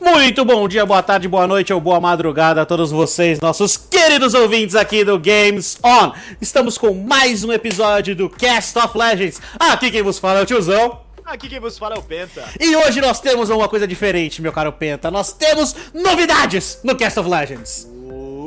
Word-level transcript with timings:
Muito 0.00 0.44
bom 0.44 0.66
dia, 0.66 0.84
boa 0.86 1.02
tarde, 1.02 1.28
boa 1.28 1.46
noite 1.46 1.72
ou 1.72 1.80
boa 1.80 2.00
madrugada 2.00 2.62
a 2.62 2.66
todos 2.66 2.90
vocês, 2.90 3.40
nossos 3.40 3.76
queridos 3.76 4.34
ouvintes 4.34 4.74
aqui 4.74 5.04
do 5.04 5.18
Games 5.18 5.78
On. 5.84 6.12
Estamos 6.40 6.78
com 6.78 6.94
mais 6.94 7.44
um 7.44 7.52
episódio 7.52 8.16
do 8.16 8.28
Cast 8.28 8.78
of 8.78 8.96
Legends. 8.96 9.40
Aqui 9.58 9.90
quem 9.90 10.02
vos 10.02 10.18
fala 10.18 10.40
é 10.40 10.42
o 10.42 10.46
tiozão. 10.46 11.00
Aqui 11.24 11.48
quem 11.48 11.60
vos 11.60 11.78
fala 11.78 11.94
é 11.94 11.98
o 11.98 12.02
Penta. 12.02 12.44
E 12.58 12.74
hoje 12.74 13.00
nós 13.00 13.20
temos 13.20 13.48
uma 13.48 13.68
coisa 13.68 13.86
diferente, 13.86 14.42
meu 14.42 14.52
caro 14.52 14.72
Penta. 14.72 15.10
Nós 15.10 15.32
temos 15.32 15.74
novidades 15.94 16.80
no 16.82 16.96
Cast 16.96 17.20
of 17.20 17.28
Legends. 17.28 17.91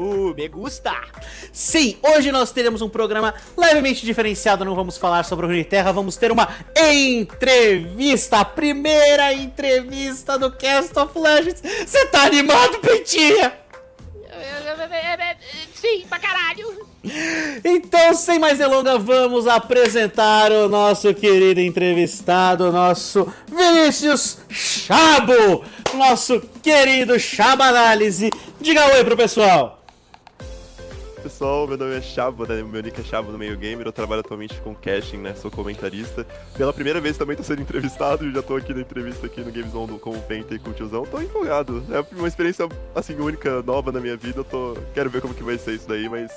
Uh, 0.05 0.35
me 0.35 0.47
gusta. 0.47 0.93
Sim, 1.51 1.97
hoje 2.03 2.31
nós 2.31 2.51
teremos 2.51 2.81
um 2.81 2.89
programa 2.89 3.33
levemente 3.57 4.05
diferenciado. 4.05 4.63
Não 4.63 4.75
vamos 4.75 4.97
falar 4.97 5.25
sobre 5.25 5.47
o 5.47 5.49
Rio 5.49 5.65
Terra, 5.65 5.91
vamos 5.91 6.15
ter 6.15 6.31
uma 6.31 6.47
entrevista. 6.75 8.37
A 8.37 8.45
primeira 8.45 9.33
entrevista 9.33 10.37
do 10.37 10.51
Cast 10.51 10.97
of 10.99 11.17
Legends. 11.17 11.61
Você 11.61 12.05
tá 12.05 12.23
animado, 12.23 12.77
Pentinha? 12.79 13.53
Sim, 15.73 16.05
pra 16.07 16.19
caralho. 16.19 16.85
Então, 17.63 18.13
sem 18.13 18.39
mais 18.39 18.57
delongas, 18.57 19.01
vamos 19.03 19.47
apresentar 19.47 20.51
o 20.51 20.67
nosso 20.67 21.13
querido 21.13 21.59
entrevistado, 21.61 22.71
nosso 22.71 23.31
Vinícius 23.47 24.39
Chabo, 24.49 25.63
nosso 25.93 26.41
querido 26.61 27.19
Chaba 27.19 27.65
Análise. 27.65 28.31
Diga 28.59 28.85
oi 28.95 29.03
pro 29.03 29.15
pessoal. 29.15 29.74
Pessoal, 31.25 31.65
meu 31.67 31.75
nome 31.75 31.95
é 31.95 32.01
Chabo, 32.01 32.45
né? 32.45 32.61
meu 32.61 32.83
nick 32.83 33.01
é 33.01 33.03
Chabo 33.03 33.31
no 33.31 33.37
meio 33.39 33.57
gamer, 33.57 33.87
eu 33.87 33.91
trabalho 33.91 34.19
atualmente 34.19 34.61
com 34.61 34.75
casting, 34.75 35.17
né? 35.17 35.33
Sou 35.33 35.49
comentarista. 35.49 36.23
Pela 36.55 36.71
primeira 36.71 37.01
vez 37.01 37.17
também 37.17 37.35
tô 37.35 37.41
sendo 37.41 37.63
entrevistado, 37.63 38.31
já 38.31 38.43
tô 38.43 38.55
aqui 38.55 38.71
na 38.75 38.81
entrevista 38.81 39.25
aqui 39.25 39.41
no 39.41 39.51
Games 39.51 39.73
On 39.73 39.87
com 39.97 40.11
o 40.11 40.21
Penta 40.21 40.53
e 40.53 40.59
com 40.59 40.69
o 40.69 40.73
tiozão. 40.73 41.03
Tô 41.03 41.19
empolgado. 41.19 41.83
É 41.89 42.15
uma 42.15 42.27
experiência 42.27 42.69
assim 42.93 43.15
única, 43.15 43.63
nova 43.63 43.91
na 43.91 43.99
minha 43.99 44.15
vida. 44.15 44.41
Eu 44.41 44.43
tô 44.43 44.77
quero 44.93 45.09
ver 45.09 45.19
como 45.19 45.33
que 45.33 45.41
vai 45.41 45.57
ser 45.57 45.73
isso 45.73 45.87
daí, 45.87 46.07
mas 46.07 46.31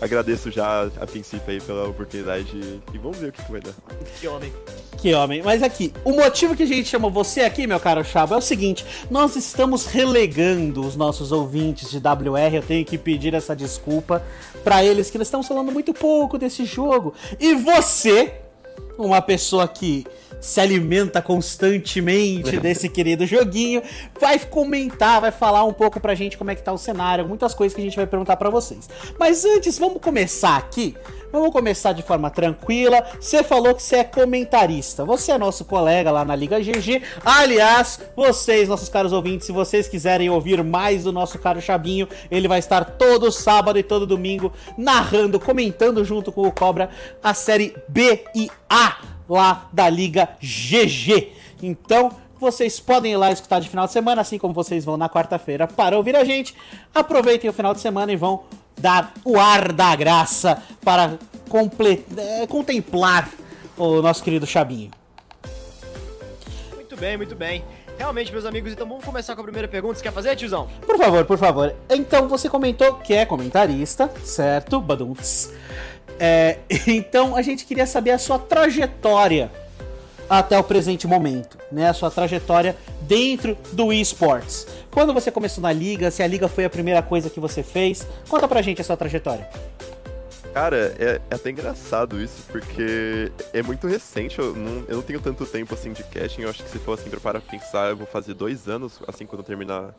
agradeço 0.00 0.50
já 0.50 0.84
a 1.00 1.06
princípio 1.06 1.52
aí 1.52 1.60
pela 1.60 1.88
oportunidade 1.88 2.80
e 2.92 2.98
vamos 2.98 3.18
ver 3.18 3.28
o 3.28 3.32
que, 3.32 3.42
que 3.42 3.52
vai 3.52 3.60
dar. 3.60 3.72
Que 4.20 4.28
homem. 4.28 4.52
Que 4.98 5.14
homem. 5.14 5.42
Mas 5.42 5.62
aqui, 5.62 5.92
o 6.04 6.12
motivo 6.12 6.56
que 6.56 6.62
a 6.62 6.66
gente 6.66 6.88
chamou 6.88 7.10
você 7.10 7.42
aqui, 7.42 7.66
meu 7.66 7.78
caro 7.80 8.04
Chabo, 8.04 8.34
é 8.34 8.36
o 8.36 8.40
seguinte: 8.40 8.84
nós 9.10 9.36
estamos 9.36 9.86
relegando 9.86 10.80
os 10.80 10.96
nossos 10.96 11.32
ouvintes 11.32 11.90
de 11.90 11.98
WR. 11.98 12.54
Eu 12.54 12.62
tenho 12.62 12.84
que 12.84 12.96
pedir 12.96 13.34
essa 13.34 13.54
desculpa 13.54 14.22
para 14.62 14.84
eles 14.84 15.10
que 15.10 15.16
eles 15.16 15.28
estão 15.28 15.42
falando 15.42 15.72
muito 15.72 15.92
pouco 15.92 16.38
desse 16.38 16.64
jogo. 16.64 17.14
E 17.38 17.54
você, 17.54 18.43
uma 18.98 19.20
pessoa 19.20 19.66
que 19.66 20.06
se 20.40 20.60
alimenta 20.60 21.22
constantemente 21.22 22.58
desse 22.60 22.88
querido 22.88 23.26
joguinho, 23.26 23.82
vai 24.20 24.38
comentar, 24.38 25.20
vai 25.20 25.30
falar 25.32 25.64
um 25.64 25.72
pouco 25.72 25.98
pra 25.98 26.14
gente 26.14 26.36
como 26.36 26.50
é 26.50 26.54
que 26.54 26.62
tá 26.62 26.72
o 26.72 26.76
cenário, 26.76 27.26
muitas 27.26 27.54
coisas 27.54 27.74
que 27.74 27.80
a 27.80 27.84
gente 27.84 27.96
vai 27.96 28.06
perguntar 28.06 28.36
para 28.36 28.50
vocês. 28.50 28.88
Mas 29.18 29.44
antes, 29.44 29.78
vamos 29.78 30.02
começar 30.02 30.56
aqui. 30.56 30.94
Vamos 31.34 31.50
começar 31.50 31.92
de 31.92 32.00
forma 32.00 32.30
tranquila. 32.30 33.04
Você 33.20 33.42
falou 33.42 33.74
que 33.74 33.82
você 33.82 33.96
é 33.96 34.04
comentarista. 34.04 35.04
Você 35.04 35.32
é 35.32 35.36
nosso 35.36 35.64
colega 35.64 36.12
lá 36.12 36.24
na 36.24 36.36
Liga 36.36 36.60
GG. 36.60 37.02
Aliás, 37.24 38.00
vocês, 38.14 38.68
nossos 38.68 38.88
caros 38.88 39.12
ouvintes, 39.12 39.44
se 39.44 39.50
vocês 39.50 39.88
quiserem 39.88 40.30
ouvir 40.30 40.62
mais 40.62 41.02
do 41.02 41.12
nosso 41.12 41.36
caro 41.40 41.60
Chabinho, 41.60 42.08
ele 42.30 42.46
vai 42.46 42.60
estar 42.60 42.84
todo 42.84 43.32
sábado 43.32 43.76
e 43.76 43.82
todo 43.82 44.06
domingo 44.06 44.52
narrando, 44.78 45.40
comentando 45.40 46.04
junto 46.04 46.30
com 46.30 46.42
o 46.42 46.52
Cobra 46.52 46.88
a 47.20 47.34
série 47.34 47.74
B 47.88 48.24
e 48.32 48.48
A 48.70 48.98
lá 49.28 49.68
da 49.72 49.90
Liga 49.90 50.28
GG. 50.40 51.32
Então, 51.60 52.12
vocês 52.38 52.78
podem 52.78 53.14
ir 53.14 53.16
lá 53.16 53.32
escutar 53.32 53.58
de 53.58 53.68
final 53.68 53.86
de 53.86 53.92
semana, 53.92 54.20
assim 54.20 54.38
como 54.38 54.54
vocês 54.54 54.84
vão 54.84 54.96
na 54.96 55.08
quarta-feira 55.08 55.66
para 55.66 55.96
ouvir 55.96 56.14
a 56.14 56.22
gente. 56.22 56.54
Aproveitem 56.94 57.50
o 57.50 57.52
final 57.52 57.74
de 57.74 57.80
semana 57.80 58.12
e 58.12 58.16
vão 58.16 58.44
dar 58.78 59.12
o 59.24 59.38
ar 59.38 59.72
da 59.72 59.94
graça 59.96 60.62
para 60.84 61.18
comple- 61.48 62.04
eh, 62.16 62.46
contemplar 62.46 63.28
o 63.76 64.00
nosso 64.02 64.22
querido 64.22 64.46
Chabinho. 64.46 64.90
Muito 66.74 66.96
bem, 66.96 67.16
muito 67.16 67.34
bem. 67.34 67.64
Realmente, 67.98 68.32
meus 68.32 68.44
amigos, 68.44 68.72
então 68.72 68.88
vamos 68.88 69.04
começar 69.04 69.34
com 69.34 69.40
a 69.40 69.44
primeira 69.44 69.68
pergunta. 69.68 69.94
Você 69.94 70.02
quer 70.02 70.12
fazer, 70.12 70.34
tiozão? 70.36 70.68
Por 70.84 70.98
favor, 70.98 71.24
por 71.24 71.38
favor. 71.38 71.74
Então, 71.88 72.28
você 72.28 72.48
comentou 72.48 72.94
que 72.94 73.14
é 73.14 73.24
comentarista, 73.24 74.10
certo? 74.24 74.80
Badunts. 74.80 75.52
É, 76.18 76.58
então, 76.88 77.36
a 77.36 77.42
gente 77.42 77.64
queria 77.64 77.86
saber 77.86 78.10
a 78.10 78.18
sua 78.18 78.38
trajetória 78.38 79.50
até 80.28 80.58
o 80.58 80.64
presente 80.64 81.06
momento, 81.06 81.58
né? 81.70 81.88
A 81.88 81.94
sua 81.94 82.10
trajetória 82.10 82.76
dentro 83.02 83.56
do 83.72 83.92
esports. 83.92 84.66
Quando 84.90 85.12
você 85.12 85.30
começou 85.30 85.62
na 85.62 85.72
liga, 85.72 86.10
se 86.10 86.22
a 86.22 86.26
liga 86.26 86.48
foi 86.48 86.64
a 86.64 86.70
primeira 86.70 87.02
coisa 87.02 87.28
que 87.28 87.40
você 87.40 87.62
fez, 87.62 88.06
conta 88.28 88.46
pra 88.46 88.62
gente 88.62 88.80
a 88.80 88.84
sua 88.84 88.96
trajetória. 88.96 89.48
Cara, 90.54 90.94
é, 91.00 91.20
é 91.30 91.34
até 91.34 91.50
engraçado 91.50 92.22
isso, 92.22 92.44
porque 92.52 93.32
é 93.52 93.60
muito 93.60 93.88
recente, 93.88 94.38
eu 94.38 94.54
não, 94.54 94.84
eu 94.86 94.96
não 94.96 95.02
tenho 95.02 95.20
tanto 95.20 95.44
tempo 95.44 95.74
assim 95.74 95.92
de 95.92 96.04
casting, 96.04 96.42
eu 96.42 96.50
acho 96.50 96.62
que 96.62 96.70
se 96.70 96.78
for 96.78 96.92
assim 96.92 97.10
pra 97.10 97.18
pra 97.18 97.40
pensar, 97.40 97.90
eu 97.90 97.96
vou 97.96 98.06
fazer 98.06 98.34
dois 98.34 98.68
anos, 98.68 99.00
assim, 99.08 99.26
quando 99.26 99.40
eu 99.40 99.44
terminar 99.44 99.92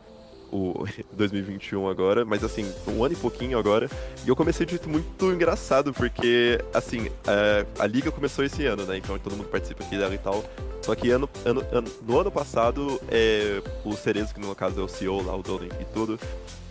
o 0.52 0.86
2021 1.14 1.88
agora, 1.88 2.24
mas 2.26 2.44
assim, 2.44 2.72
um 2.88 3.04
ano 3.04 3.14
e 3.14 3.18
pouquinho 3.18 3.58
agora. 3.58 3.90
E 4.26 4.30
eu 4.30 4.36
comecei 4.36 4.66
de 4.66 4.72
jeito 4.74 4.90
muito 4.90 5.26
engraçado, 5.32 5.94
porque, 5.94 6.60
assim, 6.74 7.10
é, 7.28 7.66
a 7.80 7.86
liga 7.88 8.12
começou 8.12 8.44
esse 8.46 8.66
ano, 8.66 8.86
né? 8.86 8.98
Então 8.98 9.18
todo 9.20 9.36
mundo 9.36 9.48
participa 9.50 9.84
aqui 9.84 9.98
dela 9.98 10.14
e 10.14 10.18
tal. 10.18 10.44
Só 10.82 10.94
que 10.94 11.10
ano, 11.10 11.28
ano, 11.44 11.66
ano- 11.72 11.92
no 12.08 12.20
ano 12.20 12.32
passado, 12.32 13.02
é, 13.10 13.62
o 13.84 13.94
Cerezo, 13.94 14.34
que 14.34 14.40
no 14.40 14.54
caso 14.56 14.80
é 14.82 14.84
o 14.84 14.88
CEO 14.88 15.22
lá, 15.26 15.36
o 15.36 15.42
dono 15.42 15.66
e 15.66 15.86
tudo, 15.86 16.20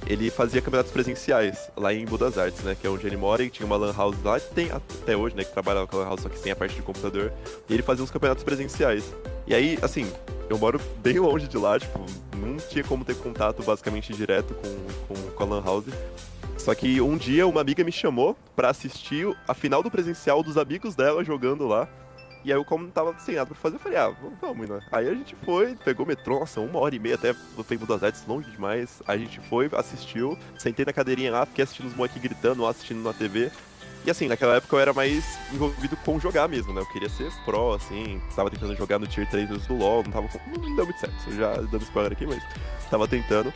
ele 0.06 0.30
fazia 0.30 0.60
campeonatos 0.60 0.92
presenciais 0.92 1.70
lá 1.76 1.92
em 1.92 2.04
Budas 2.04 2.36
Artes, 2.36 2.62
né? 2.62 2.76
Que 2.78 2.86
é 2.86 2.90
onde 2.90 3.06
ele 3.06 3.16
mora 3.16 3.42
e 3.42 3.50
tinha 3.50 3.66
uma 3.66 3.76
lan 3.76 3.92
house 3.92 4.16
lá, 4.22 4.38
tem 4.38 4.70
até 4.70 5.16
hoje, 5.16 5.34
né? 5.34 5.44
Que 5.44 5.52
trabalha 5.52 5.86
com 5.86 5.96
a 5.96 6.00
lan 6.00 6.08
house, 6.08 6.20
só 6.20 6.28
que 6.28 6.38
sem 6.38 6.52
a 6.52 6.56
parte 6.56 6.74
de 6.74 6.82
computador. 6.82 7.32
E 7.68 7.74
ele 7.74 7.82
fazia 7.82 8.04
os 8.04 8.10
campeonatos 8.10 8.44
presenciais. 8.44 9.14
E 9.46 9.54
aí, 9.54 9.78
assim, 9.82 10.10
eu 10.48 10.58
moro 10.58 10.80
bem 11.02 11.18
longe 11.18 11.48
de 11.48 11.56
lá, 11.56 11.78
tipo, 11.78 11.98
não 12.36 12.56
tinha 12.56 12.84
como 12.84 13.04
ter 13.04 13.16
contato 13.16 13.62
basicamente 13.62 14.12
direto 14.12 14.54
com, 14.54 15.14
com, 15.14 15.30
com 15.30 15.42
a 15.42 15.46
lan 15.46 15.62
house. 15.64 15.86
Só 16.58 16.74
que 16.74 17.00
um 17.00 17.16
dia 17.16 17.46
uma 17.46 17.60
amiga 17.60 17.82
me 17.84 17.92
chamou 17.92 18.36
pra 18.54 18.70
assistir 18.70 19.26
a 19.46 19.54
final 19.54 19.82
do 19.82 19.90
presencial 19.90 20.42
dos 20.42 20.56
amigos 20.56 20.94
dela 20.94 21.24
jogando 21.24 21.66
lá. 21.66 21.88
E 22.44 22.52
aí 22.52 22.58
eu, 22.58 22.64
como 22.64 22.84
não 22.84 22.90
tava 22.90 23.18
sem 23.18 23.36
nada 23.36 23.46
pra 23.46 23.54
fazer, 23.54 23.76
eu 23.76 23.80
falei, 23.80 23.96
ah, 23.98 24.12
vamos, 24.40 24.68
né? 24.68 24.80
Aí 24.92 25.08
a 25.08 25.14
gente 25.14 25.34
foi, 25.36 25.74
pegou 25.76 26.04
o 26.04 26.08
metrô, 26.08 26.40
nossa, 26.40 26.60
uma 26.60 26.78
hora 26.78 26.94
e 26.94 26.98
meia 26.98 27.14
até 27.14 27.34
no 27.56 27.64
tempo 27.64 27.86
das 27.86 28.02
artes, 28.02 28.26
longe 28.26 28.50
demais. 28.50 29.02
A 29.06 29.16
gente 29.16 29.40
foi, 29.48 29.70
assistiu, 29.72 30.38
sentei 30.58 30.84
na 30.84 30.92
cadeirinha 30.92 31.32
lá, 31.32 31.46
fiquei 31.46 31.64
assistindo 31.64 31.86
os 31.86 31.96
moleques 31.96 32.20
gritando 32.20 32.62
lá, 32.62 32.70
assistindo 32.70 33.02
na 33.02 33.14
TV. 33.14 33.50
E 34.04 34.10
assim, 34.10 34.28
naquela 34.28 34.56
época 34.56 34.76
eu 34.76 34.80
era 34.80 34.92
mais 34.92 35.38
envolvido 35.50 35.96
com 35.96 36.20
jogar 36.20 36.46
mesmo, 36.46 36.74
né? 36.74 36.82
Eu 36.82 36.86
queria 36.92 37.08
ser 37.08 37.32
pro, 37.46 37.72
assim, 37.72 38.20
tava 38.36 38.50
tentando 38.50 38.76
jogar 38.76 38.98
no 38.98 39.06
Tier 39.06 39.28
3 39.30 39.48
do 39.48 39.74
LoL, 39.74 40.02
não 40.04 40.12
tava. 40.12 40.28
Não 40.46 40.76
deu 40.76 40.84
muito 40.84 41.00
certo, 41.00 41.14
já 41.32 41.54
dando 41.54 41.82
spoiler 41.82 42.12
aqui, 42.12 42.26
mas 42.26 42.42
tava 42.90 43.08
tentando. 43.08 43.50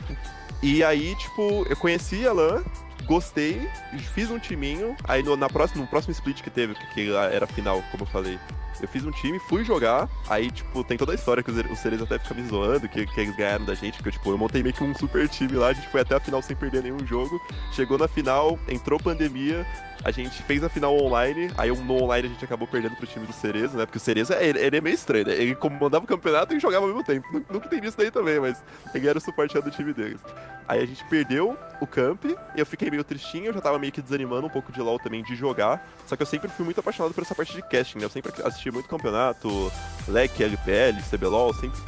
E 0.62 0.82
aí, 0.82 1.14
tipo, 1.16 1.66
eu 1.68 1.76
conheci 1.76 2.26
a 2.26 2.32
LAN, 2.32 2.64
gostei, 3.04 3.68
fiz 4.14 4.30
um 4.30 4.38
timinho, 4.38 4.96
aí 5.04 5.22
no, 5.22 5.36
na 5.36 5.50
próxima, 5.50 5.82
no 5.82 5.88
próximo 5.88 6.12
split 6.12 6.42
que 6.42 6.50
teve, 6.50 6.74
que, 6.74 6.86
que 6.94 7.10
era 7.10 7.46
final, 7.46 7.82
como 7.90 8.04
eu 8.04 8.06
falei, 8.06 8.38
eu 8.80 8.88
fiz 8.88 9.04
um 9.04 9.10
time, 9.10 9.38
fui 9.38 9.64
jogar, 9.64 10.08
aí, 10.28 10.50
tipo, 10.50 10.84
tem 10.84 10.96
toda 10.96 11.12
a 11.12 11.14
história 11.14 11.42
que 11.42 11.50
os, 11.50 11.78
seres 11.78 12.00
até 12.02 12.18
ficam 12.18 12.36
me 12.36 12.48
zoando, 12.48 12.88
que, 12.88 13.06
que 13.06 13.20
eles 13.20 13.34
ganharam 13.36 13.64
da 13.64 13.74
gente, 13.74 13.96
porque, 13.96 14.12
tipo, 14.12 14.30
eu 14.30 14.38
montei 14.38 14.62
meio 14.62 14.74
que 14.74 14.82
um 14.84 14.94
super 14.94 15.28
time 15.28 15.52
lá, 15.54 15.68
a 15.68 15.72
gente 15.72 15.88
foi 15.88 16.00
até 16.00 16.14
a 16.14 16.20
final 16.20 16.40
sem 16.42 16.56
perder 16.56 16.82
nenhum 16.82 17.04
jogo, 17.06 17.40
chegou 17.72 17.98
na 17.98 18.08
final, 18.08 18.58
entrou 18.68 18.98
pandemia, 18.98 19.66
a 20.04 20.10
gente 20.10 20.42
fez 20.44 20.62
a 20.62 20.68
final 20.68 20.96
online, 20.96 21.50
aí 21.58 21.70
no 21.70 22.02
online 22.02 22.28
a 22.28 22.30
gente 22.30 22.44
acabou 22.44 22.68
perdendo 22.68 22.96
pro 22.96 23.06
time 23.06 23.26
do 23.26 23.32
Cerezo, 23.32 23.76
né, 23.76 23.84
porque 23.84 23.98
o 23.98 24.00
Cerezo, 24.00 24.32
ele, 24.34 24.58
ele 24.58 24.76
é 24.76 24.80
meio 24.80 24.94
estranho, 24.94 25.26
né, 25.26 25.34
ele 25.34 25.54
comandava 25.54 26.04
o 26.04 26.08
campeonato 26.08 26.54
e 26.54 26.60
jogava 26.60 26.84
ao 26.84 26.88
mesmo 26.88 27.04
tempo, 27.04 27.26
Nu- 27.32 27.44
nunca 27.50 27.66
entendi 27.66 27.88
isso 27.88 27.96
daí 27.98 28.10
também, 28.10 28.38
mas 28.40 28.62
ele 28.94 29.08
era 29.08 29.18
o 29.18 29.20
suporte 29.20 29.58
do 29.60 29.70
time 29.70 29.92
deles. 29.92 30.20
Aí 30.68 30.82
a 30.82 30.86
gente 30.86 31.02
perdeu 31.06 31.56
o 31.80 31.86
camp, 31.86 32.24
eu 32.54 32.66
fiquei 32.66 32.90
meio 32.90 33.02
tristinho, 33.02 33.46
eu 33.46 33.54
já 33.54 33.60
tava 33.60 33.78
meio 33.78 33.90
que 33.90 34.02
desanimando 34.02 34.46
um 34.46 34.50
pouco 34.50 34.70
de 34.70 34.80
LoL 34.80 34.98
também 34.98 35.22
de 35.22 35.34
jogar. 35.34 35.88
Só 36.06 36.14
que 36.14 36.22
eu 36.22 36.26
sempre 36.26 36.48
fui 36.48 36.64
muito 36.64 36.78
apaixonado 36.78 37.14
por 37.14 37.22
essa 37.22 37.34
parte 37.34 37.54
de 37.54 37.62
casting, 37.62 37.98
né? 37.98 38.04
Eu 38.04 38.10
sempre 38.10 38.30
assisti 38.44 38.70
muito 38.70 38.88
campeonato, 38.88 39.48
LEC, 40.06 40.42
LPL, 40.42 41.00
CBLOL, 41.10 41.54
sempre 41.54 41.78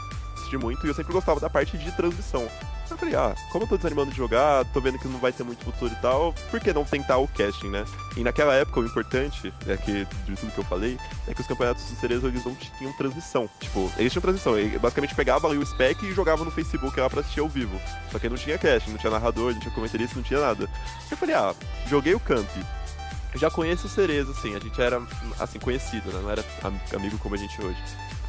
muito 0.57 0.85
e 0.87 0.89
eu 0.89 0.95
sempre 0.95 1.13
gostava 1.13 1.39
da 1.41 1.49
parte 1.51 1.77
de 1.79 1.91
transmissão. 1.93 2.49
Eu 2.91 2.99
falei, 2.99 3.15
ah, 3.15 3.35
como 3.53 3.65
eu 3.65 3.69
tô 3.69 3.77
desanimando 3.77 4.11
de 4.11 4.17
jogar, 4.17 4.65
tô 4.73 4.81
vendo 4.81 4.99
que 4.99 5.07
não 5.07 5.21
vai 5.21 5.31
ter 5.33 5.45
muito 5.45 5.65
futuro 5.65 5.93
e 5.93 6.03
tal, 6.03 6.33
por 6.51 6.59
que 6.59 6.73
não 6.73 6.85
tentar 6.85 7.19
o 7.19 7.29
casting, 7.29 7.69
né? 7.69 7.85
E 8.17 8.25
naquela 8.25 8.53
época 8.55 8.81
o 8.81 8.85
importante, 8.85 9.55
é 9.69 9.77
que 9.77 10.05
de 10.27 10.37
tudo 10.37 10.51
que 10.53 10.59
eu 10.59 10.65
falei, 10.65 10.99
é 11.29 11.33
que 11.33 11.41
os 11.41 11.47
campeonatos 11.47 11.85
do 11.85 11.95
Cerezo 12.01 12.27
eles 12.27 12.45
não 12.45 12.53
tinham 12.57 12.93
transmissão. 12.95 13.49
Tipo, 13.61 13.89
eles 13.97 14.13
tinham 14.13 14.21
transmissão, 14.23 14.55
basicamente 14.81 15.15
pegava 15.15 15.47
ali 15.47 15.57
o 15.57 15.65
spec 15.65 16.05
e 16.05 16.13
jogava 16.13 16.45
no 16.45 16.51
Facebook 16.51 16.99
lá 16.99 17.09
pra 17.09 17.21
assistir 17.21 17.39
ao 17.39 17.49
vivo. 17.49 17.81
Só 18.11 18.19
que 18.19 18.29
não 18.29 18.37
tinha 18.37 18.59
casting, 18.59 18.91
não 18.91 18.99
tinha 18.99 19.11
narrador, 19.13 19.53
não 19.53 19.61
tinha 19.61 19.73
comentarista, 19.73 20.17
não 20.17 20.25
tinha 20.25 20.41
nada. 20.41 20.69
Eu 21.09 21.17
falei, 21.17 21.37
ah, 21.37 21.55
joguei 21.89 22.15
o 22.17 22.21
camp. 22.21 22.49
Já 23.37 23.49
conheço 23.49 23.87
o 23.87 23.91
Cerezo, 23.91 24.33
assim, 24.33 24.57
a 24.57 24.59
gente 24.59 24.83
era, 24.83 25.01
assim, 25.39 25.61
conhecido, 25.61 26.11
né? 26.11 26.19
Não 26.21 26.31
era 26.31 26.45
am- 26.65 26.81
amigo 26.97 27.17
como 27.19 27.37
a 27.37 27.39
gente 27.39 27.63
hoje. 27.63 27.79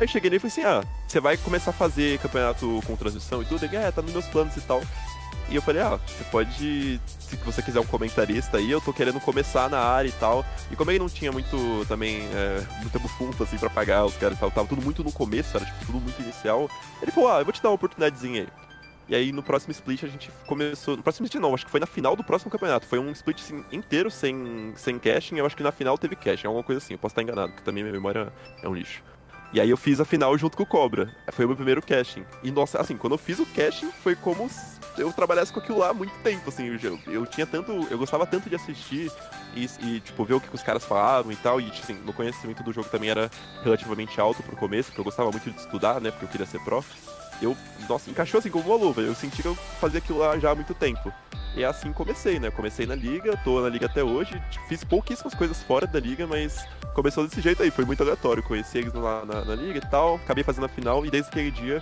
Aí 0.01 0.07
cheguei 0.07 0.31
nele 0.31 0.43
e 0.43 0.49
falei 0.49 0.51
assim, 0.51 0.63
ah, 0.63 0.83
você 1.07 1.19
vai 1.19 1.37
começar 1.37 1.69
a 1.69 1.73
fazer 1.73 2.17
campeonato 2.17 2.81
com 2.87 2.95
transmissão 2.95 3.43
e 3.43 3.45
tudo? 3.45 3.63
Ele, 3.63 3.75
é, 3.75 3.91
tá 3.91 4.01
nos 4.01 4.11
meus 4.11 4.25
planos 4.25 4.57
e 4.57 4.61
tal. 4.61 4.81
E 5.47 5.55
eu 5.55 5.61
falei, 5.61 5.79
ah, 5.83 5.99
você 6.07 6.23
pode, 6.31 6.99
se 7.19 7.35
você 7.45 7.61
quiser 7.61 7.79
um 7.81 7.85
comentarista 7.85 8.57
aí, 8.57 8.71
eu 8.71 8.81
tô 8.81 8.91
querendo 8.91 9.19
começar 9.19 9.69
na 9.69 9.77
área 9.77 10.09
e 10.09 10.13
tal. 10.13 10.43
E 10.71 10.75
como 10.75 10.89
ele 10.89 10.97
não 10.97 11.07
tinha 11.07 11.31
muito, 11.31 11.85
também, 11.87 12.21
é, 12.33 12.65
muita 12.81 12.97
bufunfa, 12.97 13.43
assim, 13.43 13.59
pra 13.59 13.69
pagar 13.69 14.03
os 14.03 14.17
caras 14.17 14.37
e 14.37 14.39
tal, 14.39 14.49
tava 14.49 14.67
tudo 14.67 14.81
muito 14.81 15.03
no 15.03 15.11
começo, 15.11 15.55
era, 15.55 15.67
tipo, 15.67 15.85
tudo 15.85 15.99
muito 15.99 16.19
inicial. 16.19 16.67
Ele 16.99 17.11
falou, 17.11 17.31
ah, 17.31 17.39
eu 17.39 17.45
vou 17.45 17.53
te 17.53 17.61
dar 17.61 17.69
uma 17.69 17.75
oportunidadezinha 17.75 18.41
aí. 18.41 18.47
E 19.07 19.15
aí 19.15 19.31
no 19.31 19.43
próximo 19.43 19.71
split 19.71 20.03
a 20.03 20.07
gente 20.07 20.31
começou. 20.47 20.97
No 20.97 21.03
próximo 21.03 21.25
split 21.25 21.39
não, 21.39 21.53
acho 21.53 21.65
que 21.65 21.71
foi 21.71 21.81
na 21.81 21.85
final 21.85 22.15
do 22.15 22.23
próximo 22.23 22.49
campeonato. 22.49 22.87
Foi 22.87 22.97
um 22.97 23.11
split 23.11 23.39
assim, 23.39 23.63
inteiro 23.71 24.09
sem, 24.09 24.73
sem 24.77 24.97
caching. 24.97 25.35
Eu 25.35 25.45
acho 25.45 25.55
que 25.55 25.61
na 25.61 25.71
final 25.71 25.97
teve 25.97 26.15
caching, 26.15 26.47
alguma 26.47 26.63
coisa 26.63 26.81
assim. 26.81 26.93
Eu 26.93 26.97
posso 26.97 27.11
estar 27.11 27.21
enganado, 27.21 27.49
porque 27.49 27.63
também 27.63 27.83
minha 27.83 27.93
memória 27.93 28.31
é 28.63 28.69
um 28.69 28.73
lixo. 28.73 29.03
E 29.53 29.59
aí 29.59 29.69
eu 29.69 29.77
fiz 29.77 29.99
a 29.99 30.05
final 30.05 30.37
junto 30.37 30.55
com 30.55 30.63
o 30.63 30.65
Cobra. 30.65 31.13
Foi 31.31 31.45
o 31.45 31.47
meu 31.47 31.57
primeiro 31.57 31.81
caching. 31.81 32.25
E 32.41 32.51
nossa, 32.51 32.79
assim, 32.79 32.95
quando 32.95 33.13
eu 33.13 33.17
fiz 33.17 33.39
o 33.39 33.45
caching, 33.45 33.91
foi 34.03 34.15
como 34.15 34.49
eu 34.97 35.11
trabalhasse 35.11 35.51
com 35.51 35.59
aquilo 35.59 35.79
lá 35.79 35.89
há 35.89 35.93
muito 35.93 36.13
tempo, 36.23 36.49
assim. 36.49 36.77
Eu, 36.81 36.99
eu 37.07 37.25
tinha 37.25 37.45
tanto. 37.45 37.71
Eu 37.89 37.97
gostava 37.97 38.25
tanto 38.25 38.49
de 38.49 38.55
assistir 38.55 39.11
e, 39.55 39.69
e, 39.81 39.99
tipo, 39.99 40.23
ver 40.23 40.35
o 40.35 40.41
que 40.41 40.53
os 40.53 40.63
caras 40.63 40.85
falavam 40.85 41.31
e 41.31 41.35
tal. 41.35 41.59
E, 41.59 41.69
assim, 41.69 41.93
meu 41.93 42.13
conhecimento 42.13 42.63
do 42.63 42.71
jogo 42.71 42.89
também 42.89 43.09
era 43.09 43.29
relativamente 43.63 44.19
alto 44.21 44.41
pro 44.41 44.55
começo, 44.55 44.89
porque 44.89 45.01
eu 45.01 45.05
gostava 45.05 45.31
muito 45.31 45.49
de 45.49 45.59
estudar, 45.59 45.99
né? 45.99 46.11
Porque 46.11 46.25
eu 46.25 46.29
queria 46.29 46.47
ser 46.47 46.59
pro 46.61 46.83
eu, 47.41 47.57
nossa, 47.89 48.09
encaixou 48.09 48.37
assim 48.37 48.51
como 48.51 48.65
uma 48.65 48.77
luva. 48.77 49.01
Eu 49.01 49.15
senti 49.15 49.41
que 49.41 49.47
eu 49.47 49.55
fazia 49.55 49.97
aquilo 49.97 50.19
lá 50.19 50.37
já 50.37 50.51
há 50.51 50.55
muito 50.55 50.73
tempo. 50.75 51.11
E 51.55 51.65
assim 51.65 51.91
comecei, 51.91 52.39
né? 52.39 52.49
Comecei 52.49 52.85
na 52.85 52.95
liga, 52.95 53.35
tô 53.43 53.61
na 53.61 53.69
liga 53.69 53.85
até 53.85 54.03
hoje. 54.03 54.41
Fiz 54.67 54.83
pouquíssimas 54.83 55.33
coisas 55.33 55.61
fora 55.63 55.85
da 55.85 55.99
liga, 55.99 56.25
mas 56.25 56.65
começou 56.93 57.25
desse 57.25 57.41
jeito 57.41 57.61
aí. 57.61 57.69
Foi 57.69 57.83
muito 57.83 58.01
aleatório. 58.01 58.41
Conheci 58.41 58.77
eles 58.77 58.93
lá 58.93 59.25
na, 59.25 59.43
na 59.43 59.55
liga 59.55 59.79
e 59.79 59.89
tal. 59.89 60.15
Acabei 60.15 60.43
fazendo 60.43 60.65
a 60.65 60.69
final 60.69 61.05
e 61.05 61.11
desde 61.11 61.29
aquele 61.29 61.51
dia 61.51 61.81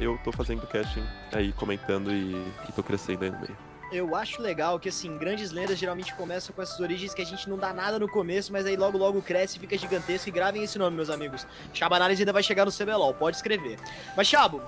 eu 0.00 0.18
tô 0.24 0.32
fazendo 0.32 0.66
casting 0.66 1.04
aí, 1.32 1.52
comentando 1.52 2.12
e, 2.12 2.34
e 2.68 2.72
tô 2.74 2.82
crescendo 2.82 3.24
aí 3.24 3.30
no 3.30 3.38
meio 3.38 3.56
eu 3.92 4.16
acho 4.16 4.40
legal 4.40 4.80
que, 4.80 4.88
assim, 4.88 5.18
grandes 5.18 5.50
lendas 5.50 5.78
geralmente 5.78 6.14
começam 6.14 6.54
com 6.54 6.62
essas 6.62 6.80
origens 6.80 7.12
que 7.12 7.20
a 7.20 7.26
gente 7.26 7.48
não 7.48 7.58
dá 7.58 7.74
nada 7.74 7.98
no 7.98 8.08
começo, 8.08 8.50
mas 8.50 8.64
aí 8.64 8.74
logo 8.74 8.96
logo 8.96 9.20
cresce 9.20 9.58
fica 9.58 9.76
gigantesco. 9.76 10.28
E 10.28 10.32
gravem 10.32 10.62
esse 10.62 10.78
nome, 10.78 10.96
meus 10.96 11.10
amigos. 11.10 11.46
Chaba 11.74 11.96
Análise 11.96 12.22
ainda 12.22 12.32
vai 12.32 12.42
chegar 12.42 12.64
no 12.64 12.72
CBLOL, 12.72 13.12
pode 13.12 13.36
escrever. 13.36 13.78
Mas, 14.16 14.26
Chabo, 14.26 14.62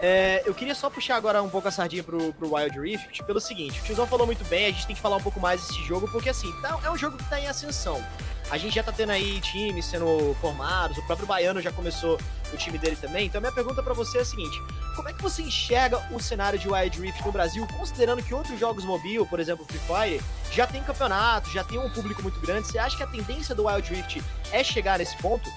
é, 0.00 0.42
eu 0.46 0.54
queria 0.54 0.74
só 0.74 0.88
puxar 0.88 1.16
agora 1.16 1.42
um 1.42 1.48
pouco 1.48 1.66
a 1.66 1.70
sardinha 1.70 2.04
pro, 2.04 2.32
pro 2.34 2.54
Wild 2.54 2.78
Rift 2.78 3.22
pelo 3.24 3.40
seguinte: 3.40 3.80
o 3.80 3.84
Tiozão 3.84 4.06
falou 4.06 4.26
muito 4.26 4.44
bem, 4.44 4.66
a 4.66 4.70
gente 4.70 4.86
tem 4.86 4.94
que 4.94 5.02
falar 5.02 5.16
um 5.16 5.22
pouco 5.22 5.40
mais 5.40 5.60
desse 5.60 5.82
jogo, 5.84 6.08
porque, 6.10 6.28
assim, 6.28 6.52
tá, 6.60 6.78
é 6.84 6.90
um 6.90 6.96
jogo 6.96 7.16
que 7.16 7.24
tá 7.24 7.40
em 7.40 7.48
ascensão. 7.48 8.02
A 8.50 8.56
gente 8.56 8.74
já 8.74 8.82
tá 8.82 8.92
tendo 8.92 9.10
aí 9.10 9.40
times 9.40 9.84
sendo 9.84 10.34
formados, 10.40 10.96
o 10.96 11.02
próprio 11.06 11.26
Baiano 11.26 11.60
já 11.60 11.70
começou 11.70 12.18
o 12.52 12.56
time 12.56 12.78
dele 12.78 12.96
também. 12.96 13.26
Então, 13.26 13.40
minha 13.40 13.52
pergunta 13.52 13.82
para 13.82 13.92
você 13.92 14.18
é 14.18 14.20
a 14.20 14.24
seguinte: 14.24 14.56
como 14.94 15.08
é 15.08 15.12
que 15.12 15.22
você 15.22 15.42
enxerga 15.42 15.98
o 16.12 16.20
cenário 16.20 16.58
de 16.58 16.68
Wild 16.68 17.00
Rift 17.00 17.24
no 17.24 17.32
Brasil, 17.32 17.66
considerando 17.76 18.22
que 18.22 18.32
outros 18.32 18.58
jogos 18.58 18.84
mobile, 18.84 19.26
por 19.26 19.40
exemplo, 19.40 19.66
Free 19.66 19.80
Fire, 19.80 20.22
já 20.52 20.66
tem 20.66 20.82
campeonato, 20.82 21.50
já 21.50 21.64
tem 21.64 21.78
um 21.78 21.90
público 21.90 22.22
muito 22.22 22.40
grande? 22.40 22.68
Você 22.68 22.78
acha 22.78 22.96
que 22.96 23.02
a 23.02 23.06
tendência 23.06 23.54
do 23.54 23.66
Wild 23.66 23.92
Rift 23.92 24.22
é 24.52 24.62
chegar 24.62 24.98
nesse 24.98 25.16
ponto? 25.16 25.50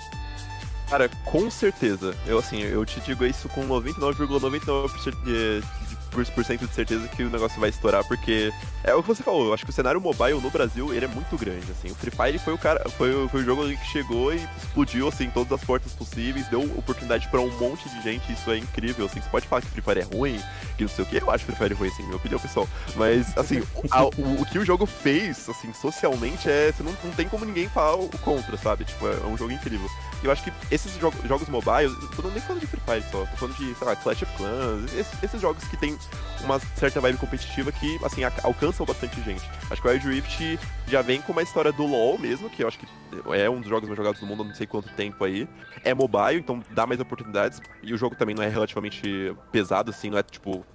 Cara, 0.92 1.08
com 1.24 1.50
certeza. 1.50 2.14
Eu 2.28 2.38
assim, 2.38 2.60
eu 2.60 2.86
te 2.86 3.00
digo 3.00 3.26
isso 3.26 3.48
com 3.48 3.66
99,99% 3.66 5.16
,99 5.24 5.91
de, 6.12 6.74
certeza 6.74 7.08
que 7.08 7.24
o 7.24 7.30
negócio 7.30 7.60
vai 7.60 7.70
estourar, 7.70 8.04
porque 8.04 8.52
é 8.84 8.94
o 8.94 9.02
que 9.02 9.08
você 9.08 9.24
falou, 9.24 9.48
eu 9.48 9.54
acho 9.54 9.64
que 9.64 9.70
o 9.70 9.74
cenário 9.74 10.00
mobile 10.02 10.40
no 10.40 10.50
Brasil, 10.50 10.94
ele 10.94 11.06
é 11.06 11.08
muito 11.08 11.38
grande, 11.38 11.66
assim. 11.72 11.90
O 11.90 11.96
Free 11.96 12.12
Fire 12.12 12.40
foi 12.40 12.54
o 12.54 12.58
cara, 12.58 12.88
foi, 12.90 13.28
foi 13.30 13.42
o 13.42 13.44
jogo 13.44 13.68
que 13.68 13.86
chegou 13.86 14.34
e 14.34 14.42
explodiu, 14.58 15.08
assim, 15.08 15.30
todas 15.30 15.52
as 15.52 15.64
portas 15.64 15.94
possíveis, 15.94 16.48
deu 16.48 16.62
oportunidade 16.78 17.28
para 17.30 17.40
um 17.40 17.50
monte 17.58 17.88
de 17.90 18.02
gente, 18.02 18.32
isso 18.32 18.52
é 18.52 18.58
incrível, 18.58 19.06
assim. 19.06 19.22
Você 19.22 19.30
pode 19.30 19.48
falar 19.48 19.62
que 19.62 19.68
Free 19.68 19.82
Fire 19.82 20.00
é 20.00 20.16
ruim, 20.16 20.40
que 20.78 20.84
não 20.84 20.90
sei 20.90 21.06
o 21.06 21.08
que, 21.08 21.18
eu 21.18 21.32
acho 21.32 21.46
Free 21.46 21.56
Fire 21.56 21.74
ruim, 21.74 21.88
assim, 21.88 22.04
minha 22.04 22.18
opinião 22.18 22.40
pessoal. 22.40 22.68
Mas, 22.96 23.38
assim, 23.38 23.64
a, 23.90 24.04
o, 24.04 24.42
o, 24.42 24.46
que 24.46 24.60
o 24.60 24.66
jogo 24.66 24.86
fez, 24.86 25.48
assim, 25.50 25.74
socialmente, 25.74 26.50
é, 26.50 26.72
você 26.72 26.84
não, 26.84 26.96
não 27.04 27.12
tem 27.12 27.28
como 27.28 27.46
ninguém 27.46 27.70
falar 27.70 27.96
o 27.96 28.10
contra, 28.20 28.58
sabe? 28.58 28.84
Tipo, 28.84 29.08
é, 29.08 29.14
é 29.14 29.26
um 29.26 29.38
jogo 29.38 29.52
incrível. 29.52 29.88
E 30.22 30.26
eu 30.26 30.32
acho 30.32 30.44
que 30.44 30.52
esses 30.70 30.94
jo 31.00 31.12
jogos 31.26 31.48
mobile, 31.50 31.96
tô 32.16 32.28
nem 32.30 32.42
falando 32.42 32.62
de 32.62 32.68
Free 32.68 32.82
Fire 32.86 33.04
só, 33.12 33.26
tô 33.26 33.38
falando 33.38 33.56
de, 33.56 33.76
sei 33.76 33.88
lá, 33.88 33.96
Clash 33.96 34.22
of 34.22 34.38
Clans, 34.38 34.94
esses, 34.94 35.24
esses 35.24 35.42
jogos 35.42 35.64
que 35.66 35.78
tem 35.78 35.98
uma 36.44 36.60
certa 36.76 37.00
vibe 37.00 37.18
competitiva 37.18 37.72
que, 37.72 38.00
assim, 38.04 38.22
alcançam 38.44 38.86
bastante 38.86 39.22
gente. 39.22 39.44
Acho 39.70 39.82
que 39.82 39.88
o 39.88 39.92
Wild 39.92 40.08
Rift 40.08 40.60
já 40.88 41.02
vem 41.02 41.22
com 41.22 41.32
uma 41.32 41.42
história 41.42 41.72
do 41.72 41.86
LoL 41.86 42.18
mesmo, 42.18 42.50
que 42.50 42.64
eu 42.64 42.68
acho 42.68 42.80
que 42.80 42.88
é 43.34 43.50
um 43.50 43.60
dos 43.60 43.70
jogos 43.70 43.88
mais 43.88 43.98
jogados 43.98 44.20
do 44.20 44.26
mundo 44.26 44.44
há 44.44 44.46
não 44.46 44.56
sei 44.56 44.66
quanto 44.68 44.90
tempo 44.94 45.24
aí. 45.24 45.48
É 45.84 45.94
mobile, 45.94 46.40
então 46.40 46.64
dá 46.72 46.86
mais 46.86 47.00
oportunidades. 47.00 47.62
E 47.84 47.94
o 47.94 47.98
jogo 47.98 48.16
também 48.16 48.36
não 48.36 48.44
é 48.44 48.50
relativamente 48.50 49.36
pesado, 49.52 49.92
assim, 49.92 50.10
não 50.10 50.18
é 50.18 50.24
tipo. 50.24 50.66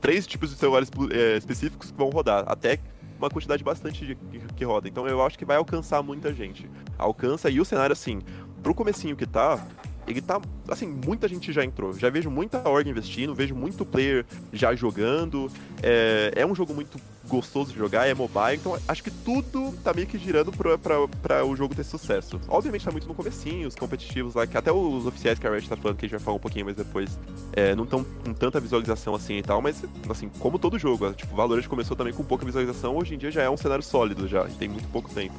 Três 0.00 0.26
tipos 0.26 0.50
de 0.50 0.56
celulares 0.56 0.90
é, 1.12 1.36
específicos 1.36 1.90
que 1.90 1.96
vão 1.96 2.10
rodar. 2.10 2.44
Até 2.48 2.80
uma 3.18 3.30
quantidade 3.30 3.62
bastante 3.62 4.04
de, 4.04 4.14
que, 4.14 4.38
que 4.54 4.64
roda. 4.64 4.88
Então 4.88 5.06
eu 5.06 5.24
acho 5.24 5.38
que 5.38 5.44
vai 5.44 5.56
alcançar 5.56 6.02
muita 6.02 6.32
gente. 6.32 6.68
Alcança 6.98 7.48
e 7.48 7.60
o 7.60 7.64
cenário, 7.64 7.92
assim, 7.92 8.20
pro 8.62 8.74
comecinho 8.74 9.16
que 9.16 9.26
tá, 9.26 9.64
ele 10.06 10.20
tá, 10.20 10.40
assim, 10.68 10.86
muita 10.86 11.28
gente 11.28 11.52
já 11.52 11.64
entrou. 11.64 11.92
Já 11.94 12.10
vejo 12.10 12.30
muita 12.30 12.68
org 12.68 12.88
investindo, 12.88 13.34
vejo 13.34 13.54
muito 13.54 13.84
player 13.84 14.24
já 14.52 14.74
jogando. 14.74 15.50
É, 15.82 16.32
é 16.36 16.46
um 16.46 16.54
jogo 16.54 16.74
muito 16.74 16.98
gostoso 17.28 17.72
de 17.72 17.78
jogar, 17.78 18.06
é 18.06 18.14
mobile, 18.14 18.56
então 18.56 18.78
acho 18.86 19.02
que 19.02 19.10
tudo 19.10 19.72
tá 19.82 19.92
meio 19.92 20.06
que 20.06 20.18
girando 20.18 20.52
pra, 20.52 20.76
pra, 20.76 21.08
pra 21.22 21.44
o 21.44 21.56
jogo 21.56 21.74
ter 21.74 21.84
sucesso. 21.84 22.40
Obviamente 22.48 22.84
tá 22.84 22.90
muito 22.90 23.08
no 23.08 23.14
comecinho, 23.14 23.66
os 23.66 23.74
competitivos 23.74 24.34
lá, 24.34 24.46
que 24.46 24.56
até 24.56 24.70
os 24.70 25.06
oficiais 25.06 25.38
que 25.38 25.46
a 25.46 25.50
Riot 25.50 25.68
tá 25.68 25.76
falando, 25.76 25.96
que 25.96 26.04
a 26.04 26.08
gente 26.08 26.16
vai 26.16 26.24
falar 26.24 26.36
um 26.36 26.40
pouquinho 26.40 26.66
mais 26.66 26.76
depois, 26.76 27.18
é, 27.52 27.74
não 27.74 27.84
estão 27.84 28.04
com 28.04 28.32
tanta 28.34 28.60
visualização 28.60 29.14
assim 29.14 29.38
e 29.38 29.42
tal, 29.42 29.60
mas 29.60 29.82
assim, 30.08 30.28
como 30.38 30.58
todo 30.58 30.78
jogo, 30.78 31.12
tipo, 31.12 31.34
Valorant 31.34 31.66
começou 31.66 31.96
também 31.96 32.12
com 32.12 32.22
pouca 32.22 32.44
visualização, 32.44 32.96
hoje 32.96 33.14
em 33.14 33.18
dia 33.18 33.30
já 33.30 33.42
é 33.42 33.50
um 33.50 33.56
cenário 33.56 33.82
sólido 33.82 34.28
já, 34.28 34.46
e 34.46 34.52
tem 34.52 34.68
muito 34.68 34.88
pouco 34.88 35.08
tempo. 35.12 35.34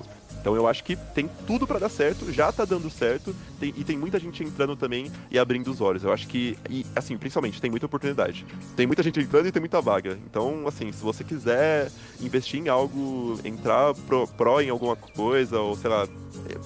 Então 0.46 0.56
eu 0.56 0.68
acho 0.68 0.84
que 0.84 0.96
tem 0.96 1.28
tudo 1.48 1.66
para 1.66 1.80
dar 1.80 1.90
certo, 1.90 2.32
já 2.32 2.52
tá 2.52 2.66
dando 2.66 2.88
certo, 2.88 3.36
tem, 3.60 3.74
e 3.76 3.84
tem 3.84 3.98
muita 3.98 4.20
gente 4.20 4.44
entrando 4.44 4.76
também 4.76 5.12
e 5.32 5.40
abrindo 5.40 5.72
os 5.72 5.82
olhos. 5.82 6.04
Eu 6.04 6.14
acho 6.14 6.28
que, 6.28 6.56
e, 6.70 6.86
assim, 6.96 7.18
principalmente, 7.18 7.60
tem 7.60 7.72
muita 7.72 7.88
oportunidade. 7.88 8.46
Tem 8.76 8.86
muita 8.86 9.02
gente 9.02 9.20
entrando 9.20 9.48
e 9.48 9.52
tem 9.52 9.60
muita 9.60 9.82
vaga. 9.82 10.20
Então, 10.30 10.68
assim, 10.68 10.92
se 10.92 11.02
você 11.02 11.24
quiser 11.24 11.92
investir 12.22 12.60
em 12.60 12.70
algo, 12.70 13.40
entrar 13.44 13.96
pro, 14.06 14.28
pro 14.28 14.62
em 14.62 14.70
alguma 14.70 14.96
coisa, 14.96 15.60
ou 15.60 15.76
sei 15.76 15.90
lá, 15.90 16.08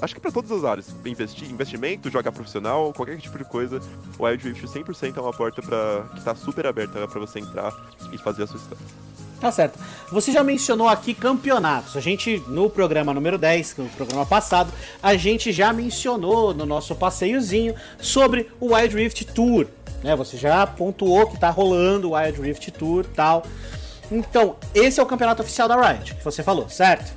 acho 0.01 0.13
que 0.13 0.19
para 0.19 0.33
todas 0.33 0.51
as 0.51 0.65
áreas, 0.65 0.93
investir, 1.05 1.49
investimento, 1.49 2.09
jogar 2.09 2.33
profissional, 2.33 2.91
qualquer 2.91 3.17
tipo 3.17 3.37
de 3.37 3.45
coisa, 3.45 3.79
o 4.17 4.25
Wild 4.25 4.43
Rift 4.43 4.65
100% 4.65 5.15
é 5.15 5.21
uma 5.21 5.31
porta 5.31 5.61
para 5.61 6.03
que 6.15 6.21
tá 6.21 6.35
super 6.35 6.67
aberta 6.67 7.07
para 7.07 7.19
você 7.21 7.39
entrar 7.39 7.73
e 8.11 8.17
fazer 8.17 8.43
a 8.43 8.47
sua 8.47 8.57
história. 8.57 8.83
Tá 9.39 9.51
certo. 9.51 9.79
Você 10.11 10.31
já 10.31 10.43
mencionou 10.43 10.87
aqui 10.87 11.13
campeonatos. 11.13 11.95
A 11.95 12.01
gente, 12.01 12.43
no 12.47 12.69
programa 12.69 13.13
número 13.13 13.37
10, 13.37 13.77
no 13.77 13.89
programa 13.89 14.25
passado, 14.25 14.71
a 15.01 15.15
gente 15.15 15.51
já 15.51 15.71
mencionou 15.71 16.53
no 16.53 16.65
nosso 16.65 16.93
passeiozinho 16.93 17.73
sobre 18.01 18.49
o 18.59 18.73
Wild 18.73 18.95
Rift 18.95 19.25
Tour. 19.25 19.67
Né? 20.03 20.15
Você 20.15 20.37
já 20.37 20.67
pontuou 20.67 21.27
que 21.27 21.39
tá 21.39 21.49
rolando 21.49 22.09
o 22.09 22.15
Wild 22.15 22.41
Rift 22.41 22.69
Tour 22.71 23.05
tal. 23.15 23.43
Então, 24.11 24.55
esse 24.73 24.99
é 24.99 25.03
o 25.03 25.05
campeonato 25.05 25.41
oficial 25.41 25.67
da 25.67 25.79
Riot, 25.79 26.15
que 26.15 26.23
você 26.23 26.41
falou, 26.41 26.67
certo? 26.67 27.13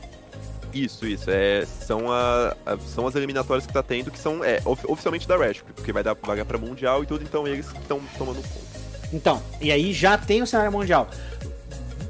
Isso, 0.74 1.06
isso. 1.06 1.30
É, 1.30 1.64
são, 1.66 2.10
a, 2.10 2.54
a, 2.64 2.78
são 2.78 3.06
as 3.06 3.14
eliminatórias 3.14 3.66
que 3.66 3.72
tá 3.72 3.82
tendo, 3.82 4.10
que 4.10 4.18
são 4.18 4.44
é, 4.44 4.60
of, 4.64 4.84
oficialmente 4.86 5.26
da 5.26 5.36
Riot, 5.36 5.62
porque 5.74 5.92
vai 5.92 6.02
dar 6.02 6.14
vaga 6.14 6.44
pra 6.44 6.58
Mundial 6.58 7.02
e 7.02 7.06
tudo, 7.06 7.24
então 7.24 7.46
eles 7.46 7.66
estão 7.66 8.00
tomando 8.18 8.36
conta. 8.42 8.72
Então, 9.12 9.42
e 9.60 9.70
aí 9.70 9.92
já 9.92 10.16
tem 10.16 10.40
o 10.40 10.46
cenário 10.46 10.72
mundial 10.72 11.08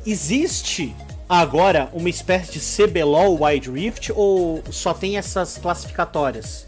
existe 0.06 0.94
agora 1.28 1.88
uma 1.92 2.08
espécie 2.08 2.52
de 2.52 2.60
CBLOL 2.60 3.42
Wide 3.42 3.70
Rift 3.70 4.12
ou 4.14 4.62
só 4.70 4.92
tem 4.92 5.16
essas 5.16 5.58
classificatórias? 5.58 6.66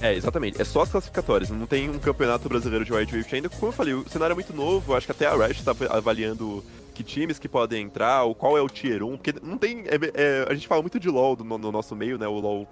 É, 0.00 0.12
exatamente. 0.12 0.60
É 0.60 0.64
só 0.64 0.82
as 0.82 0.90
classificatórias. 0.90 1.50
Não 1.50 1.66
tem 1.66 1.88
um 1.88 1.98
campeonato 1.98 2.48
brasileiro 2.48 2.84
de 2.84 2.92
Wide 2.92 3.14
Rift 3.14 3.34
ainda. 3.34 3.48
Como 3.48 3.68
eu 3.68 3.72
falei, 3.72 3.94
o 3.94 4.08
cenário 4.08 4.32
é 4.32 4.34
muito 4.34 4.54
novo. 4.54 4.94
Acho 4.94 5.06
que 5.06 5.12
até 5.12 5.26
a 5.26 5.34
Riot 5.34 5.58
está 5.58 5.74
avaliando 5.90 6.62
que 6.92 7.02
times 7.02 7.38
que 7.38 7.48
podem 7.48 7.84
entrar, 7.84 8.22
ou 8.22 8.34
qual 8.34 8.56
é 8.58 8.60
o 8.60 8.68
Tier 8.68 9.02
1. 9.02 9.16
Porque 9.16 9.34
não 9.42 9.56
tem... 9.56 9.84
É, 9.86 9.98
é, 10.14 10.46
a 10.48 10.54
gente 10.54 10.68
fala 10.68 10.82
muito 10.82 11.00
de 11.00 11.08
LoL 11.08 11.36
no, 11.36 11.58
no 11.58 11.72
nosso 11.72 11.96
meio, 11.96 12.18
né? 12.18 12.28
O 12.28 12.38
LoL 12.38 12.68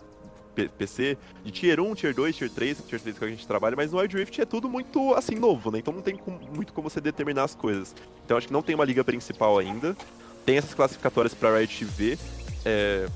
PC, 0.54 1.16
de 1.44 1.50
Tier 1.50 1.80
1, 1.80 1.94
Tier 1.94 2.14
2, 2.14 2.36
Tier 2.36 2.50
3, 2.50 2.78
Tier 2.86 3.00
3 3.00 3.18
que 3.18 3.24
a 3.24 3.28
gente 3.28 3.46
trabalha, 3.46 3.74
mas 3.76 3.92
no 3.92 3.98
Wild 3.98 4.16
Rift 4.16 4.40
é 4.40 4.44
tudo 4.44 4.68
muito, 4.68 5.14
assim, 5.14 5.34
novo, 5.34 5.70
né? 5.70 5.78
Então 5.78 5.92
não 5.92 6.02
tem 6.02 6.16
com, 6.16 6.32
muito 6.54 6.72
como 6.72 6.88
você 6.88 7.00
determinar 7.00 7.44
as 7.44 7.54
coisas. 7.54 7.94
Então 8.24 8.36
acho 8.36 8.46
que 8.46 8.52
não 8.52 8.62
tem 8.62 8.74
uma 8.74 8.84
liga 8.84 9.02
principal 9.02 9.58
ainda. 9.58 9.96
Tem 10.44 10.56
essas 10.56 10.74
classificatórias 10.74 11.34
pra 11.34 11.56
Riot 11.56 11.84
ver 11.84 12.18
é, 12.64 13.06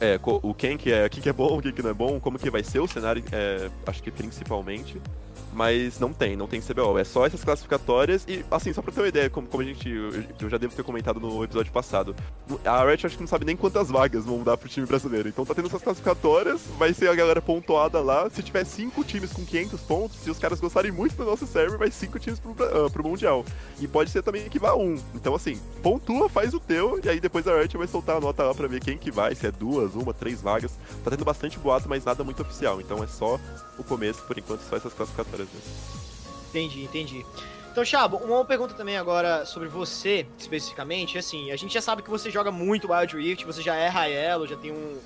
é, 0.00 0.20
o 0.22 0.54
quem 0.54 0.76
que 0.76 0.92
é, 0.92 1.08
quem 1.08 1.22
que 1.22 1.28
é 1.28 1.32
bom, 1.32 1.58
o 1.58 1.62
que, 1.62 1.72
que 1.72 1.82
não 1.82 1.90
é 1.90 1.94
bom, 1.94 2.20
como 2.20 2.38
que 2.38 2.50
vai 2.50 2.62
ser 2.62 2.80
o 2.80 2.86
cenário, 2.86 3.22
é, 3.32 3.70
acho 3.86 4.02
que 4.02 4.10
principalmente. 4.10 5.00
Mas 5.56 5.98
não 5.98 6.12
tem, 6.12 6.36
não 6.36 6.46
tem 6.46 6.60
CBO. 6.60 6.98
É 6.98 7.04
só 7.04 7.24
essas 7.24 7.42
classificatórias 7.42 8.26
e, 8.28 8.44
assim, 8.50 8.74
só 8.74 8.82
pra 8.82 8.92
ter 8.92 9.00
uma 9.00 9.08
ideia, 9.08 9.30
como, 9.30 9.46
como 9.48 9.62
a 9.62 9.66
gente. 9.66 9.88
Eu, 9.88 10.50
já 10.50 10.58
devo 10.58 10.74
ter 10.74 10.82
comentado 10.82 11.18
no 11.18 11.42
episódio 11.42 11.72
passado. 11.72 12.14
A 12.62 12.84
Riot 12.84 13.06
acho 13.06 13.16
que 13.16 13.22
não 13.22 13.28
sabe 13.28 13.46
nem 13.46 13.56
quantas 13.56 13.88
vagas 13.88 14.26
vão 14.26 14.42
dar 14.42 14.58
pro 14.58 14.68
time 14.68 14.86
brasileiro. 14.86 15.30
Então 15.30 15.46
tá 15.46 15.54
tendo 15.54 15.68
essas 15.68 15.80
classificatórias, 15.80 16.60
vai 16.78 16.92
ser 16.92 17.08
a 17.08 17.14
galera 17.14 17.40
pontuada 17.40 18.00
lá. 18.00 18.28
Se 18.28 18.42
tiver 18.42 18.64
cinco 18.64 19.02
times 19.02 19.32
com 19.32 19.46
500 19.46 19.80
pontos, 19.80 20.18
se 20.18 20.30
os 20.30 20.38
caras 20.38 20.60
gostarem 20.60 20.92
muito 20.92 21.16
do 21.16 21.24
nosso 21.24 21.46
server, 21.46 21.78
vai 21.78 21.90
cinco 21.90 22.18
times 22.18 22.38
pro, 22.38 22.50
uh, 22.50 22.90
pro 22.90 23.02
Mundial. 23.02 23.42
E 23.80 23.88
pode 23.88 24.10
ser 24.10 24.22
também 24.22 24.50
que 24.50 24.58
vá 24.58 24.74
um. 24.74 25.00
Então, 25.14 25.34
assim, 25.34 25.58
pontua, 25.82 26.28
faz 26.28 26.52
o 26.52 26.60
teu, 26.60 27.00
e 27.02 27.08
aí 27.08 27.18
depois 27.18 27.48
a 27.48 27.58
Riot 27.58 27.78
vai 27.78 27.86
soltar 27.86 28.16
a 28.16 28.20
nota 28.20 28.42
lá 28.42 28.54
pra 28.54 28.68
ver 28.68 28.80
quem 28.80 28.98
que 28.98 29.10
vai, 29.10 29.34
se 29.34 29.46
é 29.46 29.50
duas, 29.50 29.94
uma, 29.94 30.12
três 30.12 30.42
vagas. 30.42 30.72
Tá 31.02 31.10
tendo 31.10 31.24
bastante 31.24 31.58
boato, 31.58 31.88
mas 31.88 32.04
nada 32.04 32.22
muito 32.22 32.42
oficial. 32.42 32.78
Então 32.78 33.02
é 33.02 33.06
só 33.06 33.40
o 33.78 33.84
começo, 33.84 34.22
por 34.24 34.36
enquanto, 34.36 34.60
só 34.60 34.76
essas 34.76 34.92
classificatórias. 34.92 35.45
Entendi, 36.50 36.84
entendi. 36.84 37.26
Então, 37.76 37.84
Chabo, 37.84 38.16
uma 38.16 38.42
pergunta 38.42 38.72
também 38.72 38.96
agora 38.96 39.44
sobre 39.44 39.68
você, 39.68 40.26
especificamente. 40.38 41.18
Assim, 41.18 41.50
a 41.50 41.56
gente 41.56 41.74
já 41.74 41.82
sabe 41.82 42.02
que 42.02 42.08
você 42.08 42.30
joga 42.30 42.50
muito 42.50 42.90
Wild 42.90 43.14
Rift, 43.14 43.44
você 43.44 43.60
já 43.60 43.74
é 43.74 43.86
Raelo, 43.86 44.46
já 44.46 44.56
tem 44.56 44.72
um, 44.72 44.98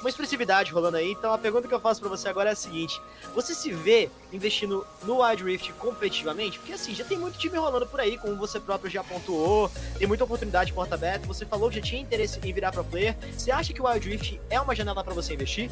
uma 0.00 0.08
expressividade 0.08 0.72
rolando 0.72 0.96
aí. 0.96 1.12
Então, 1.12 1.32
a 1.32 1.38
pergunta 1.38 1.68
que 1.68 1.74
eu 1.74 1.78
faço 1.78 2.00
para 2.00 2.08
você 2.08 2.28
agora 2.28 2.50
é 2.50 2.52
a 2.52 2.56
seguinte: 2.56 3.00
você 3.32 3.54
se 3.54 3.72
vê 3.72 4.10
investindo 4.32 4.84
no 5.04 5.22
Wild 5.22 5.44
Rift 5.44 5.72
competitivamente? 5.74 6.58
Porque, 6.58 6.72
assim, 6.72 6.92
já 6.94 7.04
tem 7.04 7.16
muito 7.16 7.38
time 7.38 7.56
rolando 7.56 7.86
por 7.86 8.00
aí, 8.00 8.18
como 8.18 8.34
você 8.34 8.58
próprio 8.58 8.90
já 8.90 9.04
pontuou, 9.04 9.70
tem 9.96 10.08
muita 10.08 10.24
oportunidade 10.24 10.70
de 10.70 10.72
porta 10.72 10.96
aberta. 10.96 11.28
Você 11.28 11.46
falou 11.46 11.68
que 11.68 11.76
já 11.76 11.82
tinha 11.82 12.02
interesse 12.02 12.40
em 12.42 12.52
virar 12.52 12.72
pro 12.72 12.82
player. 12.82 13.16
Você 13.36 13.52
acha 13.52 13.72
que 13.72 13.80
o 13.80 13.86
Wild 13.86 14.08
Rift 14.08 14.40
é 14.50 14.60
uma 14.60 14.74
janela 14.74 15.04
para 15.04 15.14
você 15.14 15.34
investir? 15.34 15.70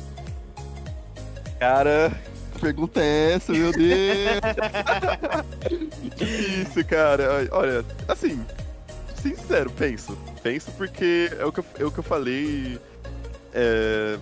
Cara, 1.59 2.13
pergunta 2.55 3.01
é 3.01 3.33
essa, 3.35 3.53
meu 3.53 3.73
Deus? 3.73 4.41
Difícil, 6.17 6.85
cara. 6.85 7.49
Olha, 7.51 7.85
assim, 8.09 8.45
sincero, 9.15 9.71
penso. 9.71 10.17
Penso 10.43 10.71
porque 10.73 11.31
é 11.39 11.45
o 11.45 11.53
que 11.53 11.61
eu, 11.61 11.65
é 11.81 11.85
o 11.85 11.91
que 11.91 11.99
eu 11.99 12.05
falei. 12.05 12.79
É, 13.53 14.19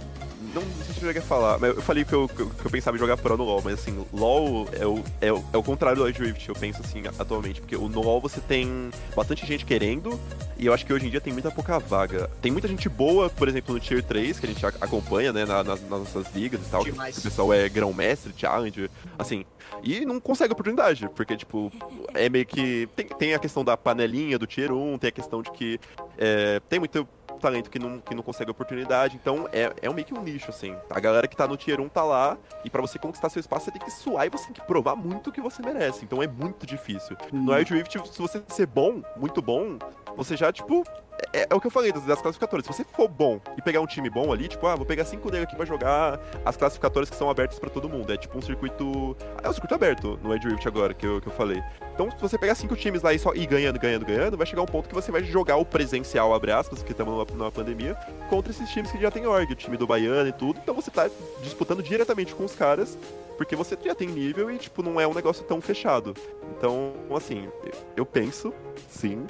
não, 0.54 0.62
sei 0.62 0.94
se 0.94 1.00
eu 1.00 1.06
cheguei 1.06 1.22
a 1.22 1.24
falar, 1.24 1.58
mas 1.58 1.74
eu 1.74 1.82
falei 1.82 2.04
que 2.04 2.12
eu, 2.12 2.28
que 2.28 2.40
eu 2.40 2.70
pensava 2.70 2.96
em 2.96 3.00
jogar 3.00 3.16
Pro 3.16 3.36
no 3.36 3.44
LoL, 3.44 3.62
mas 3.62 3.74
assim, 3.74 4.04
LoL 4.12 4.68
é 4.72 4.86
o, 4.86 5.02
é 5.20 5.32
o, 5.32 5.44
é 5.52 5.56
o 5.56 5.62
contrário 5.62 6.02
do 6.02 6.04
Rift, 6.04 6.48
eu 6.48 6.54
penso 6.54 6.80
assim, 6.82 7.02
atualmente. 7.18 7.60
Porque 7.60 7.76
no 7.76 8.00
LoL 8.00 8.20
você 8.20 8.40
tem 8.40 8.90
bastante 9.14 9.46
gente 9.46 9.64
querendo, 9.64 10.18
e 10.58 10.66
eu 10.66 10.72
acho 10.72 10.84
que 10.86 10.92
hoje 10.92 11.06
em 11.06 11.10
dia 11.10 11.20
tem 11.20 11.32
muita 11.32 11.50
pouca 11.50 11.78
vaga. 11.78 12.30
Tem 12.40 12.52
muita 12.52 12.68
gente 12.68 12.88
boa, 12.88 13.28
por 13.28 13.48
exemplo, 13.48 13.74
no 13.74 13.80
Tier 13.80 14.02
3, 14.02 14.38
que 14.38 14.46
a 14.46 14.48
gente 14.48 14.64
acompanha, 14.64 15.32
né, 15.32 15.44
nas, 15.44 15.66
nas 15.66 15.80
nossas 15.88 16.26
ligas 16.34 16.60
e 16.60 16.70
tal. 16.70 16.84
Que 16.84 16.90
o 16.90 17.22
pessoal 17.22 17.52
é 17.52 17.68
grão-mestre, 17.68 18.32
challenge, 18.36 18.90
assim. 19.18 19.44
E 19.82 20.04
não 20.04 20.20
consegue 20.20 20.52
oportunidade, 20.52 21.08
porque, 21.14 21.36
tipo, 21.36 21.72
é 22.14 22.28
meio 22.28 22.46
que. 22.46 22.88
Tem, 22.94 23.06
tem 23.06 23.34
a 23.34 23.38
questão 23.38 23.64
da 23.64 23.76
panelinha 23.76 24.38
do 24.38 24.46
Tier 24.46 24.72
1, 24.72 24.98
tem 24.98 25.08
a 25.08 25.12
questão 25.12 25.42
de 25.42 25.50
que 25.50 25.80
é, 26.18 26.60
tem 26.68 26.78
muito 26.78 27.08
talento 27.42 27.68
que 27.68 27.78
não, 27.78 27.98
que 27.98 28.14
não 28.14 28.22
consegue 28.22 28.50
oportunidade. 28.50 29.18
Então 29.20 29.48
é, 29.52 29.72
é 29.82 29.92
meio 29.92 30.06
que 30.06 30.14
um 30.14 30.22
nicho, 30.22 30.50
assim. 30.50 30.74
A 30.88 31.00
galera 31.00 31.26
que 31.26 31.36
tá 31.36 31.46
no 31.46 31.56
Tier 31.56 31.80
1 31.80 31.88
tá 31.88 32.04
lá, 32.04 32.38
e 32.64 32.70
para 32.70 32.80
você 32.80 32.98
conquistar 32.98 33.28
seu 33.28 33.40
espaço, 33.40 33.66
você 33.66 33.72
tem 33.72 33.82
que 33.82 33.90
suar 33.90 34.26
e 34.26 34.30
você 34.30 34.44
tem 34.46 34.54
que 34.54 34.62
provar 34.62 34.96
muito 34.96 35.32
que 35.32 35.40
você 35.40 35.60
merece. 35.62 36.04
Então 36.04 36.22
é 36.22 36.26
muito 36.26 36.64
difícil. 36.64 37.16
Hum. 37.32 37.42
No 37.42 37.52
Wild 37.52 37.74
Rift, 37.74 37.98
se 38.10 38.18
você 38.22 38.42
ser 38.48 38.66
bom, 38.66 39.02
muito 39.16 39.42
bom, 39.42 39.78
você 40.16 40.36
já, 40.36 40.52
tipo, 40.52 40.84
é, 41.32 41.46
é, 41.50 41.54
o 41.54 41.60
que 41.60 41.66
eu 41.66 41.70
falei 41.70 41.92
das, 41.92 42.04
das 42.04 42.20
classificatórias. 42.20 42.66
Se 42.66 42.72
você 42.72 42.84
for 42.84 43.08
bom 43.08 43.40
e 43.56 43.62
pegar 43.62 43.80
um 43.80 43.86
time 43.86 44.08
bom 44.08 44.32
ali, 44.32 44.48
tipo, 44.48 44.66
ah, 44.66 44.76
vou 44.76 44.86
pegar 44.86 45.04
cinco 45.04 45.30
negros 45.30 45.48
aqui 45.48 45.56
pra 45.56 45.64
jogar 45.64 46.20
as 46.44 46.56
classificatórias 46.56 47.10
que 47.10 47.16
são 47.16 47.30
abertas 47.30 47.58
para 47.58 47.70
todo 47.70 47.88
mundo. 47.88 48.12
É 48.12 48.16
tipo 48.16 48.38
um 48.38 48.42
circuito. 48.42 49.16
É 49.42 49.48
um 49.48 49.52
circuito 49.52 49.74
aberto 49.74 50.18
no 50.22 50.34
Edge 50.34 50.48
Rift 50.48 50.66
agora, 50.66 50.94
que 50.94 51.06
eu, 51.06 51.20
que 51.20 51.28
eu 51.28 51.32
falei. 51.32 51.62
Então, 51.94 52.10
se 52.10 52.16
você 52.18 52.38
pegar 52.38 52.54
cinco 52.54 52.74
times 52.74 53.02
lá 53.02 53.12
e 53.12 53.18
só 53.18 53.34
ir 53.34 53.46
ganhando, 53.46 53.78
ganhando, 53.78 54.06
ganhando, 54.06 54.36
vai 54.36 54.46
chegar 54.46 54.62
um 54.62 54.66
ponto 54.66 54.88
que 54.88 54.94
você 54.94 55.12
vai 55.12 55.22
jogar 55.22 55.56
o 55.56 55.64
presencial, 55.64 56.34
abre 56.34 56.52
aspas, 56.52 56.78
porque 56.78 56.92
estamos 56.92 57.12
numa, 57.12 57.24
numa 57.24 57.52
pandemia, 57.52 57.94
contra 58.28 58.50
esses 58.50 58.68
times 58.70 58.90
que 58.90 59.00
já 59.00 59.10
tem 59.10 59.26
org, 59.26 59.52
o 59.52 59.54
time 59.54 59.76
do 59.76 59.86
Baiano 59.86 60.28
e 60.28 60.32
tudo. 60.32 60.58
Então 60.62 60.74
você 60.74 60.90
tá 60.90 61.08
disputando 61.42 61.82
diretamente 61.82 62.34
com 62.34 62.44
os 62.44 62.54
caras 62.54 62.96
porque 63.36 63.56
você 63.56 63.76
já 63.82 63.94
tem 63.94 64.08
nível 64.08 64.50
e, 64.50 64.58
tipo, 64.58 64.82
não 64.82 65.00
é 65.00 65.06
um 65.06 65.14
negócio 65.14 65.44
tão 65.44 65.60
fechado. 65.60 66.14
Então, 66.56 66.92
assim, 67.16 67.48
eu 67.96 68.06
penso, 68.06 68.52
sim, 68.88 69.26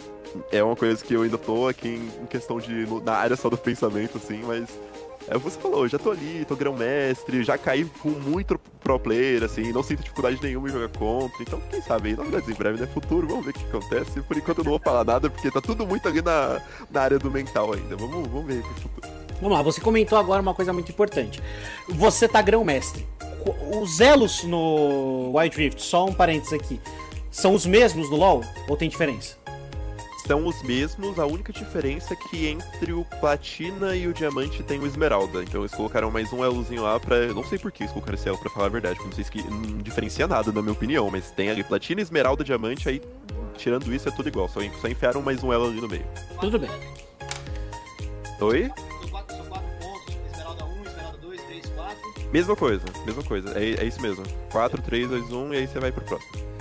é 0.50 0.62
uma 0.62 0.76
coisa 0.76 1.02
que 1.02 1.14
eu 1.14 1.22
ainda 1.22 1.38
tô 1.38 1.68
aqui 1.68 1.88
em, 1.88 2.26
questão 2.26 2.58
de. 2.58 2.86
na 3.04 3.12
área 3.12 3.36
só 3.36 3.48
do 3.48 3.56
pensamento, 3.56 4.18
assim, 4.18 4.42
mas. 4.46 4.68
É 5.28 5.38
você 5.38 5.56
falou, 5.56 5.86
já 5.86 6.00
tô 6.00 6.10
ali, 6.10 6.44
tô 6.44 6.56
grão-mestre, 6.56 7.44
já 7.44 7.56
caí 7.56 7.84
com 8.02 8.08
muito 8.08 8.58
pro 8.80 8.98
player, 8.98 9.44
assim, 9.44 9.72
não 9.72 9.80
sinto 9.80 10.02
dificuldade 10.02 10.40
nenhuma 10.42 10.68
em 10.68 10.72
jogar 10.72 10.88
contra. 10.88 11.40
Então, 11.40 11.62
quem 11.70 11.80
sabe 11.80 12.08
aí, 12.08 12.16
novidades 12.16 12.48
em 12.48 12.54
breve, 12.54 12.80
né? 12.80 12.88
Futuro, 12.92 13.28
vamos 13.28 13.44
ver 13.44 13.52
o 13.52 13.54
que 13.54 13.64
acontece. 13.66 14.20
Por 14.20 14.36
enquanto 14.36 14.58
eu 14.58 14.64
não 14.64 14.72
vou 14.72 14.80
falar 14.80 15.04
nada, 15.04 15.30
porque 15.30 15.48
tá 15.48 15.60
tudo 15.60 15.86
muito 15.86 16.08
ali 16.08 16.20
na, 16.20 16.60
na 16.90 17.02
área 17.02 17.20
do 17.20 17.30
mental 17.30 17.72
ainda. 17.72 17.94
Vamos, 17.94 18.26
vamos 18.26 18.46
ver 18.46 18.62
pro 18.62 18.74
futuro. 18.74 19.08
Vamos 19.40 19.56
lá, 19.56 19.62
você 19.62 19.80
comentou 19.80 20.18
agora 20.18 20.42
uma 20.42 20.54
coisa 20.54 20.72
muito 20.72 20.90
importante. 20.90 21.40
Você 21.88 22.26
tá 22.26 22.42
grão-mestre. 22.42 23.06
Os 23.80 24.00
elos 24.00 24.42
no 24.44 25.36
Wild 25.36 25.56
Rift, 25.56 25.82
só 25.82 26.04
um 26.04 26.12
parênteses 26.12 26.52
aqui, 26.52 26.80
são 27.30 27.54
os 27.54 27.64
mesmos 27.64 28.10
no 28.10 28.16
LoL 28.16 28.42
ou 28.68 28.76
tem 28.76 28.88
diferença? 28.88 29.41
São 30.26 30.47
os 30.47 30.62
mesmos, 30.62 31.19
a 31.19 31.26
única 31.26 31.52
diferença 31.52 32.14
é 32.14 32.17
que 32.17 32.47
entre 32.47 32.93
o 32.93 33.05
platina 33.21 33.97
e 33.97 34.07
o 34.07 34.14
diamante 34.14 34.62
tem 34.62 34.79
o 34.79 34.87
esmeralda. 34.87 35.43
Então 35.43 35.62
eles 35.62 35.75
colocaram 35.75 36.11
mais 36.11 36.33
um 36.33 36.45
elozinho 36.45 36.83
lá 36.83 36.99
pra. 36.99 37.26
Não 37.29 37.45
sei 37.45 37.59
por 37.59 37.73
que 37.73 37.83
eles 37.83 37.93
colocaram 37.93 38.17
esse 38.17 38.29
elo 38.29 38.38
pra 38.38 38.50
falar 38.50 38.67
a 38.67 38.71
verdade, 38.71 38.97
porque 38.97 39.09
não 39.09 39.25
sei 39.25 39.43
se 39.43 39.50
não 39.50 39.79
diferencia 39.79 40.26
nada, 40.26 40.52
na 40.52 40.62
minha 40.62 40.73
opinião, 40.73 41.11
mas 41.11 41.31
tem 41.31 41.50
ali 41.50 41.64
platina, 41.64 42.00
esmeralda, 42.00 42.45
diamante, 42.45 42.88
aí 42.88 43.02
tirando 43.57 43.93
isso 43.93 44.09
é 44.09 44.12
tudo 44.12 44.29
igual, 44.29 44.49
só, 44.49 44.61
só 44.81 44.88
enfiaram 44.88 45.23
mais 45.23 45.43
um 45.43 45.52
elo 45.52 45.67
ali 45.67 45.81
no 45.81 45.88
meio. 45.88 46.07
Tudo 46.41 46.59
bem. 46.59 46.71
Oi? 48.41 48.71
Mesma 52.33 52.57
coisa, 52.57 52.85
mesma 53.05 53.23
coisa. 53.23 53.59
É, 53.59 53.83
é 53.83 53.85
isso 53.85 54.00
mesmo. 54.00 54.25
4, 54.50 54.81
3, 54.81 55.09
2, 55.09 55.33
1 55.33 55.55
e 55.55 55.57
aí 55.59 55.67
você 55.69 55.79
vai 55.79 55.93
pro 55.93 56.02
próximo. 56.02 56.51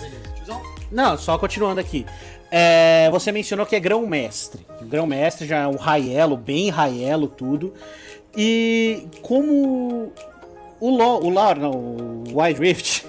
Não, 0.91 1.17
só 1.17 1.38
continuando 1.38 1.79
aqui. 1.79 2.05
É, 2.51 3.10
você 3.12 3.31
mencionou 3.31 3.65
que 3.65 3.75
é 3.75 3.79
grão-mestre. 3.79 4.65
Grão-mestre 4.81 5.48
já 5.48 5.60
é 5.60 5.67
um 5.67 5.77
raielo, 5.77 6.36
bem 6.36 6.70
raielo, 6.70 7.27
tudo. 7.27 7.74
E 8.36 9.08
como 9.22 10.12
o 10.79 10.89
LoL, 10.89 11.24
o 11.24 11.29
LoL, 11.29 11.55
não, 11.55 11.72
o 11.72 12.24
Wild 12.34 12.60
Rift, 12.60 13.05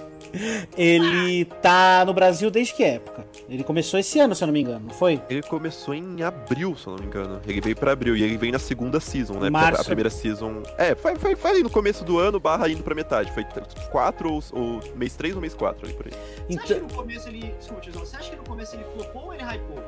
ele 0.76 1.44
tá 1.44 2.04
no 2.04 2.14
Brasil 2.14 2.50
desde 2.50 2.74
que 2.74 2.82
época? 2.82 3.26
Ele 3.48 3.62
começou 3.62 3.98
esse 4.00 4.18
ano, 4.18 4.34
se 4.34 4.42
eu 4.42 4.46
não 4.46 4.52
me 4.52 4.60
engano, 4.60 4.86
não 4.86 4.94
foi? 4.94 5.20
Ele 5.28 5.42
começou 5.42 5.94
em 5.94 6.22
abril, 6.22 6.76
se 6.76 6.86
eu 6.86 6.94
não 6.94 7.00
me 7.00 7.06
engano. 7.06 7.40
Ele 7.46 7.60
veio 7.60 7.76
pra 7.76 7.92
abril 7.92 8.16
e 8.16 8.22
ele 8.22 8.36
vem 8.36 8.52
na 8.52 8.58
segunda 8.58 9.00
season, 9.00 9.34
né? 9.34 9.50
Março. 9.50 9.82
A 9.82 9.84
primeira 9.84 10.10
season. 10.10 10.62
É, 10.78 10.94
foi, 10.94 11.16
foi, 11.16 11.36
foi 11.36 11.50
ali 11.50 11.62
no 11.62 11.70
começo 11.70 12.04
do 12.04 12.18
ano, 12.18 12.40
barra 12.40 12.68
indo 12.68 12.82
pra 12.82 12.94
metade. 12.94 13.32
Foi 13.32 13.44
4 13.90 14.32
ou, 14.32 14.42
ou 14.52 14.80
mês 14.96 15.14
3 15.16 15.34
ou 15.34 15.40
mês 15.40 15.54
4 15.54 15.86
ali 15.86 15.94
por 15.94 16.06
aí. 16.06 16.12
Então... 16.48 16.66
Você 16.66 16.74
acha 16.74 16.82
que 16.82 16.92
no 16.92 16.94
começo 16.94 17.28
ele. 17.28 17.54
Desculpa, 17.58 17.90
você 17.90 18.16
acha 18.16 18.30
que 18.30 18.36
no 18.36 18.44
começo 18.44 18.76
ele 18.76 18.84
flopou 18.84 19.24
ou 19.26 19.34
ele 19.34 19.42
hypou? 19.42 19.82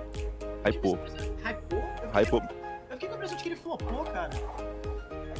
Hypou. 0.64 0.98
Hypou? 1.44 1.84
Hypou. 2.12 2.42
Eu 2.90 2.94
fiquei 2.94 3.08
com 3.08 3.14
a 3.14 3.16
impressão 3.16 3.36
de 3.36 3.42
que 3.42 3.48
ele 3.48 3.56
flopou, 3.56 4.04
cara. 4.04 4.30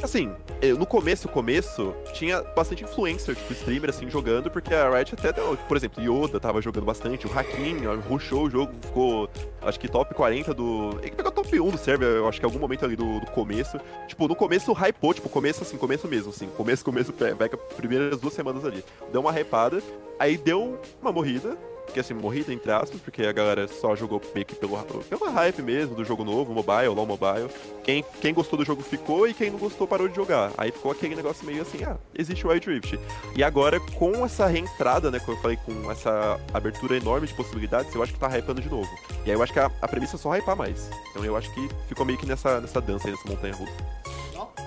Assim, 0.05 0.31
no 0.79 0.85
começo, 0.85 1.27
começo, 1.31 1.95
tinha 2.13 2.43
bastante 2.43 2.85
influencer, 2.85 3.35
tipo, 3.35 3.55
streamer, 3.55 3.89
assim, 3.89 4.11
jogando, 4.11 4.51
porque 4.51 4.75
a 4.75 4.91
Riot 4.91 5.15
até 5.15 5.33
deu, 5.33 5.57
por 5.67 5.79
exemplo, 5.79 6.05
Yoda 6.05 6.39
tava 6.39 6.61
jogando 6.61 6.85
bastante, 6.85 7.27
o 7.27 7.31
Hakim 7.33 7.79
rushou 8.07 8.43
o 8.45 8.51
jogo, 8.51 8.71
ficou, 8.83 9.31
acho 9.63 9.81
que 9.81 9.89
top 9.89 10.13
40 10.13 10.53
do... 10.53 10.99
Ele 11.01 11.13
pegou 11.13 11.33
top 11.33 11.59
1 11.59 11.71
do 11.71 11.79
server, 11.79 12.07
eu 12.07 12.29
acho 12.29 12.39
que 12.39 12.45
em 12.45 12.49
algum 12.51 12.59
momento 12.59 12.85
ali 12.85 12.97
do, 12.97 13.19
do 13.19 13.31
começo. 13.31 13.81
Tipo, 14.07 14.29
no 14.29 14.37
começo 14.37 14.75
hypou, 14.75 15.15
tipo, 15.15 15.31
começo 15.31 15.63
assim, 15.63 15.79
começo 15.79 16.07
mesmo, 16.07 16.29
assim, 16.29 16.49
começo, 16.49 16.85
começo, 16.85 17.11
pega 17.11 17.57
primeiras 17.57 18.21
duas 18.21 18.35
semanas 18.35 18.63
ali. 18.63 18.85
Deu 19.11 19.23
uma 19.23 19.33
hypada, 19.33 19.83
aí 20.19 20.37
deu 20.37 20.79
uma 21.01 21.13
morrida, 21.13 21.57
que 21.93 22.01
assim, 22.01 22.15
morrida 22.15 22.53
entre 22.53 22.71
aspas, 22.71 23.01
porque 23.01 23.23
a 23.23 23.33
galera 23.33 23.69
só 23.69 23.95
jogou 23.95 24.21
meio 24.35 24.47
que 24.47 24.55
pelo, 24.55 24.77
pela 25.05 25.31
hype 25.31 25.63
mesmo 25.63 25.95
do 25.95 26.05
jogo 26.05 26.25
novo, 26.25 26.53
mobile, 26.53 26.89
LoL 26.89 27.07
mobile. 27.07 27.49
Quem, 27.83 28.05
quem 28.21 28.35
gostou 28.35 28.59
do 28.59 28.65
jogo 28.65 28.83
ficou 28.83 29.29
e 29.29 29.35
quem 29.35 29.51
não 29.51 29.59
gostou 29.59 29.87
parou 29.87 30.09
de 30.09 30.17
jogar. 30.17 30.53
Aí 30.57 30.73
ficou 30.73 30.91
aquele 30.91 31.15
negócio 31.15 31.45
meio 31.45 31.63
assim, 31.63 31.85
ah, 31.85 31.97
existe 32.15 32.47
o 32.47 32.51
Wild 32.51 32.69
Rift. 32.69 32.99
E 33.37 33.45
agora, 33.45 33.79
com 33.79 34.25
essa 34.25 34.47
reentrada, 34.47 35.11
né, 35.11 35.19
como 35.21 35.37
eu 35.37 35.43
falei, 35.43 35.59
com 35.59 35.91
essa 35.91 36.41
abertura 36.53 36.97
enorme 36.97 37.27
de 37.27 37.35
possibilidades, 37.35 37.95
eu 37.95 38.03
acho 38.03 38.13
que 38.13 38.19
tá 38.19 38.29
hypando 38.37 38.61
de 38.61 38.69
novo. 38.69 38.89
E 39.25 39.31
aí 39.31 39.37
eu 39.37 39.43
acho 39.43 39.53
que 39.53 39.61
a, 39.61 39.71
a 39.81 39.89
premissa 39.89 40.17
é 40.17 40.19
só 40.19 40.35
hypar 40.37 40.57
mais. 40.57 40.91
Então 41.11 41.25
eu 41.25 41.37
acho 41.37 41.53
que 41.53 41.69
ficou 41.89 42.05
meio 42.05 42.19
que 42.19 42.27
nessa, 42.27 42.61
nessa 42.61 42.81
dança 42.81 43.07
aí, 43.07 43.13
nessa 43.13 43.29
montanha 43.29 43.55
russa. 43.55 43.73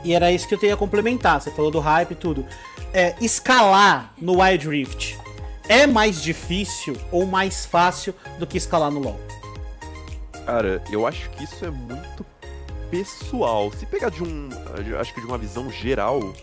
E 0.04 0.14
era 0.14 0.32
isso 0.32 0.48
que 0.48 0.56
eu 0.56 0.60
ia 0.64 0.78
complementar, 0.78 1.42
você 1.42 1.52
falou 1.52 1.72
do 1.72 1.80
hype 1.80 2.12
e 2.12 2.16
tudo. 2.16 2.46
É, 2.94 3.16
escalar 3.20 4.14
no 4.18 4.42
Wild 4.42 4.70
Rift 4.70 5.27
é 5.70 5.86
mais 5.86 6.22
difícil 6.22 6.96
ou 7.12 7.26
mais 7.26 7.66
fácil 7.66 8.14
do 8.40 8.48
que 8.48 8.58
escalar 8.58 8.92
no 8.92 9.00
LoL? 9.00 9.20
Cara, 10.46 10.82
eu 10.92 11.06
acho 11.06 11.30
que 11.32 11.44
isso 11.44 11.66
é 11.66 11.70
muito 11.70 12.26
pessoal. 12.90 13.72
Se 13.72 13.86
pegar 13.86 14.10
de 14.10 14.24
um, 14.24 14.50
acho 15.00 15.14
que 15.14 15.22
de 15.22 15.28
uma 15.28 15.38
visão 15.38 15.70
geral, 15.70 16.34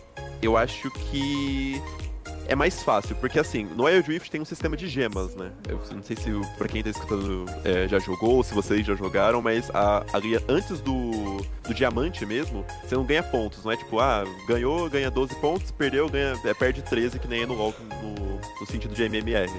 eu 0.42 0.56
acho 0.56 0.90
que 0.90 1.80
é 2.46 2.54
mais 2.54 2.82
fácil, 2.82 3.16
porque 3.16 3.38
assim, 3.38 3.64
no 3.64 3.84
Wild 3.84 4.10
Rift 4.10 4.30
tem 4.30 4.40
um 4.40 4.44
sistema 4.44 4.76
de 4.76 4.88
gemas, 4.88 5.34
né? 5.34 5.50
Eu 5.68 5.80
não 5.92 6.02
sei 6.02 6.16
se 6.16 6.30
pra 6.58 6.68
quem 6.68 6.82
tá 6.82 6.90
escutando 6.90 7.46
é, 7.64 7.88
já 7.88 7.98
jogou, 7.98 8.42
se 8.42 8.54
vocês 8.54 8.86
já 8.86 8.94
jogaram, 8.94 9.40
mas 9.40 9.70
a, 9.70 10.04
ali 10.12 10.36
antes 10.48 10.80
do, 10.80 10.92
do 11.66 11.74
diamante 11.74 12.24
mesmo, 12.26 12.64
você 12.82 12.94
não 12.94 13.04
ganha 13.04 13.22
pontos, 13.22 13.64
não 13.64 13.72
é 13.72 13.76
tipo, 13.76 13.98
ah, 13.98 14.24
ganhou, 14.46 14.88
ganha 14.88 15.10
12 15.10 15.34
pontos, 15.36 15.70
perdeu, 15.70 16.08
ganha, 16.08 16.38
é, 16.44 16.54
perde 16.54 16.82
13, 16.82 17.18
que 17.18 17.26
nem 17.26 17.42
é 17.42 17.46
no 17.46 17.54
LoL 17.54 17.74
no, 18.02 18.40
no 18.60 18.66
sentido 18.66 18.94
de 18.94 19.02
MMR. 19.02 19.50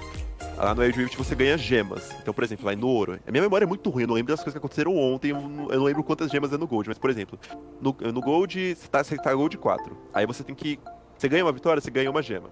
Lá 0.58 0.74
no 0.74 0.82
Wild 0.82 0.98
Rift 0.98 1.18
você 1.18 1.36
ganha 1.36 1.58
gemas. 1.58 2.12
Então, 2.22 2.34
por 2.34 2.44
exemplo, 2.44 2.66
lá 2.66 2.76
no 2.76 2.88
ouro. 2.88 3.20
A 3.28 3.32
minha 3.32 3.44
memória 3.44 3.66
é 3.66 3.68
muito 3.68 3.90
ruim, 3.90 4.04
eu 4.04 4.08
não 4.08 4.16
lembro 4.16 4.34
das 4.34 4.40
coisas 4.40 4.54
que 4.54 4.58
aconteceram 4.58 4.96
ontem, 4.96 5.32
eu 5.32 5.42
não, 5.42 5.72
eu 5.72 5.80
não 5.80 5.86
lembro 5.86 6.04
quantas 6.04 6.32
gemas 6.32 6.54
é 6.54 6.58
no 6.58 6.68
Gold. 6.68 6.88
Mas, 6.88 6.98
por 6.98 7.10
exemplo, 7.10 7.38
no, 7.82 7.96
no 8.14 8.22
Gold, 8.22 8.76
você 8.76 8.88
tá, 8.88 9.04
você 9.04 9.18
tá 9.18 9.34
Gold 9.34 9.58
4. 9.58 9.98
Aí 10.14 10.26
você 10.26 10.44
tem 10.44 10.56
que. 10.56 10.80
Você 11.18 11.28
ganha 11.28 11.44
uma 11.44 11.52
vitória, 11.52 11.82
você 11.82 11.92
ganha 11.92 12.10
uma 12.10 12.22
gema. 12.22 12.50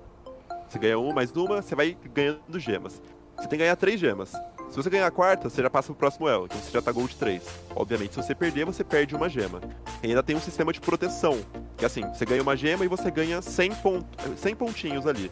Você 0.68 0.80
ganha 0.80 0.98
uma 0.98 1.14
mais 1.14 1.32
uma, 1.32 1.62
você 1.62 1.76
vai 1.76 1.96
ganhando 2.14 2.60
gemas. 2.60 3.02
Você 3.38 3.48
tem 3.48 3.58
que 3.60 3.64
ganhar 3.64 3.76
três 3.76 4.00
gemas. 4.00 4.34
Se 4.74 4.78
você 4.82 4.90
ganhar 4.90 5.06
a 5.06 5.12
quarta, 5.12 5.52
você 5.52 5.62
já 5.62 5.70
passa 5.70 5.90
pro 5.90 5.96
próximo 5.96 6.28
elo, 6.28 6.46
então 6.46 6.58
você 6.60 6.72
já 6.72 6.82
tá 6.82 6.92
Gold 6.92 7.16
3. 7.16 7.44
Obviamente, 7.76 8.16
se 8.16 8.24
você 8.24 8.34
perder, 8.34 8.66
você 8.66 8.84
perde 8.84 9.16
uma 9.16 9.30
gema. 9.30 9.62
E 10.02 10.08
ainda 10.08 10.24
tem 10.24 10.36
um 10.36 10.42
sistema 10.42 10.74
de 10.74 10.82
proteção, 10.82 11.38
que 11.78 11.86
assim, 11.86 12.02
você 12.12 12.26
ganha 12.26 12.42
uma 12.42 12.58
gema 12.58 12.84
e 12.84 12.88
você 12.88 13.12
ganha 13.12 13.40
100, 13.40 13.76
pont... 13.76 14.04
100 14.36 14.56
pontinhos 14.56 15.06
ali. 15.06 15.32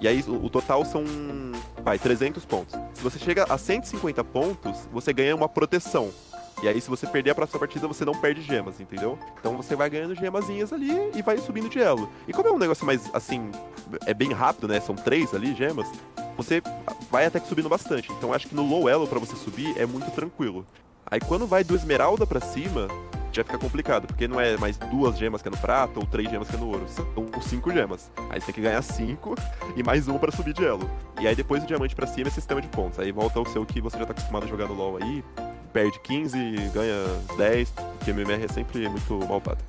E 0.00 0.08
aí 0.08 0.24
o, 0.26 0.46
o 0.46 0.48
total 0.48 0.86
são, 0.86 1.04
vai, 1.84 1.98
300 1.98 2.46
pontos. 2.46 2.74
Se 2.94 3.02
você 3.02 3.18
chega 3.18 3.44
a 3.46 3.58
150 3.58 4.24
pontos, 4.24 4.88
você 4.90 5.12
ganha 5.12 5.36
uma 5.36 5.50
proteção. 5.50 6.10
E 6.62 6.68
aí, 6.68 6.80
se 6.80 6.88
você 6.88 7.06
perder 7.06 7.32
a 7.32 7.34
próxima 7.34 7.58
partida, 7.58 7.86
você 7.86 8.06
não 8.06 8.14
perde 8.14 8.40
gemas, 8.40 8.80
entendeu? 8.80 9.18
Então 9.38 9.54
você 9.54 9.76
vai 9.76 9.90
ganhando 9.90 10.14
gemazinhas 10.14 10.72
ali 10.72 11.10
e 11.14 11.20
vai 11.20 11.36
subindo 11.36 11.68
de 11.68 11.78
elo. 11.78 12.08
E 12.26 12.32
como 12.32 12.48
é 12.48 12.52
um 12.52 12.58
negócio 12.58 12.86
mais, 12.86 13.10
assim, 13.12 13.50
é 14.06 14.14
bem 14.14 14.32
rápido, 14.32 14.68
né? 14.68 14.80
São 14.80 14.94
três 14.94 15.34
ali, 15.34 15.54
gemas. 15.54 15.88
Você 16.36 16.62
vai 17.10 17.26
até 17.26 17.38
que 17.40 17.48
subindo 17.48 17.68
bastante. 17.68 18.10
Então 18.12 18.32
acho 18.32 18.48
que 18.48 18.54
no 18.54 18.66
low 18.66 18.88
elo 18.88 19.06
para 19.06 19.18
você 19.18 19.36
subir 19.36 19.76
é 19.78 19.86
muito 19.86 20.10
tranquilo. 20.10 20.66
Aí 21.06 21.20
quando 21.20 21.46
vai 21.46 21.62
do 21.62 21.74
esmeralda 21.74 22.26
para 22.26 22.40
cima, 22.40 22.88
já 23.32 23.42
fica 23.42 23.58
complicado, 23.58 24.06
porque 24.06 24.28
não 24.28 24.40
é 24.40 24.56
mais 24.56 24.76
duas 24.76 25.18
gemas 25.18 25.40
que 25.40 25.48
é 25.48 25.50
no 25.50 25.56
prata 25.56 25.98
ou 25.98 26.06
três 26.06 26.30
gemas 26.30 26.48
que 26.48 26.56
é 26.56 26.58
no 26.58 26.68
ouro, 26.68 26.86
são 26.86 27.06
cinco 27.40 27.72
gemas. 27.72 28.10
Aí 28.30 28.40
você 28.40 28.46
tem 28.46 28.54
que 28.54 28.60
ganhar 28.60 28.82
cinco 28.82 29.34
e 29.74 29.82
mais 29.82 30.06
um 30.06 30.18
para 30.18 30.30
subir 30.30 30.52
de 30.52 30.64
elo. 30.64 30.88
E 31.20 31.26
aí 31.26 31.34
depois 31.34 31.62
do 31.62 31.66
diamante 31.66 31.94
para 31.94 32.06
cima 32.06 32.28
é 32.28 32.30
sistema 32.30 32.60
de 32.60 32.68
pontos. 32.68 32.98
Aí 32.98 33.10
volta 33.10 33.38
ao 33.38 33.46
seu 33.46 33.64
que 33.64 33.80
você 33.80 33.98
já 33.98 34.04
tá 34.04 34.12
acostumado 34.12 34.44
a 34.44 34.46
jogar 34.46 34.68
no 34.68 34.74
LoL 34.74 34.98
aí, 34.98 35.24
perde 35.72 35.98
15, 36.00 36.38
ganha 36.74 36.94
10, 37.36 37.70
porque 37.70 38.10
MMR 38.10 38.44
é 38.44 38.48
sempre 38.48 38.88
muito 38.88 39.18
malvado. 39.26 39.64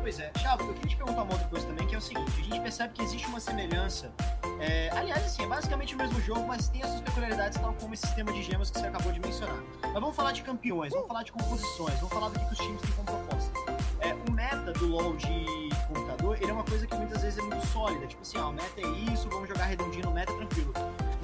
Pois 0.00 0.20
é, 0.20 0.30
Chavo, 0.38 0.62
eu 0.62 0.74
queria 0.74 0.88
te 0.88 0.96
perguntar 0.96 1.22
uma 1.22 1.32
outra 1.32 1.48
coisa 1.48 1.66
também, 1.66 1.86
é 1.98 2.00
o 2.00 2.00
seguinte, 2.00 2.30
a 2.30 2.42
gente 2.44 2.60
percebe 2.60 2.94
que 2.94 3.02
existe 3.02 3.26
uma 3.26 3.40
semelhança. 3.40 4.12
É, 4.60 4.88
aliás, 4.92 5.24
assim, 5.24 5.42
é 5.42 5.46
basicamente 5.46 5.94
o 5.94 5.98
mesmo 5.98 6.20
jogo, 6.20 6.46
mas 6.46 6.68
tem 6.68 6.82
as 6.82 6.90
suas 6.90 7.00
peculiaridades, 7.00 7.58
tal 7.60 7.72
como 7.74 7.92
esse 7.92 8.06
sistema 8.06 8.32
de 8.32 8.42
gemas 8.42 8.70
que 8.70 8.78
você 8.78 8.86
acabou 8.86 9.10
de 9.10 9.20
mencionar. 9.20 9.60
Mas 9.82 9.94
vamos 9.94 10.14
falar 10.14 10.32
de 10.32 10.42
campeões, 10.42 10.92
vamos 10.92 11.08
falar 11.08 11.24
de 11.24 11.32
composições, 11.32 11.94
vamos 11.94 12.12
falar 12.12 12.28
do 12.28 12.38
que 12.38 12.52
os 12.52 12.58
times 12.58 12.80
têm 12.80 12.90
como 12.92 13.06
proposta. 13.06 13.52
É, 14.00 14.14
o 14.14 14.32
meta 14.32 14.72
do 14.72 14.86
LoL 14.86 15.16
de 15.16 15.68
computador, 15.88 16.38
ele 16.40 16.50
é 16.50 16.54
uma 16.54 16.64
coisa 16.64 16.86
que 16.86 16.94
muitas 16.94 17.22
vezes 17.22 17.38
é 17.38 17.42
muito 17.42 17.66
sólida. 17.66 18.06
Tipo 18.06 18.22
assim, 18.22 18.38
ó, 18.38 18.50
o 18.50 18.52
meta 18.52 18.80
é 18.80 19.12
isso, 19.12 19.28
vamos 19.28 19.48
jogar 19.48 19.64
redondinho 19.64 20.04
no 20.04 20.12
meta, 20.12 20.32
tranquilo. 20.34 20.72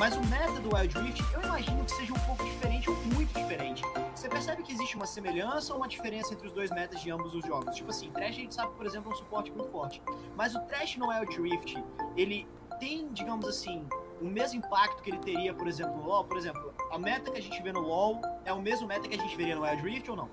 Mas 0.04 0.16
o 0.16 0.25
meta 0.26 0.61
do 0.61 0.76
Wild 0.76 0.99
Rift, 0.99 1.25
eu 1.32 1.40
imagino 1.40 1.82
que 1.82 1.92
seja 1.92 2.12
um 2.12 2.18
pouco 2.26 2.44
diferente 2.44 2.90
ou 2.90 2.96
muito 3.14 3.32
diferente. 3.32 3.82
Você 4.14 4.28
percebe 4.28 4.62
que 4.62 4.70
existe 4.70 4.96
uma 4.96 5.06
semelhança 5.06 5.73
ou 5.73 5.78
uma 5.78 5.88
diferença 5.88 6.34
entre 6.34 6.46
os 6.46 6.52
dois 6.52 6.70
metas 6.70 7.00
de 7.00 7.11
ambos 7.11 7.34
os 7.34 7.42
jogos? 7.42 7.75
Tipo 7.75 7.88
assim, 7.88 8.11
Trash 8.11 8.28
a 8.28 8.32
gente 8.32 8.54
sabe, 8.54 8.75
por 8.75 8.84
exemplo, 8.84 9.11
é 9.11 9.14
um 9.14 9.16
suporte 9.16 9.50
muito 9.50 9.70
forte. 9.70 10.02
Mas 10.37 10.54
o 10.54 10.61
Trash 10.66 10.99
no 10.99 11.08
Wild 11.08 11.40
Rift, 11.40 11.82
ele 12.18 12.46
tem, 12.78 13.11
digamos 13.14 13.49
assim, 13.49 13.88
o 14.20 14.26
mesmo 14.26 14.58
impacto 14.58 15.02
que 15.02 15.08
ele 15.08 15.20
teria, 15.20 15.54
por 15.54 15.66
exemplo, 15.66 15.96
no 15.96 16.04
LoL? 16.04 16.25
Por 16.25 16.37
exemplo, 16.37 16.75
a 16.90 16.99
meta 16.99 17.30
que 17.30 17.38
a 17.38 17.42
gente 17.42 17.62
vê 17.62 17.73
no 17.73 17.80
LoL 17.80 18.20
é 18.44 18.52
o 18.52 18.61
mesmo 18.61 18.87
meta 18.87 19.08
que 19.08 19.14
a 19.14 19.18
gente 19.18 19.34
veria 19.34 19.56
no 19.56 19.62
Wild 19.62 19.82
Rift 19.82 20.11
ou 20.11 20.16
não? 20.18 20.28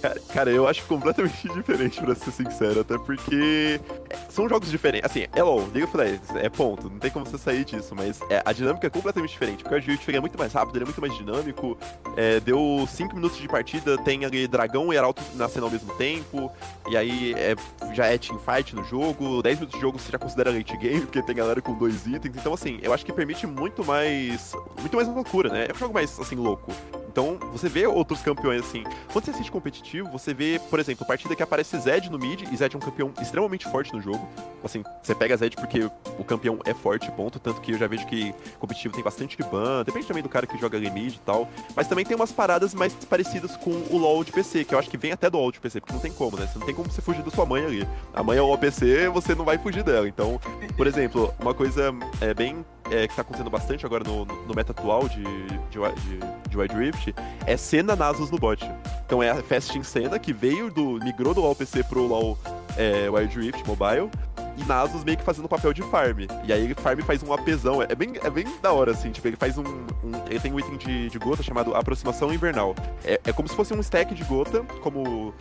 Cara, 0.00 0.20
cara, 0.32 0.50
eu 0.50 0.68
acho 0.68 0.84
completamente 0.84 1.48
diferente, 1.52 2.00
pra 2.00 2.14
ser 2.14 2.30
sincero, 2.30 2.80
até 2.80 2.96
porque 2.98 3.80
são 4.28 4.48
jogos 4.48 4.70
diferentes. 4.70 5.10
Assim, 5.10 5.26
é 5.34 5.42
LOL, 5.42 5.60
League 5.72 5.84
of 5.84 5.96
Legends, 5.96 6.30
é 6.36 6.48
ponto, 6.48 6.88
não 6.88 6.98
tem 6.98 7.10
como 7.10 7.26
você 7.26 7.36
sair 7.36 7.64
disso, 7.64 7.94
mas 7.96 8.20
é, 8.30 8.42
a 8.44 8.52
dinâmica 8.52 8.86
é 8.86 8.90
completamente 8.90 9.30
diferente, 9.30 9.62
porque 9.62 9.74
o 9.74 9.78
Agility 9.78 10.16
é 10.16 10.20
muito 10.20 10.38
mais 10.38 10.52
rápido, 10.52 10.76
ele 10.76 10.84
é 10.84 10.86
muito 10.86 11.00
mais 11.00 11.16
dinâmico, 11.16 11.76
é, 12.16 12.38
deu 12.40 12.86
5 12.88 13.14
minutos 13.14 13.38
de 13.38 13.48
partida, 13.48 13.98
tem 13.98 14.24
ali 14.24 14.46
dragão 14.46 14.92
e 14.92 14.98
arauto 14.98 15.22
nascendo 15.34 15.66
ao 15.66 15.72
mesmo 15.72 15.92
tempo, 15.94 16.50
e 16.88 16.96
aí 16.96 17.34
é, 17.34 17.56
já 17.92 18.06
é 18.06 18.16
teamfight 18.16 18.76
no 18.76 18.84
jogo, 18.84 19.42
10 19.42 19.56
minutos 19.56 19.74
de 19.74 19.80
jogo 19.80 19.98
você 19.98 20.12
já 20.12 20.18
considera 20.18 20.50
late 20.52 20.76
game, 20.76 21.00
porque 21.00 21.22
tem 21.22 21.34
galera 21.34 21.60
com 21.60 21.74
dois 21.74 22.06
itens, 22.06 22.36
então 22.36 22.54
assim, 22.54 22.78
eu 22.82 22.92
acho 22.92 23.04
que 23.04 23.12
permite 23.12 23.46
muito 23.46 23.84
mais, 23.84 24.52
muito 24.78 24.96
mais 24.96 25.08
loucura, 25.08 25.50
né? 25.50 25.66
É 25.68 25.72
um 25.72 25.78
jogo 25.78 25.94
mais, 25.94 26.18
assim, 26.20 26.36
louco. 26.36 26.72
Então, 27.18 27.36
você 27.50 27.68
vê 27.68 27.84
outros 27.84 28.22
campeões 28.22 28.60
assim. 28.60 28.84
Quando 29.12 29.24
você 29.24 29.32
assiste 29.32 29.50
competitivo, 29.50 30.08
você 30.08 30.32
vê, 30.32 30.60
por 30.70 30.78
exemplo, 30.78 31.04
partida 31.04 31.34
que 31.34 31.42
aparece 31.42 31.76
Zed 31.76 32.08
no 32.08 32.16
mid, 32.16 32.42
e 32.42 32.56
Zed 32.56 32.76
é 32.76 32.78
um 32.78 32.80
campeão 32.80 33.12
extremamente 33.20 33.68
forte 33.68 33.92
no 33.92 34.00
jogo. 34.00 34.28
Assim, 34.62 34.84
você 35.02 35.16
pega 35.16 35.36
Zed 35.36 35.56
porque 35.56 35.90
o 36.16 36.22
campeão 36.22 36.60
é 36.64 36.72
forte, 36.72 37.10
ponto. 37.10 37.40
Tanto 37.40 37.60
que 37.60 37.72
eu 37.72 37.78
já 37.78 37.88
vejo 37.88 38.06
que 38.06 38.32
competitivo 38.60 38.94
tem 38.94 39.02
bastante 39.02 39.36
ban, 39.42 39.82
depende 39.84 40.06
também 40.06 40.22
do 40.22 40.28
cara 40.28 40.46
que 40.46 40.56
joga 40.58 40.78
ali 40.78 40.88
mid 40.92 41.16
e 41.16 41.18
tal. 41.18 41.48
Mas 41.74 41.88
também 41.88 42.04
tem 42.04 42.14
umas 42.14 42.30
paradas 42.30 42.72
mais 42.72 42.94
parecidas 42.94 43.56
com 43.56 43.72
o 43.72 43.98
LoL 43.98 44.22
de 44.22 44.30
PC, 44.30 44.64
que 44.64 44.72
eu 44.72 44.78
acho 44.78 44.88
que 44.88 44.96
vem 44.96 45.10
até 45.10 45.28
do 45.28 45.38
LoL 45.38 45.50
de 45.50 45.58
PC, 45.58 45.80
porque 45.80 45.94
não 45.94 46.00
tem 46.00 46.12
como, 46.12 46.36
né? 46.36 46.46
Você 46.46 46.56
não 46.56 46.66
tem 46.66 46.74
como 46.74 46.88
você 46.88 47.02
fugir 47.02 47.24
da 47.24 47.32
sua 47.32 47.44
mãe 47.44 47.64
ali. 47.64 47.88
A 48.14 48.22
mãe 48.22 48.38
é 48.38 48.40
o 48.40 48.46
LoL 48.46 48.58
PC, 48.58 49.08
você 49.08 49.34
não 49.34 49.44
vai 49.44 49.58
fugir 49.58 49.82
dela. 49.82 50.06
Então, 50.06 50.40
por 50.76 50.86
exemplo, 50.86 51.34
uma 51.40 51.52
coisa 51.52 51.92
é 52.20 52.32
bem 52.32 52.64
é, 52.90 53.06
que 53.06 53.14
tá 53.14 53.22
acontecendo 53.22 53.50
bastante 53.50 53.84
agora 53.84 54.04
no, 54.04 54.24
no 54.24 54.54
meta 54.54 54.72
atual 54.72 55.08
de, 55.08 55.22
de, 55.22 55.78
de, 55.78 56.48
de 56.50 56.56
Wild 56.56 56.74
Rift 56.74 57.14
é 57.46 57.56
cena 57.56 57.94
Nasus 57.94 58.30
no 58.30 58.38
bot. 58.38 58.64
Então 59.04 59.22
é 59.22 59.30
a 59.30 59.36
Fast 59.42 59.76
em 59.78 59.82
cena 59.82 60.18
que 60.18 60.32
veio 60.32 60.70
do. 60.70 60.98
migrou 61.04 61.34
do 61.34 61.40
LoL 61.40 61.54
PC 61.54 61.84
pro 61.84 62.06
LoL 62.06 62.38
é, 62.76 63.08
Wild 63.08 63.38
Rift 63.38 63.66
Mobile. 63.66 64.10
E 64.56 64.64
Nasus 64.64 65.04
meio 65.04 65.16
que 65.16 65.22
fazendo 65.22 65.44
o 65.44 65.48
papel 65.48 65.72
de 65.72 65.82
farm. 65.82 66.26
E 66.44 66.52
aí 66.52 66.74
farm 66.74 67.00
faz 67.00 67.22
um 67.22 67.32
apesão. 67.32 67.80
É 67.80 67.94
bem, 67.94 68.12
é 68.22 68.28
bem 68.28 68.44
da 68.60 68.72
hora, 68.72 68.90
assim. 68.90 69.12
Tipo, 69.12 69.28
ele 69.28 69.36
faz 69.36 69.56
um. 69.56 69.62
um 69.62 70.12
ele 70.28 70.40
tem 70.40 70.52
um 70.52 70.58
item 70.58 70.76
de, 70.76 71.08
de 71.08 71.18
gota 71.18 71.42
chamado 71.42 71.74
Aproximação 71.74 72.32
Invernal. 72.34 72.74
É, 73.04 73.20
é 73.24 73.32
como 73.32 73.48
se 73.48 73.54
fosse 73.54 73.72
um 73.72 73.80
stack 73.80 74.14
de 74.14 74.24
gota, 74.24 74.64
como 74.82 75.32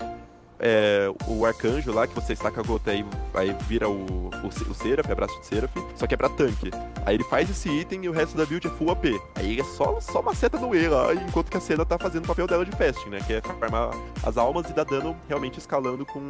é, 0.60 1.08
o 1.28 1.46
arcanjo 1.46 1.92
lá, 1.92 2.08
que 2.08 2.16
você 2.16 2.34
estaca 2.34 2.62
a 2.62 2.64
gota 2.64 2.92
aí, 2.92 3.06
aí 3.34 3.56
vira 3.68 3.88
o, 3.88 4.30
o, 4.30 4.48
o 4.48 4.74
Seraph, 4.74 5.10
abraço 5.10 5.40
de 5.40 5.46
Seraph, 5.46 5.76
só 5.96 6.08
que 6.08 6.14
é 6.14 6.18
pra 6.18 6.30
tanque. 6.30 6.72
Aí 7.06 7.16
ele 7.16 7.24
faz 7.24 7.50
esse 7.50 7.70
item 7.70 8.06
e 8.06 8.10
o 8.10 8.12
resto 8.12 8.36
da 8.36 8.46
build 8.46 8.68
é 8.68 8.70
full 8.72 8.92
AP. 8.92 9.06
Aí 9.36 9.60
é 9.60 9.64
só, 9.64 10.00
só 10.00 10.20
uma 10.20 10.36
seta 10.36 10.58
no 10.58 10.76
E 10.76 10.88
lá, 10.88 11.14
enquanto 11.14 11.50
que 11.50 11.58
a 11.58 11.62
cena 11.62 11.86
tá 11.86 11.98
fazendo 11.98 12.26
o 12.26 12.28
papel 12.28 12.48
dela 12.48 12.66
de 12.66 12.72
fasting, 12.72 13.10
né? 13.10 13.20
Que 13.26 13.34
é 13.34 13.42
farmar 13.42 13.92
as 14.24 14.38
almas 14.38 14.70
e 14.70 14.74
dar 14.74 14.84
dano 14.84 15.16
realmente 15.28 15.58
escalando 15.60 16.06
com 16.06 16.30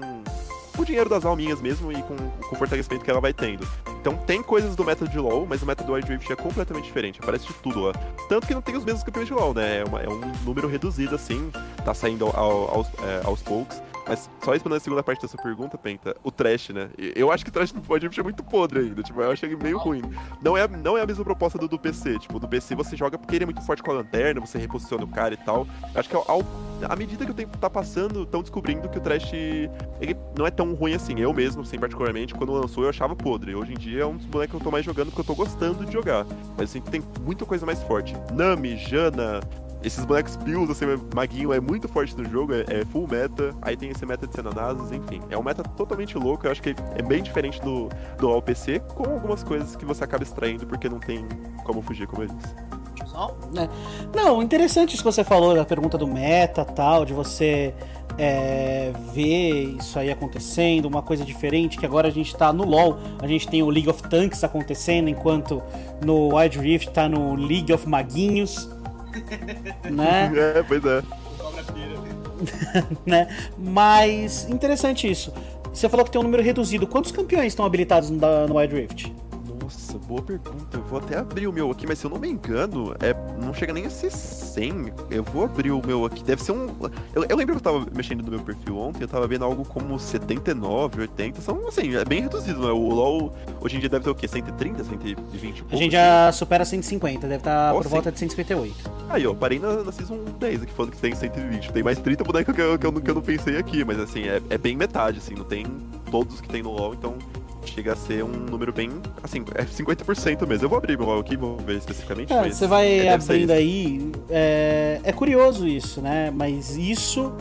o 0.77 0.85
dinheiro 0.85 1.09
das 1.09 1.25
alminhas 1.25 1.59
mesmo 1.59 1.91
e 1.91 2.01
com, 2.03 2.15
com 2.15 2.55
o 2.55 2.57
fortalecimento 2.57 3.03
que 3.03 3.09
ela 3.09 3.19
vai 3.19 3.33
tendo. 3.33 3.67
Então 3.99 4.15
tem 4.15 4.43
coisas 4.43 4.75
do 4.75 4.85
método 4.85 5.09
de 5.09 5.17
LoL, 5.17 5.45
mas 5.47 5.61
o 5.63 5.65
método 5.65 5.87
do 5.87 5.93
Wild 5.93 6.11
Rift 6.11 6.31
é 6.31 6.35
completamente 6.35 6.85
diferente, 6.85 7.19
aparece 7.19 7.47
de 7.47 7.53
tudo 7.55 7.81
lá. 7.81 7.93
Tanto 8.29 8.45
que 8.45 8.53
não 8.53 8.61
tem 8.61 8.75
os 8.75 8.85
mesmos 8.85 9.03
campeões 9.03 9.27
de 9.27 9.33
LoL, 9.33 9.53
né? 9.53 9.79
É, 9.79 9.83
uma, 9.83 10.01
é 10.01 10.07
um 10.07 10.21
número 10.45 10.67
reduzido, 10.67 11.15
assim, 11.15 11.51
tá 11.83 11.93
saindo 11.93 12.27
ao, 12.27 12.75
aos, 12.75 12.87
é, 12.87 13.21
aos 13.25 13.41
poucos. 13.41 13.81
Mas 14.07 14.29
só 14.43 14.51
respondendo 14.51 14.77
a 14.77 14.81
segunda 14.81 15.03
parte 15.03 15.21
da 15.21 15.27
sua 15.27 15.41
pergunta, 15.41 15.77
Penta, 15.77 16.15
o 16.23 16.31
trash, 16.31 16.69
né? 16.69 16.89
Eu 16.97 17.31
acho 17.31 17.43
que 17.43 17.49
o 17.49 17.53
trash 17.53 17.73
Wild 17.73 18.05
Rift 18.05 18.19
é 18.19 18.23
muito 18.23 18.43
podre 18.43 18.79
ainda, 18.79 19.03
tipo, 19.03 19.21
eu 19.21 19.31
acho 19.31 19.45
ele 19.45 19.55
meio 19.55 19.77
ruim. 19.77 20.01
Não 20.41 20.57
é, 20.57 20.67
não 20.67 20.97
é 20.97 21.01
a 21.01 21.05
mesma 21.05 21.23
proposta 21.23 21.57
do, 21.57 21.67
do 21.67 21.77
PC, 21.77 22.19
tipo, 22.19 22.39
do 22.39 22.47
PC 22.47 22.75
você 22.75 22.95
joga 22.95 23.17
porque 23.17 23.35
ele 23.35 23.43
é 23.43 23.45
muito 23.45 23.61
forte 23.61 23.83
com 23.83 23.91
a 23.91 23.95
lanterna, 23.95 24.39
você 24.39 24.57
reposiciona 24.57 25.03
o 25.03 25.07
cara 25.07 25.33
e 25.33 25.37
tal. 25.37 25.67
Eu 25.93 25.99
acho 25.99 26.09
que 26.09 26.15
ao, 26.15 26.41
à 26.87 26.95
medida 26.95 27.25
que 27.25 27.31
o 27.31 27.33
tempo 27.33 27.57
tá 27.57 27.69
passando, 27.69 28.23
estão 28.23 28.41
descobrindo 28.41 28.87
que 28.87 28.97
o 28.97 29.01
trash, 29.01 29.33
ele 29.33 30.15
não 30.37 30.45
é 30.45 30.51
tão 30.51 30.73
ruim 30.73 30.93
assim. 30.93 31.19
Eu 31.19 31.33
mesmo, 31.33 31.61
assim, 31.61 31.77
particularmente, 31.77 32.33
quando 32.33 32.53
lançou 32.53 32.83
eu 32.83 32.89
achava 32.89 33.15
podre. 33.15 33.55
Hoje 33.55 33.73
em 33.73 33.77
dia 33.77 34.03
é 34.03 34.05
um 34.05 34.15
dos 34.15 34.25
bonecos 34.25 34.51
que 34.51 34.57
eu 34.57 34.63
tô 34.63 34.71
mais 34.71 34.85
jogando 34.85 35.07
porque 35.07 35.21
eu 35.21 35.25
tô 35.25 35.35
gostando 35.35 35.85
de 35.85 35.91
jogar. 35.91 36.25
Mas 36.57 36.69
assim, 36.69 36.81
tem 36.81 37.03
muita 37.21 37.45
coisa 37.45 37.65
mais 37.65 37.81
forte. 37.83 38.15
Nami, 38.31 38.77
Jana, 38.77 39.41
esses 39.83 40.03
bonecos 40.05 40.35
pills, 40.37 40.71
assim, 40.71 40.85
maguinho 41.13 41.53
é 41.53 41.59
muito 41.59 41.87
forte 41.87 42.15
no 42.17 42.27
jogo, 42.27 42.53
é, 42.53 42.65
é 42.67 42.85
full 42.85 43.07
meta, 43.07 43.53
aí 43.61 43.77
tem 43.77 43.89
esse 43.89 44.05
meta 44.05 44.27
de 44.27 44.33
cenanases, 44.33 44.91
enfim. 44.91 45.21
É 45.29 45.37
um 45.37 45.43
meta 45.43 45.63
totalmente 45.63 46.17
louco, 46.17 46.47
eu 46.47 46.51
acho 46.51 46.61
que 46.61 46.75
é 46.95 47.01
bem 47.01 47.21
diferente 47.21 47.61
do, 47.61 47.89
do 48.17 48.27
AOPC, 48.27 48.79
com 48.95 49.03
algumas 49.03 49.43
coisas 49.43 49.75
que 49.75 49.85
você 49.85 50.03
acaba 50.03 50.23
extraindo 50.23 50.65
porque 50.65 50.89
não 50.89 50.99
tem 50.99 51.25
como 51.63 51.81
fugir, 51.81 52.07
como 52.07 52.23
eu 52.23 52.27
disse. 52.27 52.55
É. 53.55 53.69
Não, 54.15 54.43
interessante 54.43 54.93
isso 54.93 55.03
que 55.03 55.11
você 55.11 55.23
falou 55.23 55.55
da 55.55 55.65
pergunta 55.65 55.97
do 55.97 56.07
meta 56.07 56.63
tal, 56.63 57.03
de 57.03 57.13
você 57.13 57.73
é, 58.17 58.91
ver 59.13 59.75
isso 59.79 59.97
aí 59.97 60.11
acontecendo, 60.11 60.85
uma 60.85 61.01
coisa 61.01 61.25
diferente, 61.25 61.77
que 61.77 61.85
agora 61.85 62.07
a 62.07 62.11
gente 62.11 62.35
tá 62.35 62.53
no 62.53 62.63
LoL, 62.63 62.97
a 63.19 63.27
gente 63.27 63.47
tem 63.47 63.63
o 63.63 63.69
League 63.69 63.89
of 63.89 64.03
Tanks 64.03 64.43
acontecendo, 64.43 65.09
enquanto 65.09 65.63
no 66.03 66.35
Wild 66.35 66.59
Rift 66.59 66.91
tá 66.91 67.09
no 67.09 67.35
League 67.35 67.73
of 67.73 67.87
Maguinhos 67.87 68.69
né? 69.89 70.31
É, 70.57 70.63
pois 70.63 70.83
é. 70.85 71.03
né? 73.05 73.27
Mas 73.57 74.47
interessante 74.49 75.09
isso. 75.09 75.33
Você 75.73 75.87
falou 75.89 76.05
que 76.05 76.11
tem 76.11 76.19
um 76.19 76.23
número 76.23 76.41
reduzido. 76.41 76.87
Quantos 76.87 77.11
campeões 77.11 77.47
estão 77.47 77.65
habilitados 77.65 78.09
no, 78.09 78.47
no 78.47 78.57
Wild 78.57 78.75
Rift? 78.75 79.13
Nossa, 79.97 80.07
boa 80.07 80.21
pergunta. 80.21 80.77
Eu 80.77 80.83
vou 80.83 80.99
até 80.99 81.17
abrir 81.17 81.47
o 81.47 81.53
meu 81.53 81.71
aqui, 81.71 81.85
mas 81.87 81.99
se 81.99 82.05
eu 82.05 82.11
não 82.11 82.19
me 82.19 82.29
engano, 82.29 82.95
é, 82.99 83.13
não 83.41 83.53
chega 83.53 83.73
nem 83.73 83.85
a 83.85 83.89
ser 83.89 84.11
100. 84.11 84.93
Eu 85.09 85.23
vou 85.23 85.45
abrir 85.45 85.71
o 85.71 85.81
meu 85.85 86.05
aqui. 86.05 86.23
Deve 86.23 86.43
ser 86.43 86.51
um. 86.51 86.67
Eu, 87.13 87.23
eu 87.27 87.35
lembro 87.35 87.55
que 87.55 87.59
eu 87.67 87.73
tava 87.73 87.85
mexendo 87.95 88.23
no 88.23 88.31
meu 88.31 88.39
perfil 88.39 88.77
ontem, 88.77 89.01
eu 89.03 89.07
tava 89.07 89.27
vendo 89.27 89.43
algo 89.43 89.65
como 89.65 89.99
79, 89.99 91.01
80. 91.01 91.41
São, 91.41 91.67
assim, 91.67 91.95
é 91.95 92.05
bem 92.05 92.21
reduzido, 92.21 92.61
né? 92.61 92.71
O 92.71 92.89
LoL 92.89 93.33
hoje 93.59 93.77
em 93.77 93.79
dia 93.79 93.89
deve 93.89 94.03
ter 94.03 94.09
o 94.09 94.15
quê? 94.15 94.27
130, 94.27 94.83
120? 94.83 95.65
A 95.71 95.75
gente 95.75 95.91
já 95.91 96.31
supera 96.31 96.63
150, 96.63 97.21
deve 97.21 97.35
estar 97.37 97.69
tá 97.69 97.73
oh, 97.73 97.77
por 97.77 97.83
sim. 97.83 97.89
volta 97.89 98.11
de 98.11 98.19
158. 98.19 98.91
Aí, 99.09 99.25
ó, 99.25 99.33
parei 99.33 99.59
na, 99.59 99.83
na 99.83 99.91
Season 99.91 100.19
10 100.39 100.63
aqui 100.63 100.73
falando 100.73 100.91
que 100.91 100.97
tem 100.99 101.15
120. 101.15 101.71
Tem 101.71 101.83
mais 101.83 101.97
30 101.99 102.23
bonecos 102.23 102.53
que 102.53 102.61
eu, 102.61 102.77
que 102.77 102.85
eu, 102.85 102.93
que 102.93 103.09
eu 103.09 103.15
não 103.15 103.21
pensei 103.21 103.57
aqui, 103.57 103.83
mas 103.83 103.99
assim, 103.99 104.23
é, 104.27 104.41
é 104.49 104.57
bem 104.57 104.75
metade, 104.75 105.19
assim, 105.19 105.33
não 105.33 105.45
tem 105.45 105.65
todos 106.11 106.41
que 106.41 106.47
tem 106.47 106.61
no 106.61 106.71
LoL, 106.71 106.93
então 106.93 107.15
chega 107.67 107.93
a 107.93 107.95
ser 107.95 108.23
um 108.23 108.27
número 108.27 108.73
bem, 108.73 108.89
assim, 109.23 109.43
é 109.55 109.63
50% 109.63 110.47
mesmo. 110.47 110.65
Eu 110.65 110.69
vou 110.69 110.77
abrir 110.77 110.97
meu 110.97 111.19
aqui, 111.19 111.35
vou 111.35 111.57
ver 111.57 111.77
especificamente. 111.77 112.31
É, 112.33 112.49
você 112.49 112.67
vai 112.67 113.07
é, 113.07 113.13
abrindo 113.13 113.51
aí, 113.51 114.11
é, 114.29 114.99
é 115.03 115.11
curioso 115.11 115.67
isso, 115.67 116.01
né? 116.01 116.31
Mas 116.31 116.75
isso 116.75 117.33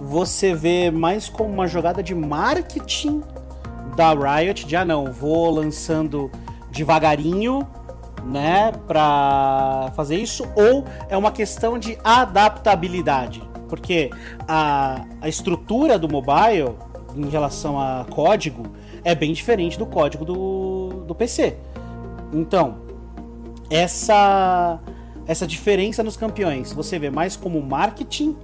você 0.00 0.54
vê 0.54 0.90
mais 0.90 1.28
como 1.28 1.50
uma 1.50 1.66
jogada 1.66 2.02
de 2.02 2.14
marketing 2.14 3.22
da 3.96 4.12
Riot, 4.12 4.66
de 4.66 4.74
ah 4.74 4.84
não, 4.84 5.12
vou 5.12 5.50
lançando 5.50 6.30
devagarinho, 6.70 7.66
né, 8.24 8.72
pra 8.86 9.92
fazer 9.94 10.16
isso, 10.16 10.44
ou 10.56 10.84
é 11.08 11.16
uma 11.16 11.30
questão 11.30 11.78
de 11.78 11.98
adaptabilidade, 12.02 13.42
porque 13.68 14.10
a, 14.46 15.04
a 15.20 15.28
estrutura 15.28 15.98
do 15.98 16.08
mobile 16.08 16.74
em 17.16 17.28
relação 17.28 17.78
a 17.78 18.06
código 18.08 18.64
é 19.04 19.14
bem 19.14 19.32
diferente 19.32 19.78
do 19.78 19.86
código 19.86 20.24
do, 20.24 21.04
do 21.06 21.14
PC. 21.14 21.56
Então, 22.32 22.76
essa 23.70 24.80
essa 25.26 25.46
diferença 25.46 26.02
nos 26.02 26.16
campeões, 26.16 26.72
você 26.72 26.98
vê 26.98 27.08
mais 27.08 27.36
como 27.36 27.62
marketing 27.62 28.36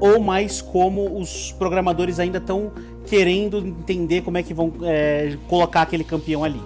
ou 0.00 0.18
mais 0.18 0.62
como 0.62 1.18
os 1.18 1.52
programadores 1.52 2.18
ainda 2.18 2.38
estão 2.38 2.72
querendo 3.06 3.58
entender 3.58 4.22
como 4.22 4.38
é 4.38 4.42
que 4.42 4.54
vão 4.54 4.72
é, 4.82 5.36
colocar 5.48 5.82
aquele 5.82 6.02
campeão 6.02 6.42
ali? 6.42 6.60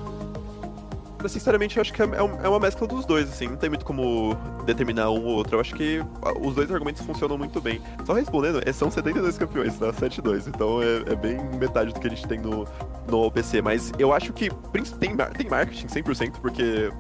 Sinceramente, 1.29 1.76
eu 1.76 1.81
acho 1.81 1.92
que 1.92 2.02
é, 2.02 2.05
é, 2.05 2.18
é, 2.18 2.48
uma 2.48 2.61
mescla 2.61 2.87
dos 2.87 3.05
dois, 3.05 3.29
assim. 3.29 3.48
Não 3.48 3.57
tem 3.57 3.68
muito 3.68 3.85
como 3.85 4.37
determinar 4.64 5.11
um 5.11 5.24
ou 5.24 5.37
outro. 5.37 5.57
Eu 5.57 5.61
acho 5.61 5.74
que 5.74 6.00
os 6.40 6.55
dois 6.55 6.70
argumentos 6.70 7.02
funcionam 7.02 7.38
muito 7.38 7.61
bem. 7.61 7.81
Só 8.05 8.12
respondendo, 8.12 8.61
é, 8.64 8.72
são 8.72 8.90
72 8.90 9.38
campeões, 9.38 9.76
tá? 9.79 9.92
7-2. 9.92 10.48
Então 10.48 10.83
é, 10.83 11.12
é, 11.12 11.16
bem 11.16 11.38
metade 11.59 11.92
do 11.92 12.00
que 12.00 12.07
a 12.07 12.11
gente 12.11 12.26
tem 12.26 12.38
no, 12.38 12.66
no 13.09 13.31
PC. 13.31 13.62
Mas 13.62 13.92
eu 13.98 14.12
acho 14.12 14.33
que 14.33 14.50
tem, 15.00 15.16
tem 15.16 15.48
marketing 15.48 15.87
100%, 15.87 16.33
porque 16.40 16.90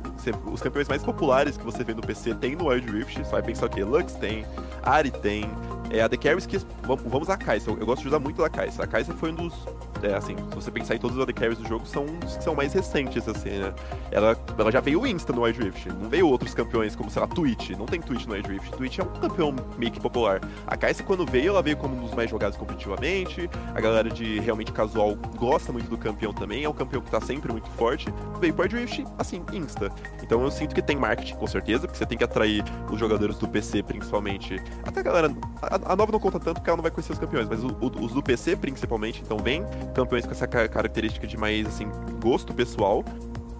os 0.50 0.60
campeões 0.60 0.88
mais 0.88 1.02
populares 1.02 1.56
que 1.56 1.64
você 1.64 1.84
vê 1.84 1.94
no 1.94 2.02
PC 2.02 2.34
tem 2.34 2.56
no 2.56 2.68
Wild 2.68 2.90
Rift. 2.90 3.18
Você 3.18 3.30
vai 3.30 3.42
pensar 3.42 3.66
o 3.66 3.70
quê? 3.70 3.84
Lux 3.84 4.14
tem, 4.14 4.44
Ari 4.82 5.10
tem, 5.10 5.50
é, 5.90 6.02
a 6.02 6.08
The 6.08 6.16
Carries 6.16 6.46
que. 6.46 6.58
Vamos 6.82 7.28
a 7.28 7.36
Kai'Sa. 7.36 7.70
Eu, 7.70 7.78
eu, 7.78 7.86
gosto 7.86 8.02
de 8.02 8.08
usar 8.08 8.18
muito 8.18 8.42
a 8.44 8.50
Kai'Sa. 8.50 8.82
A 8.82 8.86
Kai'Sa 8.86 9.12
foi 9.14 9.30
um 9.30 9.34
dos. 9.34 9.54
É, 10.02 10.14
assim, 10.14 10.36
se 10.36 10.54
você 10.54 10.70
pensar 10.70 10.94
em 10.94 10.98
todos 10.98 11.16
os 11.16 11.22
AD 11.22 11.32
Carries 11.32 11.58
do 11.58 11.66
jogo, 11.66 11.86
são 11.86 12.04
os 12.24 12.36
que 12.36 12.44
são 12.44 12.54
mais 12.54 12.72
recentes, 12.72 13.26
assim, 13.28 13.50
né? 13.50 13.72
Ela, 14.10 14.36
ela 14.58 14.70
já 14.70 14.80
veio 14.80 15.06
Insta 15.06 15.32
no 15.32 15.42
Wild 15.42 15.62
Rift. 15.62 15.88
Não 15.88 16.08
veio 16.08 16.28
outros 16.28 16.54
campeões 16.54 16.94
como, 16.94 17.10
sei 17.10 17.22
lá, 17.22 17.28
Twitch. 17.28 17.70
Não 17.70 17.86
tem 17.86 18.00
Twitch 18.00 18.26
no 18.26 18.34
Wild 18.34 18.48
Rift. 18.48 18.70
Twitch 18.72 18.98
é 18.98 19.02
um 19.02 19.06
campeão 19.06 19.54
meio 19.78 19.92
que 19.92 20.00
popular. 20.00 20.40
A 20.66 20.76
Kai'Sa, 20.76 21.02
quando 21.02 21.24
veio, 21.24 21.50
ela 21.50 21.62
veio 21.62 21.76
como 21.76 21.96
um 21.96 22.00
dos 22.00 22.14
mais 22.14 22.30
jogados 22.30 22.56
competitivamente. 22.56 23.48
A 23.74 23.80
galera 23.80 24.10
de 24.10 24.40
realmente 24.40 24.72
casual 24.72 25.16
gosta 25.36 25.72
muito 25.72 25.88
do 25.88 25.98
campeão 25.98 26.32
também. 26.32 26.64
É 26.64 26.68
um 26.68 26.74
campeão 26.74 27.00
que 27.00 27.10
tá 27.10 27.20
sempre 27.20 27.50
muito 27.52 27.68
forte. 27.70 28.12
Veio 28.40 28.52
pro 28.54 28.62
Wild 28.64 28.76
Rift, 28.76 29.04
assim, 29.18 29.42
Insta. 29.52 29.90
Então 30.22 30.42
eu 30.42 30.50
sinto 30.50 30.74
que 30.74 30.82
tem 30.82 30.96
marketing, 30.96 31.34
com 31.34 31.46
certeza, 31.46 31.86
porque 31.86 31.98
você 31.98 32.06
tem 32.06 32.18
que 32.18 32.24
atrair 32.24 32.64
os 32.90 32.98
jogadores 32.98 33.38
do 33.38 33.48
PC, 33.48 33.82
principalmente. 33.82 34.60
Até 34.84 35.00
a 35.00 35.02
galera. 35.02 35.36
A, 35.62 35.92
a, 35.92 35.96
nova 35.96 36.12
não 36.12 36.20
conta 36.20 36.38
tanto 36.38 36.56
porque 36.56 36.70
ela 36.70 36.76
não 36.76 36.82
vai 36.82 36.90
conhecer 36.90 37.12
os 37.12 37.18
campeões, 37.18 37.48
mas 37.48 37.62
o, 37.64 37.68
o, 37.68 38.04
os 38.04 38.12
do 38.12 38.22
PC 38.22 38.56
principalmente, 38.56 39.22
então 39.22 39.38
vem 39.38 39.64
campeões 39.94 40.24
com 40.24 40.32
essa 40.32 40.46
característica 40.46 41.26
de 41.26 41.36
mais, 41.36 41.66
assim, 41.66 41.88
gosto 42.22 42.52
pessoal. 42.54 43.04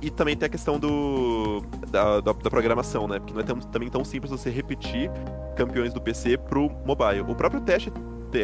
E 0.03 0.11
também 0.11 0.37
tem 0.37 0.47
a 0.47 0.51
questão 0.51 0.79
do 0.79 1.63
da, 1.89 2.21
da, 2.21 2.33
da 2.33 2.51
programação, 2.51 3.09
né? 3.09 3.19
Porque 3.19 3.33
não 3.33 3.41
é 3.41 3.45
tão, 3.45 3.59
também 3.59 3.89
tão 3.89 4.05
simples 4.05 4.31
você 4.31 4.51
repetir 4.51 5.11
campeões 5.57 5.93
do 5.93 6.01
PC 6.01 6.37
pro 6.37 6.71
mobile. 6.85 7.23
O 7.23 7.35
próprio 7.35 7.61
teste 7.61 7.91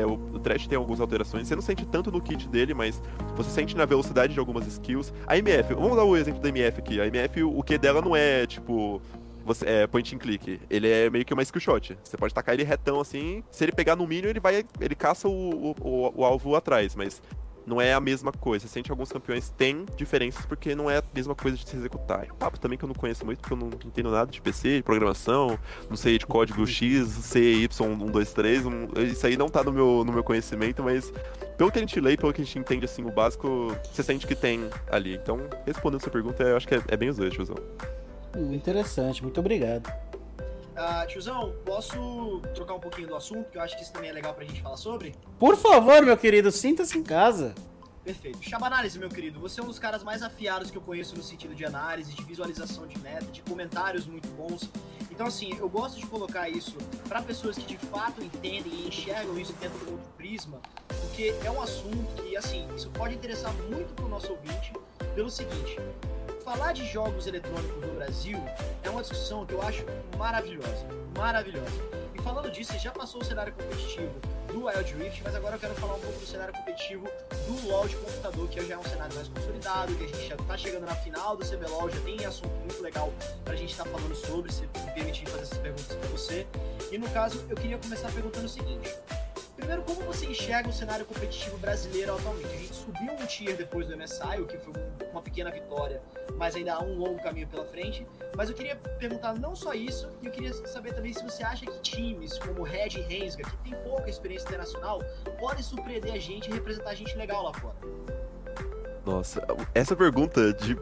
o, 0.01 0.37
o 0.37 0.39
Trash 0.39 0.67
tem 0.67 0.79
algumas 0.79 1.01
alterações, 1.01 1.47
você 1.47 1.55
não 1.55 1.63
sente 1.63 1.85
tanto 1.85 2.11
no 2.11 2.21
kit 2.21 2.49
dele, 2.49 2.73
mas 2.73 3.03
você 3.35 3.51
sente 3.51 3.77
na 3.77 3.85
velocidade 3.85 4.33
de 4.33 4.39
algumas 4.39 4.67
skills. 4.67 5.13
A 5.27 5.37
MF, 5.37 5.75
vamos 5.75 5.97
dar 5.97 6.05
o 6.05 6.17
exemplo 6.17 6.41
da 6.41 6.49
MF 6.49 6.81
aqui. 6.81 7.01
A 7.01 7.07
MF, 7.07 7.43
o 7.43 7.63
que 7.63 7.77
dela 7.77 8.01
não 8.01 8.17
é, 8.17 8.47
tipo, 8.47 9.03
você, 9.45 9.67
é, 9.67 9.87
point 9.87 10.15
and 10.15 10.19
click. 10.19 10.61
Ele 10.71 10.89
é 10.89 11.11
meio 11.11 11.25
que 11.25 11.35
uma 11.35 11.43
skill 11.43 11.61
shot. 11.61 11.99
Você 12.03 12.17
pode 12.17 12.33
tacar 12.33 12.55
ele 12.55 12.65
retão 12.65 13.01
assim. 13.01 13.43
Se 13.51 13.65
ele 13.65 13.73
pegar 13.73 13.97
no 13.97 14.07
mínimo, 14.07 14.29
ele 14.29 14.41
vai. 14.41 14.65
ele 14.81 14.95
caça 14.95 15.29
o, 15.29 15.75
o, 15.81 16.13
o 16.15 16.25
alvo 16.25 16.55
atrás, 16.55 16.95
mas 16.95 17.21
não 17.67 17.81
é 17.81 17.93
a 17.93 18.01
mesma 18.01 18.33
coisa. 18.33 18.67
Sente 18.67 18.91
alguns 18.91 19.11
campeões 19.11 19.51
têm 19.51 19.87
diferenças 19.97 20.45
porque 20.47 20.75
não 20.75 20.91
é 20.91 20.99
a 20.99 21.05
mesma 21.15 21.35
coisa 21.35 21.57
de 21.57 21.69
se 21.69 21.77
executar. 21.77 22.27
É 22.29 22.33
um 22.33 22.37
papo 22.37 22.59
também 22.59 22.79
que 22.79 22.85
eu 22.85 22.89
não 22.89 22.95
conheço 22.95 23.25
muito, 23.25 23.41
porque 23.41 23.53
eu 23.53 23.57
não 23.57 23.69
entendo 23.85 24.11
nada 24.11 24.31
de 24.31 24.41
PC, 24.41 24.79
de 24.79 24.83
programação, 24.83 25.59
não 25.89 25.97
sei 25.97 26.19
de 26.19 26.27
código 26.27 26.67
X, 26.67 27.09
C, 27.09 27.41
Y, 27.55 27.87
1, 27.87 28.07
2, 28.07 28.33
3. 28.33 28.67
Um, 28.67 28.89
isso 29.11 29.27
aí 29.27 29.37
não 29.37 29.49
tá 29.49 29.63
no 29.63 29.73
meu, 29.73 30.05
no 30.05 30.13
meu 30.13 30.25
conhecimento, 30.25 30.83
mas 30.83 31.13
pelo 31.57 31.71
que 31.71 31.79
a 31.79 31.83
gente 31.83 32.01
lê, 32.01 32.17
pelo 32.17 32.33
que 32.33 32.43
a 32.43 32.45
gente 32.45 32.59
entende 32.59 32.85
assim, 32.85 33.05
o 33.05 33.11
básico, 33.11 33.77
você 33.93 34.03
sente 34.03 34.27
que 34.27 34.35
tem 34.35 34.69
ali. 34.91 35.15
Então, 35.15 35.41
respondendo 35.67 36.01
essa 36.01 36.11
pergunta, 36.11 36.43
eu 36.43 36.57
acho 36.57 36.67
que 36.67 36.75
é, 36.75 36.83
é 36.89 36.97
bem 36.97 37.09
os 37.09 37.17
dois, 37.17 37.33
tiozão. 37.33 37.57
Interessante, 38.35 39.23
muito 39.23 39.39
obrigado. 39.41 39.93
Uh, 40.73 41.07
tiozão, 41.07 41.55
posso 41.65 42.41
trocar 42.55 42.75
um 42.75 42.81
pouquinho 42.81 43.09
do 43.09 43.15
assunto, 43.15 43.51
que 43.51 43.59
eu 43.59 43.63
acho 43.63 43.77
que 43.77 43.83
isso 43.83 43.93
também 43.93 44.09
é 44.09 44.13
legal 44.13 44.33
pra 44.33 44.45
gente 44.45 44.63
falar 44.63 44.79
sobre? 44.79 45.15
Por 45.39 45.57
favor, 45.57 46.03
meu 46.03 46.17
querido, 46.17 46.51
sinta-se 46.51 46.97
em 46.97 47.03
casa. 47.03 47.55
Perfeito. 48.05 48.43
Chama 48.43 48.67
análise, 48.67 48.99
meu 48.99 49.09
querido. 49.09 49.39
Você 49.39 49.61
é 49.61 49.63
um 49.63 49.67
dos 49.67 49.79
caras 49.79 50.03
mais 50.03 50.23
afiados 50.23 50.71
que 50.71 50.77
eu 50.77 50.83
conheço 50.83 51.15
no 51.15 51.23
sentido 51.23 51.55
de 51.55 51.65
análise, 51.65 52.13
de 52.13 52.25
visualização 52.25 52.87
de 52.87 52.99
meta, 52.99 53.27
de 53.27 53.43
comentários 53.43 54.07
muito 54.07 54.27
bons. 54.29 54.69
Então, 55.09 55.27
assim, 55.27 55.57
eu 55.59 55.69
gosto 55.69 56.01
de 56.01 56.07
colocar 56.07 56.49
isso 56.49 56.77
para 57.09 57.23
pessoas 57.23 57.57
que 57.57 57.65
de 57.65 57.77
fato 57.77 58.21
entendem 58.23 58.73
e 58.73 58.89
enxergam 58.89 59.39
isso 59.39 59.53
dentro 59.61 59.79
do 59.85 59.93
outro 59.93 60.11
prisma, 60.17 60.59
porque 60.89 61.35
é 61.45 61.51
um 61.51 61.63
assunto 61.63 62.23
que, 62.23 62.37
assim, 62.37 62.67
isso 62.75 62.91
pode 62.91 63.15
interessar 63.15 63.53
muito 63.71 63.95
pro 63.95 64.09
nosso 64.09 64.33
ouvinte, 64.33 64.73
pelo 65.15 65.31
seguinte: 65.31 65.77
falar 66.53 66.75
de 66.75 66.85
jogos 66.85 67.27
eletrônicos 67.27 67.81
no 67.81 67.95
Brasil 67.95 68.39
é 68.83 68.91
uma 68.91 69.01
discussão 69.01 69.47
que 69.47 69.55
eu 69.55 69.63
acho 69.63 69.87
maravilhosa, 70.19 70.87
maravilhosa. 71.17 71.73
E 72.15 72.21
falando 72.21 72.51
disso, 72.51 72.79
já 72.79 72.91
passou 72.91 73.23
o 73.23 73.25
cenário 73.25 73.55
competitivo 73.55 74.13
do 74.49 74.67
Wild 74.67 74.95
Rift, 74.97 75.23
mas 75.25 75.35
agora 75.35 75.57
eu 75.57 75.59
quero 75.59 75.75
falar 75.77 75.95
um 75.95 76.01
pouco 76.01 76.21
do 76.21 76.27
cenário 76.27 76.53
competitivo 76.53 77.09
do 77.47 77.69
LoL 77.69 77.89
de 77.89 77.97
computador, 77.97 78.49
que 78.51 78.67
já 78.67 78.75
é 78.75 78.79
um 78.79 78.83
cenário 78.83 79.15
mais 79.15 79.29
consolidado, 79.29 79.95
que 79.95 80.05
a 80.05 80.07
gente 80.09 80.29
já 80.29 80.37
tá 80.37 80.59
chegando 80.59 80.85
na 80.85 80.95
final 80.95 81.39
do 81.39 81.47
CBLOL, 81.47 81.89
já 81.89 82.01
tem 82.01 82.23
assunto 82.27 82.55
muito 82.55 82.83
legal 82.83 83.11
pra 83.47 83.57
gente 83.57 83.71
estar 83.71 83.85
tá 83.85 83.91
falando 83.91 84.15
sobre, 84.15 84.53
se 84.53 84.67
permitir 84.95 85.27
fazer 85.31 85.45
essas 85.45 85.59
perguntas 85.59 85.97
pra 85.97 86.09
você. 86.11 86.47
E 86.91 86.99
no 86.99 87.09
caso, 87.09 87.43
eu 87.49 87.57
queria 87.57 87.79
começar 87.79 88.13
perguntando 88.13 88.45
o 88.45 88.51
seguinte: 88.51 88.95
Primeiro, 89.57 89.83
como 89.83 90.01
você 90.03 90.27
enxerga 90.27 90.69
o 90.69 90.73
cenário 90.73 91.05
competitivo 91.05 91.57
brasileiro 91.57 92.15
atualmente? 92.15 92.47
A 92.47 92.59
gente 92.59 92.75
subiu 92.75 93.13
um 93.13 93.27
tier 93.27 93.57
depois 93.57 93.87
do 93.87 93.97
MSI, 93.97 94.41
o 94.41 94.47
que 94.47 94.59
foi 94.59 94.73
uma 95.13 95.23
pequena 95.23 95.51
vitória, 95.51 96.03
mas 96.37 96.57
ainda 96.57 96.75
há 96.75 96.83
um 96.83 96.99
longo 96.99 97.23
caminho 97.23 97.47
pela 97.47 97.65
frente. 97.65 98.07
Mas 98.37 98.49
eu 98.49 98.55
queria 98.55 98.77
perguntar 98.77 99.35
não 99.35 99.55
só 99.55 99.75
isso, 99.75 100.09
e 100.21 100.27
eu 100.27 100.33
queria 100.33 100.53
saber 100.53 100.95
também 100.95 101.13
se 101.13 101.23
você 101.23 101.43
acha 101.43 101.67
que 101.67 101.79
times 101.81 102.39
como 102.39 102.63
Red 102.63 102.97
e 102.97 103.01
Rensga, 103.01 103.45
que 103.45 103.71
tem 103.71 103.75
pouca 103.83 104.09
experiência 104.09 104.47
internacional, 104.47 105.01
podem 105.39 105.63
surpreender 105.63 106.13
a 106.13 106.19
gente 106.19 106.51
e 106.51 106.53
representar 106.53 106.91
a 106.91 106.95
gente 106.95 107.17
legal 107.17 107.45
lá 107.45 107.53
fora. 107.55 107.77
Nossa, 109.05 109.45
essa 109.75 109.97
pergunta 109.97 110.53
de 110.53 110.77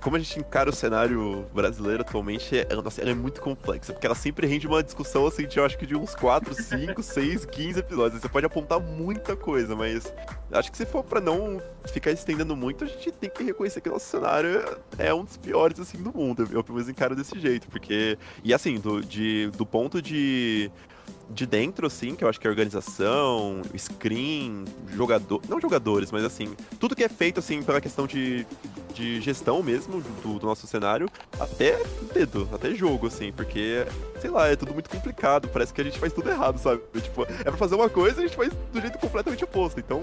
como 0.00 0.16
a 0.16 0.18
gente 0.18 0.38
encara 0.38 0.70
o 0.70 0.72
cenário 0.72 1.46
brasileiro 1.54 2.02
atualmente 2.02 2.58
é, 2.58 2.74
nossa, 2.74 3.00
ela 3.00 3.10
é 3.10 3.14
muito 3.14 3.40
complexa, 3.40 3.92
porque 3.92 4.06
ela 4.06 4.14
sempre 4.14 4.46
rende 4.46 4.66
uma 4.66 4.82
discussão 4.82 5.26
assim, 5.26 5.46
de, 5.46 5.58
eu 5.58 5.64
acho 5.64 5.78
que 5.78 5.86
de 5.86 5.96
uns 5.96 6.14
4, 6.14 6.54
5, 6.54 7.02
6, 7.02 7.44
15 7.46 7.78
episódios. 7.80 8.20
Você 8.20 8.28
pode 8.28 8.46
apontar 8.46 8.80
muita 8.80 9.36
coisa, 9.36 9.74
mas 9.74 10.12
acho 10.52 10.70
que 10.70 10.76
se 10.76 10.86
for 10.86 11.04
para 11.04 11.20
não 11.20 11.60
ficar 11.86 12.10
estendendo 12.10 12.56
muito, 12.56 12.84
a 12.84 12.86
gente 12.86 13.12
tem 13.12 13.30
que 13.30 13.42
reconhecer 13.42 13.80
que 13.80 13.88
o 13.88 13.92
nosso 13.92 14.06
cenário 14.06 14.78
é 14.98 15.12
um 15.12 15.24
dos 15.24 15.36
piores 15.36 15.78
assim 15.78 15.98
do 15.98 16.12
mundo. 16.12 16.48
Eu 16.50 16.62
pelo 16.62 16.76
menos 16.76 16.88
encaro 16.88 17.14
desse 17.14 17.38
jeito, 17.38 17.68
porque 17.68 18.18
e 18.42 18.52
assim, 18.52 18.78
do, 18.78 19.02
de, 19.02 19.50
do 19.56 19.66
ponto 19.66 20.00
de 20.00 20.70
de 21.32 21.46
dentro, 21.46 21.86
assim, 21.86 22.14
que 22.14 22.24
eu 22.24 22.28
acho 22.28 22.40
que 22.40 22.46
é 22.46 22.50
organização, 22.50 23.62
screen, 23.76 24.64
jogador. 24.94 25.40
Não 25.48 25.60
jogadores, 25.60 26.10
mas 26.10 26.24
assim, 26.24 26.54
tudo 26.78 26.96
que 26.96 27.04
é 27.04 27.08
feito, 27.08 27.38
assim, 27.38 27.62
pela 27.62 27.80
questão 27.80 28.06
de, 28.06 28.46
de 28.92 29.20
gestão 29.20 29.62
mesmo 29.62 30.00
do, 30.22 30.38
do 30.38 30.46
nosso 30.46 30.66
cenário, 30.66 31.08
até 31.38 31.78
dedo, 32.12 32.48
até 32.52 32.74
jogo, 32.74 33.06
assim, 33.06 33.32
porque, 33.32 33.86
sei 34.20 34.30
lá, 34.30 34.48
é 34.48 34.56
tudo 34.56 34.72
muito 34.72 34.90
complicado, 34.90 35.48
parece 35.48 35.72
que 35.72 35.80
a 35.80 35.84
gente 35.84 35.98
faz 35.98 36.12
tudo 36.12 36.30
errado, 36.30 36.58
sabe? 36.58 36.80
Tipo, 37.00 37.22
é 37.22 37.44
pra 37.44 37.56
fazer 37.56 37.74
uma 37.74 37.88
coisa 37.88 38.20
a 38.20 38.22
gente 38.22 38.36
faz 38.36 38.52
do 38.72 38.80
jeito 38.80 38.98
completamente 38.98 39.44
oposto. 39.44 39.80
Então, 39.80 40.02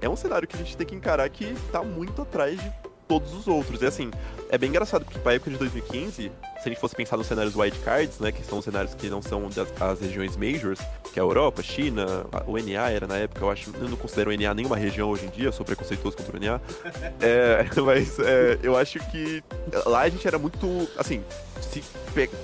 é 0.00 0.08
um 0.08 0.16
cenário 0.16 0.46
que 0.46 0.56
a 0.56 0.58
gente 0.58 0.76
tem 0.76 0.86
que 0.86 0.94
encarar 0.94 1.28
que 1.28 1.54
tá 1.72 1.82
muito 1.82 2.22
atrás 2.22 2.60
de 2.60 2.72
todos 3.08 3.32
os 3.34 3.46
outros. 3.46 3.82
E 3.82 3.86
assim, 3.86 4.10
é 4.48 4.58
bem 4.58 4.70
engraçado, 4.70 5.04
porque 5.04 5.18
pra 5.18 5.34
época 5.34 5.50
de 5.50 5.58
2015, 5.58 6.12
se 6.12 6.32
a 6.58 6.68
gente 6.68 6.80
fosse 6.80 6.94
pensar 6.94 7.16
nos 7.16 7.26
cenários 7.26 7.54
wildcards, 7.54 8.18
né, 8.18 8.32
que 8.32 8.44
são 8.44 8.60
cenários 8.62 8.94
que 8.94 9.08
não 9.08 9.22
são 9.22 9.48
das 9.48 9.66
as 9.80 10.00
regiões 10.00 10.36
majors, 10.36 10.80
que 11.12 11.18
é 11.18 11.22
a 11.22 11.24
Europa, 11.24 11.62
China, 11.62 12.26
o 12.46 12.56
NA 12.56 12.90
era 12.90 13.06
na 13.06 13.16
época, 13.16 13.44
eu 13.44 13.50
acho, 13.50 13.72
eu 13.74 13.88
não 13.88 13.96
considero 13.96 14.30
o 14.30 14.36
NA 14.36 14.54
nenhuma 14.54 14.76
região 14.76 15.10
hoje 15.10 15.26
em 15.26 15.30
dia, 15.30 15.46
eu 15.46 15.52
sou 15.52 15.66
preconceituoso 15.66 16.16
contra 16.16 16.36
o 16.36 16.40
NA, 16.40 16.60
é, 17.20 17.66
mas 17.84 18.18
é, 18.18 18.58
eu 18.62 18.76
acho 18.76 18.98
que 19.10 19.42
lá 19.84 20.00
a 20.02 20.08
gente 20.08 20.26
era 20.26 20.38
muito, 20.38 20.88
assim, 20.96 21.22
se, 21.60 21.82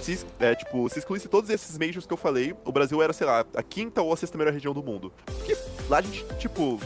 se, 0.01 0.27
é, 0.41 0.55
tipo, 0.55 0.89
se 0.89 0.99
excluísse 0.99 1.29
todos 1.29 1.49
esses 1.49 1.79
majors 1.79 2.07
que 2.07 2.13
eu 2.13 2.17
falei, 2.17 2.55
o 2.65 2.73
Brasil 2.73 3.03
era, 3.03 3.13
sei 3.13 3.27
lá, 3.27 3.45
a 3.55 3.63
quinta 3.63 4.03
ou 4.03 4.13
a 4.13 4.17
sexta 4.17 4.37
melhor 4.37 4.53
região 4.53 4.75
do 4.75 4.83
mundo. 4.83 5.13
Porque 5.25 5.57
lá 5.89 5.99
a 5.99 6.03
gente, 6.03 6.25
tipo, 6.39 6.79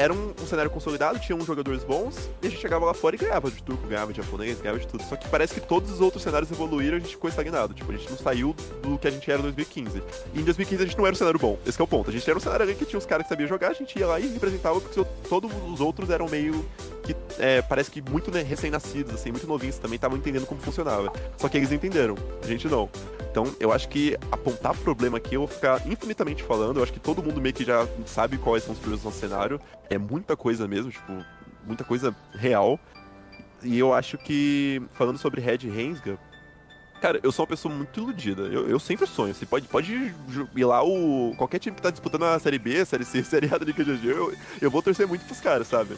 era 0.00 0.14
um, 0.14 0.30
um, 0.30 0.46
cenário 0.46 0.70
consolidado, 0.70 1.18
tinha 1.18 1.36
uns 1.36 1.44
jogadores 1.44 1.84
bons, 1.84 2.30
e 2.40 2.46
a 2.46 2.50
gente 2.50 2.58
chegava 2.58 2.86
lá 2.86 2.94
fora 2.94 3.16
e 3.16 3.18
ganhava 3.18 3.50
de 3.50 3.62
turco, 3.62 3.86
ganhava 3.86 4.10
de 4.10 4.22
japonês, 4.22 4.58
ganhava 4.58 4.80
de 4.80 4.88
tudo. 4.88 5.04
Só 5.04 5.14
que 5.14 5.28
parece 5.28 5.52
que 5.52 5.60
todos 5.60 5.90
os 5.90 6.00
outros 6.00 6.22
cenários 6.22 6.50
evoluíram 6.50 6.96
e 6.96 7.00
a 7.00 7.00
gente 7.00 7.16
ficou 7.16 7.28
estagnado. 7.28 7.74
Tipo, 7.74 7.92
a 7.92 7.96
gente 7.96 8.08
não 8.08 8.16
saiu 8.16 8.56
do 8.80 8.96
que 8.96 9.06
a 9.06 9.10
gente 9.10 9.30
era 9.30 9.40
em 9.40 9.42
2015. 9.42 10.02
E 10.32 10.40
em 10.40 10.42
2015 10.42 10.82
a 10.82 10.86
gente 10.86 10.96
não 10.96 11.04
era 11.04 11.12
um 11.12 11.18
cenário 11.18 11.38
bom. 11.38 11.58
Esse 11.66 11.78
é 11.78 11.84
o 11.84 11.86
ponto. 11.86 12.08
A 12.08 12.12
gente 12.14 12.26
era 12.26 12.38
um 12.38 12.40
cenário 12.40 12.74
que 12.74 12.86
tinha 12.86 12.96
uns 12.96 13.04
caras 13.04 13.24
que 13.24 13.28
sabiam 13.28 13.46
jogar, 13.46 13.72
a 13.72 13.74
gente 13.74 13.98
ia 13.98 14.06
lá 14.06 14.18
e 14.18 14.26
representava, 14.26 14.80
porque 14.80 15.04
todos 15.28 15.52
os 15.70 15.80
outros 15.82 16.08
eram 16.08 16.26
meio 16.30 16.64
que 17.02 17.16
é, 17.38 17.62
parece 17.62 17.90
que 17.90 18.02
muito 18.02 18.30
né, 18.30 18.42
recém-nascidos, 18.42 19.14
assim, 19.14 19.30
muito 19.30 19.46
novinhos 19.46 19.78
também 19.78 19.96
estavam 19.96 20.16
entendendo 20.16 20.46
como 20.46 20.60
funcionava. 20.60 21.12
Só 21.36 21.48
que 21.48 21.56
eles 21.56 21.72
entenderam, 21.72 22.14
a 22.42 22.46
gente 22.46 22.68
não. 22.68 22.88
Então, 23.30 23.44
eu 23.60 23.72
acho 23.72 23.88
que 23.88 24.16
apontar 24.30 24.76
problema 24.76 25.18
aqui, 25.18 25.36
eu 25.36 25.40
vou 25.40 25.48
ficar 25.48 25.86
infinitamente 25.86 26.42
falando. 26.42 26.78
Eu 26.78 26.82
acho 26.82 26.92
que 26.92 27.00
todo 27.00 27.22
mundo 27.22 27.40
meio 27.40 27.54
que 27.54 27.64
já 27.64 27.86
sabe 28.06 28.38
quais 28.38 28.64
são 28.64 28.72
os 28.72 28.78
problemas 28.78 29.04
no 29.04 29.12
cenário. 29.12 29.60
É 29.88 29.96
muita 29.96 30.36
coisa 30.36 30.66
mesmo, 30.66 30.90
tipo, 30.90 31.12
muita 31.64 31.84
coisa 31.84 32.14
real. 32.34 32.78
E 33.62 33.78
eu 33.78 33.92
acho 33.94 34.18
que, 34.18 34.82
falando 34.92 35.18
sobre 35.18 35.40
Red 35.40 35.58
Rensga, 35.68 36.18
cara, 37.00 37.20
eu 37.22 37.30
sou 37.30 37.44
uma 37.44 37.48
pessoa 37.48 37.72
muito 37.72 38.00
iludida. 38.00 38.42
Eu, 38.42 38.68
eu 38.68 38.78
sempre 38.78 39.06
sonho. 39.06 39.34
Você 39.34 39.46
pode, 39.46 39.68
pode 39.68 39.92
ir 39.92 40.64
lá 40.64 40.82
o. 40.82 41.34
Qualquer 41.36 41.58
time 41.58 41.76
que 41.76 41.82
tá 41.82 41.90
disputando 41.90 42.24
a 42.24 42.38
Série 42.38 42.58
B, 42.58 42.84
Série 42.84 43.04
C, 43.04 43.22
Série 43.24 43.46
A 43.52 43.58
da 43.58 43.64
Liga 43.64 43.84
GG, 43.84 44.06
eu, 44.06 44.34
eu 44.60 44.70
vou 44.70 44.82
torcer 44.82 45.06
muito 45.06 45.24
pros 45.24 45.40
caras, 45.40 45.68
sabe? 45.68 45.96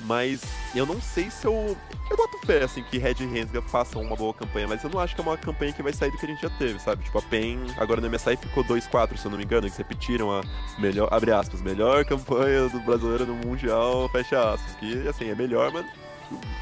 Mas 0.00 0.40
eu 0.74 0.86
não 0.86 1.00
sei 1.00 1.30
se 1.30 1.46
eu. 1.46 1.76
Eu 2.10 2.16
boto 2.16 2.38
fé, 2.46 2.62
assim, 2.62 2.82
que 2.84 2.98
Red 2.98 3.16
e 3.20 3.26
Rensga 3.26 3.60
façam 3.60 4.00
uma 4.00 4.16
boa 4.16 4.32
campanha, 4.32 4.66
mas 4.66 4.82
eu 4.82 4.88
não 4.88 5.00
acho 5.00 5.14
que 5.14 5.20
é 5.20 5.24
uma 5.24 5.36
campanha 5.36 5.72
que 5.72 5.82
vai 5.82 5.92
sair 5.92 6.10
do 6.10 6.16
que 6.16 6.24
a 6.24 6.28
gente 6.28 6.40
já 6.40 6.50
teve, 6.50 6.78
sabe? 6.78 7.04
Tipo, 7.04 7.18
a 7.18 7.22
PEN, 7.22 7.58
agora 7.76 8.00
no 8.00 8.08
MSI 8.08 8.36
ficou 8.36 8.64
2-4, 8.64 9.16
se 9.16 9.26
eu 9.26 9.30
não 9.30 9.38
me 9.38 9.44
engano, 9.44 9.66
eles 9.66 9.76
repetiram 9.76 10.30
a 10.30 10.42
melhor, 10.78 11.08
abre 11.12 11.32
aspas, 11.32 11.60
melhor 11.60 12.04
campanha 12.04 12.68
do 12.68 12.80
brasileiro 12.80 13.26
no 13.26 13.34
Mundial, 13.34 14.08
fecha 14.10 14.54
aspas. 14.54 14.74
Que, 14.76 15.06
assim, 15.08 15.28
é 15.28 15.34
melhor, 15.34 15.70
mas 15.72 15.84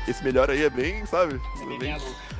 esse 0.08 0.22
melhor 0.24 0.50
aí 0.50 0.64
é 0.64 0.70
bem, 0.70 1.04
sabe? 1.06 1.40
É, 1.60 1.78
bem... 1.78 1.96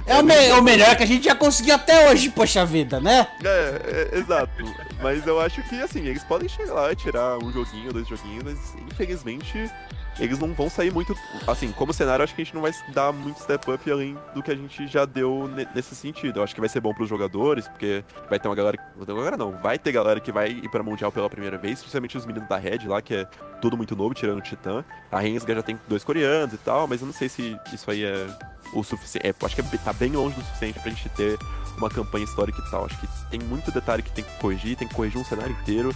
é, 0.07 0.19
o, 0.19 0.23
me 0.23 0.35
é 0.35 0.55
o 0.55 0.63
melhor 0.63 0.97
que 0.97 1.03
a 1.03 1.07
gente 1.07 1.25
já 1.25 1.35
conseguiu 1.35 1.75
até 1.75 2.11
hoje, 2.11 2.31
poxa 2.31 2.65
vida, 2.65 3.01
né? 3.01 3.27
É, 3.45 4.11
é, 4.15 4.19
exato. 4.19 4.65
Mas 5.03 5.27
eu 5.27 5.41
acho 5.41 5.63
que, 5.69 5.81
assim, 5.81 6.07
eles 6.07 6.25
podem 6.25 6.49
chegar 6.49 6.75
lá 6.75 6.93
e 6.93 6.97
tirar 6.97 7.39
um 7.39 7.53
joguinho, 7.53 7.93
dois 7.93 8.09
joguinhos, 8.09 8.45
mas 8.45 8.75
infelizmente 8.91 9.71
eles 10.19 10.39
não 10.39 10.53
vão 10.53 10.71
sair 10.71 10.93
muito. 10.93 11.15
Assim, 11.47 11.73
como 11.73 11.93
cenário, 11.93 12.23
acho 12.23 12.35
que 12.35 12.43
a 12.43 12.45
gente 12.45 12.55
não 12.55 12.63
vai 12.63 12.73
dar 12.93 13.13
muito 13.13 13.41
step 13.41 13.71
up 13.71 13.91
além 13.91 14.17
do 14.35 14.43
que 14.43 14.51
a 14.51 14.55
gente 14.55 14.87
já 14.87 15.05
deu 15.05 15.49
nesse 15.75 15.95
sentido. 15.95 16.39
Eu 16.39 16.45
acho 16.45 16.55
que 16.55 16.61
vai 16.61 16.69
ser 16.69 16.81
bom 16.81 16.95
pros 16.95 17.09
jogadores, 17.09 17.69
porque 17.69 18.05
vai 18.29 18.39
ter 18.39 18.49
uma 18.49 18.55
galera. 18.55 18.79
Agora 19.01 19.37
não, 19.37 19.53
vai 19.53 19.79
ter 19.79 19.93
galera 19.93 20.21
que 20.21 20.33
vai 20.33 20.51
ir 20.51 20.71
pra 20.71 20.83
Mundial 20.83 21.13
pela 21.13 21.29
primeira 21.29 21.59
vez, 21.59 21.81
principalmente 21.81 22.17
os 22.17 22.27
meninos 22.27 22.49
da 22.49 22.57
Red 22.57 22.87
lá, 22.87 23.03
que 23.03 23.15
é 23.15 23.25
tudo 23.61 23.77
muito 23.77 23.97
novo, 23.97 24.15
tirando 24.15 24.39
o 24.39 24.43
Titã. 24.43 24.85
A 25.11 25.21
Rensga 25.21 25.55
já 25.55 25.63
tem 25.63 25.79
dois 25.89 26.05
coreanos 26.05 26.55
e 26.55 26.59
tal, 26.59 26.87
mas 26.87 27.01
eu 27.01 27.07
não 27.07 27.15
sei 27.15 27.29
se 27.29 27.59
isso 27.73 27.91
aí 27.91 28.05
é 28.05 28.27
o 28.73 28.83
suficiente. 28.83 29.27
É, 29.27 29.35
acho 29.45 29.55
que 29.55 29.61
é, 29.61 29.79
tá 29.79 29.93
bem 29.93 30.13
longe 30.13 30.35
do 30.37 30.43
suficiente 30.43 30.79
pra 30.81 30.91
gente 30.91 31.09
ter 31.11 31.39
uma 31.77 31.89
campanha 31.89 32.25
histórica 32.25 32.63
e 32.67 32.71
tal. 32.71 32.85
Acho 32.85 32.99
que 32.99 33.09
tem 33.31 33.41
muito 33.41 33.71
detalhe 33.71 34.03
que 34.03 34.13
tem 34.13 34.25
que 34.25 34.39
corrigir, 34.41 34.77
tem 34.77 34.89
que 34.89 34.95
corrigir 34.95 35.21
um 35.21 35.25
cenário 35.25 35.53
inteiro. 35.63 35.95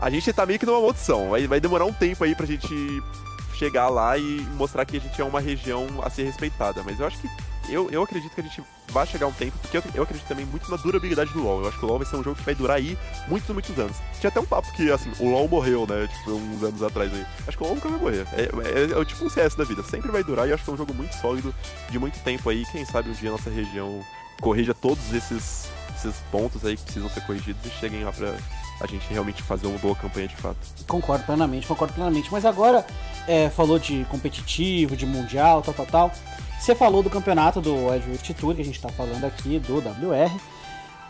A 0.00 0.10
gente 0.10 0.32
tá 0.32 0.44
meio 0.44 0.58
que 0.58 0.66
numa 0.66 0.80
maldição. 0.80 1.30
Vai, 1.30 1.46
vai 1.46 1.60
demorar 1.60 1.84
um 1.84 1.92
tempo 1.92 2.24
aí 2.24 2.34
pra 2.34 2.46
gente 2.46 3.02
chegar 3.54 3.88
lá 3.88 4.18
e 4.18 4.40
mostrar 4.56 4.84
que 4.84 4.96
a 4.96 5.00
gente 5.00 5.20
é 5.20 5.24
uma 5.24 5.40
região 5.40 5.86
a 6.02 6.10
ser 6.10 6.24
respeitada. 6.24 6.82
Mas 6.82 7.00
eu 7.00 7.06
acho 7.06 7.18
que. 7.18 7.28
Eu, 7.66 7.90
eu 7.90 8.02
acredito 8.02 8.34
que 8.34 8.42
a 8.42 8.44
gente 8.44 8.62
vai 8.88 9.06
chegar 9.06 9.26
um 9.26 9.32
tempo, 9.32 9.56
porque 9.58 9.78
eu, 9.78 9.82
eu 9.94 10.02
acredito 10.02 10.26
também 10.28 10.44
muito 10.44 10.70
na 10.70 10.76
durabilidade 10.76 11.32
do 11.32 11.42
LoL. 11.42 11.62
Eu 11.62 11.68
acho 11.68 11.78
que 11.78 11.84
o 11.84 11.88
LoL 11.88 11.98
vai 11.98 12.06
ser 12.06 12.16
um 12.16 12.22
jogo 12.22 12.36
que 12.36 12.44
vai 12.44 12.54
durar 12.54 12.76
aí 12.76 12.98
muitos, 13.26 13.48
muitos 13.48 13.78
anos. 13.78 13.96
Tinha 14.20 14.28
até 14.28 14.38
um 14.38 14.44
papo 14.44 14.70
que, 14.72 14.90
assim, 14.92 15.10
o 15.18 15.30
LoL 15.30 15.48
morreu, 15.48 15.86
né? 15.86 16.06
Tipo, 16.06 16.32
uns 16.32 16.62
anos 16.62 16.82
atrás 16.82 17.12
aí. 17.12 17.24
Acho 17.48 17.56
que 17.56 17.62
o 17.62 17.66
LoL 17.66 17.76
nunca 17.76 17.88
vai 17.88 17.98
morrer. 17.98 18.26
É, 18.34 18.42
é, 18.42 18.96
é, 18.96 19.00
é 19.00 19.04
tipo 19.06 19.24
um 19.24 19.30
CS 19.30 19.54
da 19.54 19.64
vida. 19.64 19.82
Sempre 19.82 20.12
vai 20.12 20.22
durar 20.22 20.46
e 20.46 20.52
acho 20.52 20.62
que 20.62 20.68
é 20.68 20.72
um 20.74 20.76
jogo 20.76 20.92
muito 20.92 21.14
sólido, 21.14 21.54
de 21.88 21.98
muito 21.98 22.22
tempo 22.22 22.50
aí. 22.50 22.66
Quem 22.66 22.84
sabe 22.84 23.08
um 23.08 23.12
dia 23.12 23.30
a 23.30 23.32
nossa 23.32 23.48
região 23.48 24.04
corrija 24.42 24.74
todos 24.74 25.14
esses, 25.14 25.70
esses 25.96 26.16
pontos 26.30 26.64
aí 26.66 26.76
que 26.76 26.82
precisam 26.82 27.08
ser 27.08 27.22
corrigidos 27.22 27.64
e 27.64 27.70
cheguem 27.80 28.04
lá 28.04 28.12
pra, 28.12 28.34
a 28.80 28.86
gente 28.86 29.06
realmente 29.08 29.42
fazer 29.42 29.66
uma 29.66 29.78
boa 29.78 29.94
campanha 29.94 30.28
de 30.28 30.36
fato. 30.36 30.56
Concordo 30.86 31.24
plenamente, 31.24 31.66
concordo 31.66 31.94
plenamente. 31.94 32.28
Mas 32.30 32.44
agora, 32.44 32.86
é, 33.26 33.48
falou 33.50 33.78
de 33.78 34.04
competitivo, 34.10 34.96
de 34.96 35.06
mundial, 35.06 35.62
tal, 35.62 35.74
tal, 35.74 35.86
tal. 35.86 36.12
Você 36.58 36.74
falou 36.74 37.02
do 37.02 37.10
campeonato 37.10 37.60
do 37.60 37.92
Edge 37.94 38.34
Tour, 38.34 38.54
que 38.54 38.62
a 38.62 38.64
gente 38.64 38.80
tá 38.80 38.88
falando 38.88 39.24
aqui, 39.24 39.58
do 39.58 39.78
WR. 39.78 40.34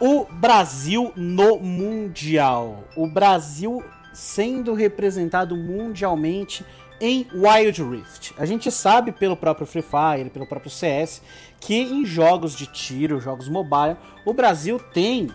O 0.00 0.26
Brasil 0.26 1.12
no 1.14 1.58
Mundial. 1.58 2.84
O 2.96 3.06
Brasil 3.06 3.82
sendo 4.12 4.74
representado 4.74 5.56
mundialmente 5.56 6.64
em 7.00 7.26
Wild 7.32 7.82
Rift. 7.82 8.34
A 8.38 8.46
gente 8.46 8.70
sabe 8.70 9.12
pelo 9.12 9.36
próprio 9.36 9.66
Free 9.66 9.82
Fire, 9.82 10.30
pelo 10.30 10.46
próprio 10.46 10.70
CS, 10.70 11.20
que 11.60 11.74
em 11.74 12.04
jogos 12.04 12.54
de 12.54 12.66
tiro, 12.66 13.20
jogos 13.20 13.48
mobile, 13.48 13.96
o 14.24 14.32
Brasil 14.32 14.78
tem 14.78 15.28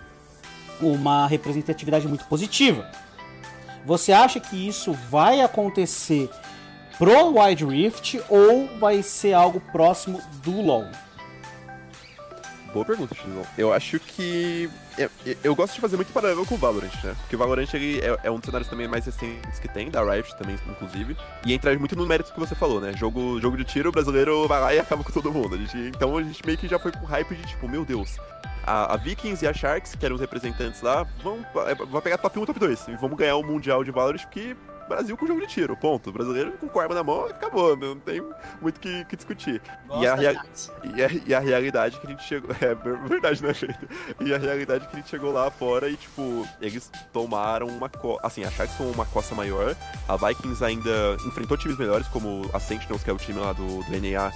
uma 0.82 1.28
representatividade 1.28 2.08
muito 2.08 2.26
positiva. 2.26 2.90
Você 3.86 4.12
acha 4.12 4.40
que 4.40 4.68
isso 4.68 4.94
vai 5.10 5.42
acontecer 5.42 6.30
pro 6.98 7.40
Wide 7.40 7.66
Rift 7.66 8.22
ou 8.30 8.68
vai 8.78 9.02
ser 9.02 9.34
algo 9.34 9.60
próximo 9.72 10.22
do 10.44 10.62
LoL? 10.62 10.86
Boa 12.74 12.86
pergunta, 12.86 13.16
Xizão. 13.16 13.44
Eu 13.58 13.74
acho 13.74 14.00
que. 14.00 14.70
Eu, 14.98 15.10
eu, 15.44 15.56
gosto 15.56 15.74
de 15.74 15.82
fazer 15.82 15.96
muito 15.96 16.12
paralelo 16.12 16.46
com 16.46 16.56
o 16.56 16.58
Valorant, 16.58 16.94
né? 17.04 17.16
Porque 17.22 17.36
o 17.36 17.40
Valorant 17.40 17.74
ele 17.74 18.00
é, 18.00 18.20
é, 18.24 18.32
um 18.32 18.36
dos 18.36 18.46
cenários 18.46 18.70
também 18.70 18.88
mais 18.88 19.06
recentes 19.06 19.58
que 19.60 19.68
tem, 19.68 19.90
da 19.90 20.04
Riot 20.04 20.36
também, 20.38 20.58
inclusive. 20.70 21.18
E 21.46 21.54
entra 21.54 21.78
muito 21.80 21.96
no 21.96 22.06
mérito 22.06 22.34
que 22.34 22.40
você 22.40 22.54
falou, 22.54 22.82
né? 22.82 22.94
Jogo, 22.96 23.40
jogo 23.40 23.58
de 23.58 23.64
tiro, 23.64 23.90
o 23.90 23.92
brasileiro 23.92 24.48
vai 24.48 24.60
lá 24.60 24.74
e 24.74 24.80
acaba 24.80 25.04
com 25.04 25.12
todo 25.12 25.32
mundo. 25.32 25.56
A 25.56 25.58
gente, 25.58 25.78
então 25.78 26.18
a 26.18 26.22
gente 26.22 26.46
meio 26.46 26.58
que 26.58 26.68
já 26.68 26.78
foi 26.78 26.92
com 26.92 27.06
hype 27.06 27.34
de 27.34 27.48
tipo, 27.48 27.68
meu 27.68 27.86
Deus, 27.86 28.18
a, 28.70 28.94
a, 28.94 28.98
Vikings 28.98 29.44
e 29.44 29.48
a 29.48 29.54
Sharks, 29.54 29.96
que 29.96 30.06
eram 30.06 30.16
os 30.16 30.22
representantes 30.22 30.82
lá, 30.82 31.04
vão, 31.24 31.44
é, 31.68 31.74
vão 31.74 32.02
pegar 32.02 32.18
top 32.18 32.40
1 32.40 32.46
top 32.46 32.60
2. 32.60 32.88
E 32.90 32.96
vamos 32.98 33.18
ganhar 33.18 33.36
o 33.36 33.44
Mundial 33.44 33.84
de 33.84 33.92
Valorant, 33.92 34.22
porque 34.22 34.56
Brasil 34.88 35.16
com 35.16 35.28
jogo 35.28 35.40
de 35.42 35.48
tiro, 35.48 35.78
ponto. 35.78 36.10
O 36.10 36.14
brasileiro 36.14 36.52
com 36.54 36.80
arma 36.80 36.96
na 36.96 37.04
mão 37.04 37.26
acabou, 37.26 37.78
não 37.78 38.00
tem 38.00 38.22
muito 38.60 38.78
o 38.78 38.80
que, 38.80 39.06
que, 39.06 39.16
discutir. 39.16 39.62
E 40.00 40.08
a, 40.08 40.16
rea... 40.16 40.42
e, 40.84 41.04
a, 41.04 41.10
e 41.28 41.34
a, 41.34 41.40
realidade 41.40 42.00
que 42.00 42.08
a 42.08 42.10
gente 42.10 42.24
chegou. 42.24 42.50
É 42.60 42.76
verdade, 43.08 43.44
né, 43.44 43.54
gente? 43.54 43.78
E 44.20 44.34
a 44.34 44.38
realidade 44.38 44.88
que 44.88 44.96
a 44.96 45.00
gente 45.00 45.10
chegou 45.10 45.32
lá 45.32 45.50
fora 45.52 45.90
e, 45.90 45.96
tipo, 45.96 46.46
eles 46.60 46.92
tomaram 47.14 47.68
uma. 47.68 47.88
Co... 47.88 48.20
Assim, 48.24 48.44
a 48.44 48.50
Sharks 48.50 48.76
tomou 48.76 48.92
uma 48.92 49.06
costa 49.06 49.36
maior. 49.36 49.76
A 50.08 50.16
Vikings 50.18 50.64
ainda 50.64 51.16
enfrentou 51.26 51.56
times 51.56 51.78
melhores, 51.78 52.08
como 52.08 52.50
a 52.52 52.60
Sentinels, 52.60 53.04
que 53.04 53.10
é 53.10 53.14
o 53.14 53.18
time 53.18 53.40
lá 53.40 53.54
do, 53.54 53.84
do 53.84 53.92
NA. 53.92 54.32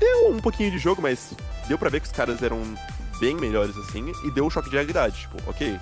Deu 0.00 0.30
um 0.30 0.40
pouquinho 0.40 0.70
de 0.70 0.78
jogo, 0.78 1.02
mas 1.02 1.34
deu 1.68 1.78
pra 1.78 1.90
ver 1.90 2.00
que 2.00 2.06
os 2.06 2.12
caras 2.12 2.42
eram 2.42 2.62
bem 3.18 3.36
melhores 3.36 3.76
assim, 3.76 4.12
e 4.24 4.30
deu 4.30 4.46
um 4.46 4.50
choque 4.50 4.68
de 4.68 4.76
realidade. 4.76 5.20
Tipo, 5.20 5.50
ok, 5.50 5.78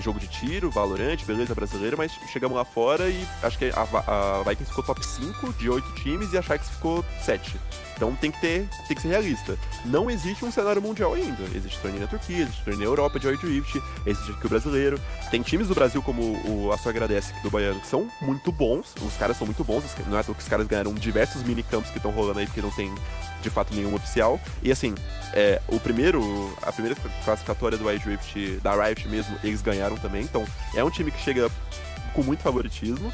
jogo 0.00 0.18
de 0.18 0.26
tiro, 0.28 0.70
Valorant, 0.70 1.22
beleza 1.24 1.54
brasileira, 1.54 1.96
mas 1.96 2.12
chegamos 2.32 2.56
lá 2.56 2.64
fora 2.64 3.08
e 3.08 3.26
acho 3.42 3.58
que 3.58 3.70
a, 3.70 4.38
a 4.38 4.42
Vikings 4.42 4.70
ficou 4.70 4.84
top 4.84 5.04
5 5.04 5.52
de 5.54 5.68
8 5.68 5.92
times 5.94 6.32
e 6.32 6.38
a 6.38 6.42
Sharks 6.42 6.68
ficou 6.70 7.04
7. 7.22 7.56
Então 8.02 8.16
tem 8.16 8.32
que 8.32 8.40
ter, 8.40 8.68
tem 8.88 8.96
que 8.96 9.00
ser 9.00 9.08
realista. 9.10 9.56
Não 9.84 10.10
existe 10.10 10.44
um 10.44 10.50
cenário 10.50 10.82
mundial 10.82 11.14
ainda. 11.14 11.44
Existe 11.54 11.78
torneio 11.78 12.02
na 12.02 12.08
Turquia, 12.08 12.42
existe 12.42 12.64
torneio 12.64 12.80
na 12.80 12.90
Europa 12.90 13.20
de 13.20 13.28
8 13.28 13.46
Rift, 13.46 13.80
existe 14.04 14.32
aqui 14.32 14.44
o 14.44 14.48
brasileiro. 14.48 15.00
Tem 15.30 15.40
times 15.40 15.68
do 15.68 15.74
Brasil 15.74 16.02
como 16.02 16.20
o 16.44 16.72
Aço 16.72 16.88
Agradece 16.88 17.32
do 17.44 17.50
Baiano 17.50 17.78
que 17.78 17.86
são 17.86 18.10
muito 18.20 18.50
bons. 18.50 18.92
Os 19.00 19.16
caras 19.16 19.36
são 19.36 19.46
muito 19.46 19.62
bons. 19.62 19.84
Não 20.08 20.18
é 20.18 20.22
que 20.24 20.32
os 20.32 20.48
caras 20.48 20.66
ganharam 20.66 20.92
diversos 20.94 21.44
minicampos 21.44 21.92
que 21.92 21.98
estão 21.98 22.10
rolando 22.10 22.40
aí 22.40 22.46
porque 22.46 22.60
não 22.60 22.72
tem 22.72 22.92
de 23.40 23.50
fato 23.50 23.72
nenhum 23.72 23.94
oficial. 23.94 24.40
E 24.64 24.72
assim, 24.72 24.96
é, 25.32 25.62
o 25.68 25.78
primeiro, 25.78 26.58
a 26.60 26.72
primeira 26.72 26.98
classificatória 27.24 27.78
do 27.78 27.86
Wild 27.86 28.04
Rift, 28.04 28.58
da 28.64 28.74
Riot 28.74 29.06
mesmo, 29.06 29.38
eles 29.44 29.62
ganharam 29.62 29.96
também. 29.96 30.22
Então 30.22 30.44
é 30.74 30.82
um 30.82 30.90
time 30.90 31.12
que 31.12 31.20
chega 31.22 31.48
com 32.14 32.24
muito 32.24 32.42
favoritismo. 32.42 33.12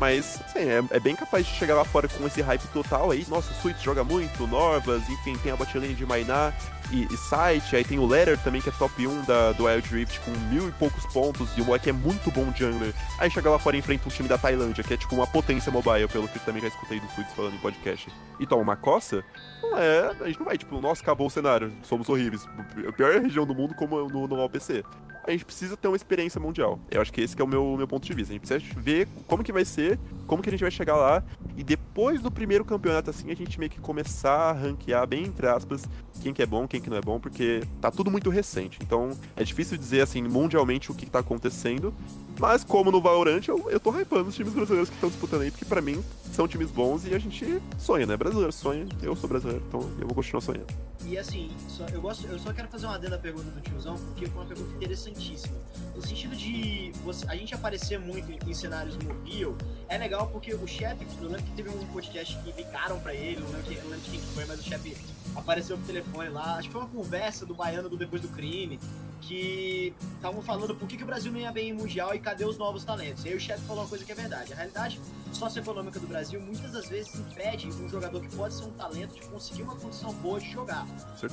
Mas, 0.00 0.40
assim, 0.46 0.60
é, 0.60 0.82
é, 0.92 0.98
bem 0.98 1.14
capaz 1.14 1.46
de 1.46 1.52
chegar 1.52 1.74
lá 1.74 1.84
fora 1.84 2.08
com 2.08 2.26
esse 2.26 2.40
hype 2.40 2.66
total 2.68 3.10
aí. 3.10 3.26
Nossa, 3.28 3.52
o 3.52 3.54
Suits 3.56 3.82
joga 3.82 4.02
muito, 4.02 4.46
Norvas, 4.46 5.06
enfim, 5.10 5.36
tem 5.36 5.52
a 5.52 5.56
botlane 5.56 5.92
de 5.92 6.06
Mainá 6.06 6.54
e, 6.90 7.06
e 7.12 7.16
Site. 7.18 7.76
Aí 7.76 7.84
tem 7.84 7.98
o 7.98 8.06
Letter 8.06 8.38
também, 8.38 8.62
que 8.62 8.70
é 8.70 8.72
top 8.72 9.06
1 9.06 9.24
da, 9.24 9.52
do 9.52 9.66
Wild 9.66 9.86
Rift, 9.94 10.18
com 10.20 10.30
mil 10.48 10.70
e 10.70 10.72
poucos 10.72 11.04
pontos. 11.12 11.50
E 11.54 11.60
o 11.60 11.66
moleque 11.66 11.90
é 11.90 11.92
muito 11.92 12.30
bom 12.30 12.50
jungler. 12.56 12.94
Aí 13.18 13.30
chega 13.30 13.50
lá 13.50 13.58
fora 13.58 13.76
e 13.76 13.80
enfrenta 13.80 14.08
um 14.08 14.10
time 14.10 14.26
da 14.26 14.38
Tailândia, 14.38 14.82
que 14.82 14.94
é 14.94 14.96
tipo 14.96 15.14
uma 15.14 15.26
potência 15.26 15.70
mobile, 15.70 16.08
pelo 16.08 16.26
que 16.28 16.38
eu 16.38 16.42
também 16.46 16.62
já 16.62 16.68
escutei 16.68 16.98
do 16.98 17.06
Suits 17.10 17.34
falando 17.34 17.56
em 17.56 17.58
podcast. 17.58 18.10
E 18.38 18.46
toma 18.46 18.62
uma 18.62 18.76
coça. 18.76 19.22
Não 19.60 19.76
é, 19.76 20.16
a 20.18 20.26
gente 20.28 20.38
não 20.38 20.46
vai, 20.46 20.56
tipo, 20.56 20.80
nossa, 20.80 21.02
acabou 21.02 21.26
o 21.26 21.30
cenário, 21.30 21.70
somos 21.82 22.08
horríveis. 22.08 22.48
A 22.88 22.92
pior 22.92 23.20
região 23.20 23.44
do 23.44 23.54
mundo 23.54 23.74
como 23.74 24.08
no, 24.08 24.26
no 24.26 24.42
OPC 24.42 24.82
a 25.26 25.30
gente 25.30 25.44
precisa 25.44 25.76
ter 25.76 25.88
uma 25.88 25.96
experiência 25.96 26.40
mundial. 26.40 26.78
Eu 26.90 27.00
acho 27.00 27.12
que 27.12 27.20
esse 27.20 27.36
que 27.36 27.42
é 27.42 27.44
o 27.44 27.48
meu, 27.48 27.76
meu 27.76 27.86
ponto 27.86 28.06
de 28.06 28.12
vista. 28.14 28.32
A 28.32 28.36
gente 28.36 28.46
precisa 28.46 28.80
ver 28.80 29.08
como 29.26 29.42
que 29.42 29.52
vai 29.52 29.64
ser, 29.64 29.98
como 30.26 30.42
que 30.42 30.48
a 30.48 30.52
gente 30.52 30.62
vai 30.62 30.70
chegar 30.70 30.96
lá, 30.96 31.22
e 31.56 31.62
depois 31.62 32.20
do 32.20 32.30
primeiro 32.30 32.64
campeonato, 32.64 33.10
assim, 33.10 33.30
a 33.30 33.36
gente 33.36 33.58
meio 33.58 33.70
que 33.70 33.80
começar 33.80 34.50
a 34.50 34.52
ranquear, 34.52 35.06
bem 35.06 35.24
entre 35.24 35.46
aspas, 35.46 35.84
quem 36.22 36.32
que 36.32 36.42
é 36.42 36.46
bom, 36.46 36.66
quem 36.66 36.80
que 36.80 36.90
não 36.90 36.96
é 36.96 37.00
bom, 37.00 37.18
porque 37.18 37.62
tá 37.80 37.90
tudo 37.90 38.10
muito 38.10 38.30
recente. 38.30 38.78
Então, 38.82 39.10
é 39.36 39.44
difícil 39.44 39.76
dizer, 39.76 40.00
assim, 40.00 40.22
mundialmente 40.22 40.90
o 40.90 40.94
que, 40.94 41.06
que 41.06 41.10
tá 41.10 41.20
acontecendo, 41.20 41.94
mas 42.40 42.64
como 42.64 42.90
no 42.90 43.02
Valorant, 43.02 43.46
eu, 43.46 43.70
eu 43.70 43.78
tô 43.78 43.90
hypando 43.90 44.30
os 44.30 44.34
times 44.34 44.54
brasileiros 44.54 44.88
que 44.88 44.94
estão 44.94 45.10
disputando 45.10 45.42
aí, 45.42 45.50
porque 45.50 45.66
para 45.66 45.82
mim 45.82 46.02
são 46.32 46.48
times 46.48 46.70
bons 46.70 47.04
e 47.04 47.14
a 47.14 47.18
gente 47.18 47.60
sonha, 47.78 48.06
né? 48.06 48.16
Brasileiro 48.16 48.50
sonha, 48.50 48.86
eu 49.02 49.14
sou 49.14 49.28
brasileiro, 49.28 49.62
então 49.68 49.80
eu 50.00 50.06
vou 50.06 50.14
continuar 50.14 50.40
sonhando. 50.40 50.66
E 51.04 51.18
assim, 51.18 51.50
só, 51.68 51.84
eu, 51.88 52.00
gosto, 52.00 52.26
eu 52.26 52.38
só 52.38 52.50
quero 52.52 52.68
fazer 52.68 52.86
uma 52.86 52.94
adenda 52.94 53.16
à 53.16 53.18
pergunta 53.18 53.50
do 53.50 53.60
tiozão, 53.60 53.96
porque 53.96 54.26
foi 54.26 54.40
uma 54.40 54.48
pergunta 54.48 54.74
interessantíssima. 54.74 55.54
No 55.94 56.00
sentido 56.00 56.34
de 56.34 56.92
você, 57.04 57.26
a 57.28 57.36
gente 57.36 57.54
aparecer 57.54 57.98
muito 57.98 58.32
em, 58.32 58.38
em 58.50 58.54
cenários 58.54 58.96
mobile, 58.96 59.54
é 59.88 59.98
legal 59.98 60.28
porque 60.28 60.54
o 60.54 60.66
chefe, 60.66 61.06
eu 61.20 61.28
lembro 61.28 61.42
que 61.42 61.52
teve 61.52 61.68
um 61.68 61.86
podcast 61.86 62.38
que 62.38 62.52
ligaram 62.52 62.98
pra 63.00 63.14
ele, 63.14 63.40
não 63.40 63.50
lembro, 63.50 63.74
não 63.82 63.90
lembro 63.90 64.10
quem 64.10 64.20
foi, 64.20 64.46
mas 64.46 64.60
o 64.60 64.62
chefe 64.62 64.96
apareceu 65.36 65.76
no 65.76 65.84
telefone 65.84 66.30
lá, 66.30 66.56
acho 66.56 66.68
que 66.68 66.72
foi 66.72 66.80
uma 66.80 66.90
conversa 66.90 67.44
do 67.44 67.54
baiano 67.54 67.88
do 67.88 67.98
Depois 67.98 68.22
do 68.22 68.28
Crime, 68.28 68.80
que 69.20 69.94
estavam 70.16 70.42
falando 70.42 70.74
por 70.74 70.88
que, 70.88 70.96
que 70.96 71.02
o 71.02 71.06
Brasil 71.06 71.30
não 71.30 71.38
ia 71.38 71.52
bem 71.52 71.70
em 71.70 71.72
Mundial 71.72 72.14
e 72.14 72.18
cadê 72.18 72.44
os 72.44 72.58
novos 72.58 72.84
talentos. 72.84 73.24
E 73.24 73.28
aí 73.28 73.36
o 73.36 73.40
chefe 73.40 73.62
falou 73.64 73.82
uma 73.82 73.88
coisa 73.88 74.04
que 74.04 74.12
é 74.12 74.14
verdade. 74.14 74.52
A 74.52 74.56
realidade 74.56 75.00
socioeconômica 75.32 76.00
do 76.00 76.06
Brasil 76.06 76.40
muitas 76.40 76.72
das 76.72 76.88
vezes 76.88 77.14
impede 77.14 77.68
um 77.68 77.88
jogador 77.88 78.20
que 78.20 78.34
pode 78.34 78.54
ser 78.54 78.64
um 78.64 78.72
talento 78.72 79.14
de 79.14 79.26
conseguir 79.28 79.62
uma 79.62 79.76
condição 79.76 80.12
boa 80.14 80.40
de 80.40 80.50
jogar. 80.50 80.86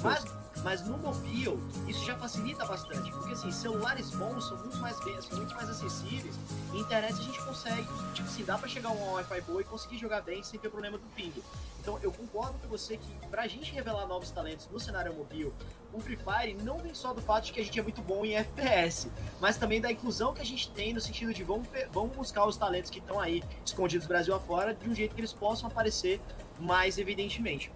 Mas, 0.04 0.26
mas 0.64 0.86
no 0.86 0.98
mobile, 0.98 1.60
isso 1.88 2.04
já 2.06 2.16
facilita 2.16 2.66
bastante, 2.66 3.12
porque 3.12 3.34
assim, 3.34 3.52
celulares 3.52 4.10
bons 4.12 4.48
são 4.48 4.58
muito 4.58 4.78
mais, 4.78 4.96
são 4.96 5.38
muito 5.38 5.56
mais 5.56 5.70
acessíveis 5.70 6.36
e 6.74 6.80
internet 6.80 7.14
a 7.14 7.24
gente 7.24 7.42
consegue, 7.44 7.88
tipo 8.14 8.28
assim, 8.28 8.44
dá 8.44 8.58
pra 8.58 8.68
chegar 8.68 8.90
a 8.90 8.92
um 8.92 9.14
Wi-Fi 9.14 9.42
boa 9.42 9.62
e 9.62 9.64
conseguir 9.64 9.98
jogar 9.98 10.22
bem 10.22 10.44
sem 10.44 10.60
ter 10.60 10.70
problema 10.70 10.98
do 10.98 11.06
ping. 11.16 11.34
Então 11.80 11.98
eu 12.02 12.12
concordo 12.12 12.60
com 12.60 12.68
você 12.68 12.98
que 12.98 13.28
pra 13.30 13.48
gente 13.48 13.72
revelar 13.72 14.06
novos 14.08 14.30
talentos 14.30 14.68
no 14.70 14.80
cenário 14.80 15.14
mobile, 15.14 15.54
o 15.94 16.02
Free 16.02 16.18
Fire 16.18 16.54
não 16.62 16.80
vem 16.80 16.94
só 16.94 17.14
do 17.14 17.22
fato 17.22 17.46
de 17.46 17.54
que 17.54 17.62
a 17.62 17.64
gente 17.64 17.80
é 17.80 17.82
muito 17.82 18.02
bom 18.02 18.26
em 18.26 18.36
FPS, 18.36 19.10
mas 19.40 19.56
também 19.56 19.80
da 19.80 19.90
inclusão 19.90 20.34
que 20.34 20.42
a 20.42 20.46
gente 20.46 20.70
tem 20.72 20.94
no 20.94 21.00
sentido 21.00 21.34
de 21.34 21.44
vamos, 21.44 21.68
vamos 21.94 22.16
buscar 22.16 22.46
os 22.46 22.58
talentos 22.58 22.92
que 22.92 23.00
estão 23.00 23.20
aí 23.20 23.42
escondidos 23.66 24.06
Brasil 24.06 24.36
afora 24.36 24.74
de 24.74 24.90
um 24.90 24.94
jeito 24.94 25.16
que 25.16 25.22
eles 25.22 25.32
possam 25.32 25.70
aparecer 25.70 26.20
mais 26.60 26.98
evidentemente. 26.98 27.72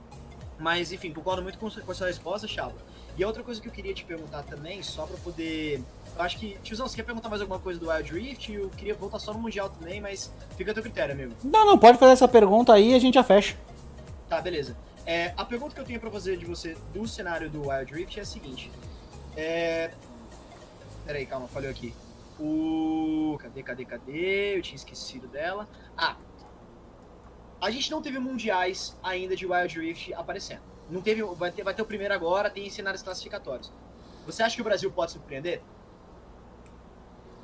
Mas 0.62 0.92
enfim, 0.92 1.12
concordo 1.12 1.42
muito 1.42 1.58
com, 1.58 1.70
com 1.70 1.92
a 1.92 1.96
sua 1.96 2.08
resposta, 2.08 2.48
Chava. 2.48 2.76
E 3.18 3.24
a 3.24 3.28
outra 3.28 3.44
coisa 3.44 3.60
que 3.60 3.68
eu 3.68 3.72
queria 3.72 3.94
te 3.94 4.06
perguntar 4.06 4.44
também, 4.44 4.82
só 4.84 5.08
pra 5.08 5.18
poder. 5.18 5.82
Eu 6.16 6.22
acho 6.22 6.38
que. 6.38 6.56
Tiozão, 6.64 6.88
você 6.88 6.96
quer 6.96 7.04
perguntar 7.04 7.30
mais 7.30 7.42
alguma 7.42 7.60
coisa 7.60 7.80
do 7.80 7.90
Wild 7.90 8.14
Rift? 8.14 8.54
Eu 8.54 8.70
queria 8.70 8.94
voltar 8.94 9.18
só 9.18 9.34
no 9.34 9.40
Mundial 9.40 9.70
também, 9.70 10.00
mas 10.00 10.32
fica 10.56 10.70
a 10.70 10.74
teu 10.74 10.84
critério, 10.84 11.16
amigo. 11.16 11.34
Não, 11.44 11.66
não, 11.66 11.78
pode 11.78 11.98
fazer 11.98 12.14
essa 12.14 12.28
pergunta 12.28 12.74
aí 12.74 12.92
e 12.92 12.94
a 12.94 13.00
gente 13.00 13.16
já 13.16 13.24
fecha. 13.24 13.58
Tá, 14.30 14.40
beleza. 14.40 14.78
É, 15.06 15.34
a 15.36 15.44
pergunta 15.44 15.74
que 15.74 15.82
eu 15.82 15.86
tenho 15.86 16.00
pra 16.00 16.12
fazer 16.12 16.38
de 16.38 16.46
você 16.46 16.78
do 16.94 17.08
cenário 17.08 17.50
do 17.50 17.68
Wild 17.68 17.92
Rift 17.92 18.20
é 18.20 18.22
a 18.22 18.26
seguinte. 18.26 18.72
É. 19.36 19.92
Peraí, 21.06 21.26
calma, 21.26 21.48
falhou 21.48 21.72
aqui. 21.72 21.94
O. 22.40 23.36
Cadê, 23.42 23.64
cadê, 23.64 23.84
cadê? 23.84 24.58
Eu 24.58 24.62
tinha 24.62 24.76
esquecido 24.76 25.28
dela. 25.28 25.68
Ah! 25.98 26.16
A 27.62 27.70
gente 27.70 27.92
não 27.92 28.02
teve 28.02 28.18
mundiais 28.18 28.98
ainda 29.04 29.36
de 29.36 29.46
Wild 29.46 29.80
Rift 29.80 30.14
aparecendo. 30.16 30.62
Não 30.90 31.02
teve. 31.02 31.22
Vai 31.24 31.52
ter, 31.52 31.64
vai 31.64 31.74
ter 31.74 31.82
o 31.82 31.86
primeiro 31.86 32.14
agora, 32.14 32.50
tem 32.50 32.70
cenários 32.70 33.04
classificatórios. 33.04 33.72
Você 34.26 34.42
acha 34.42 34.56
que 34.56 34.62
o 34.62 34.66
Brasil 34.66 34.92
pode 34.92 35.12
surpreender? 35.12 35.62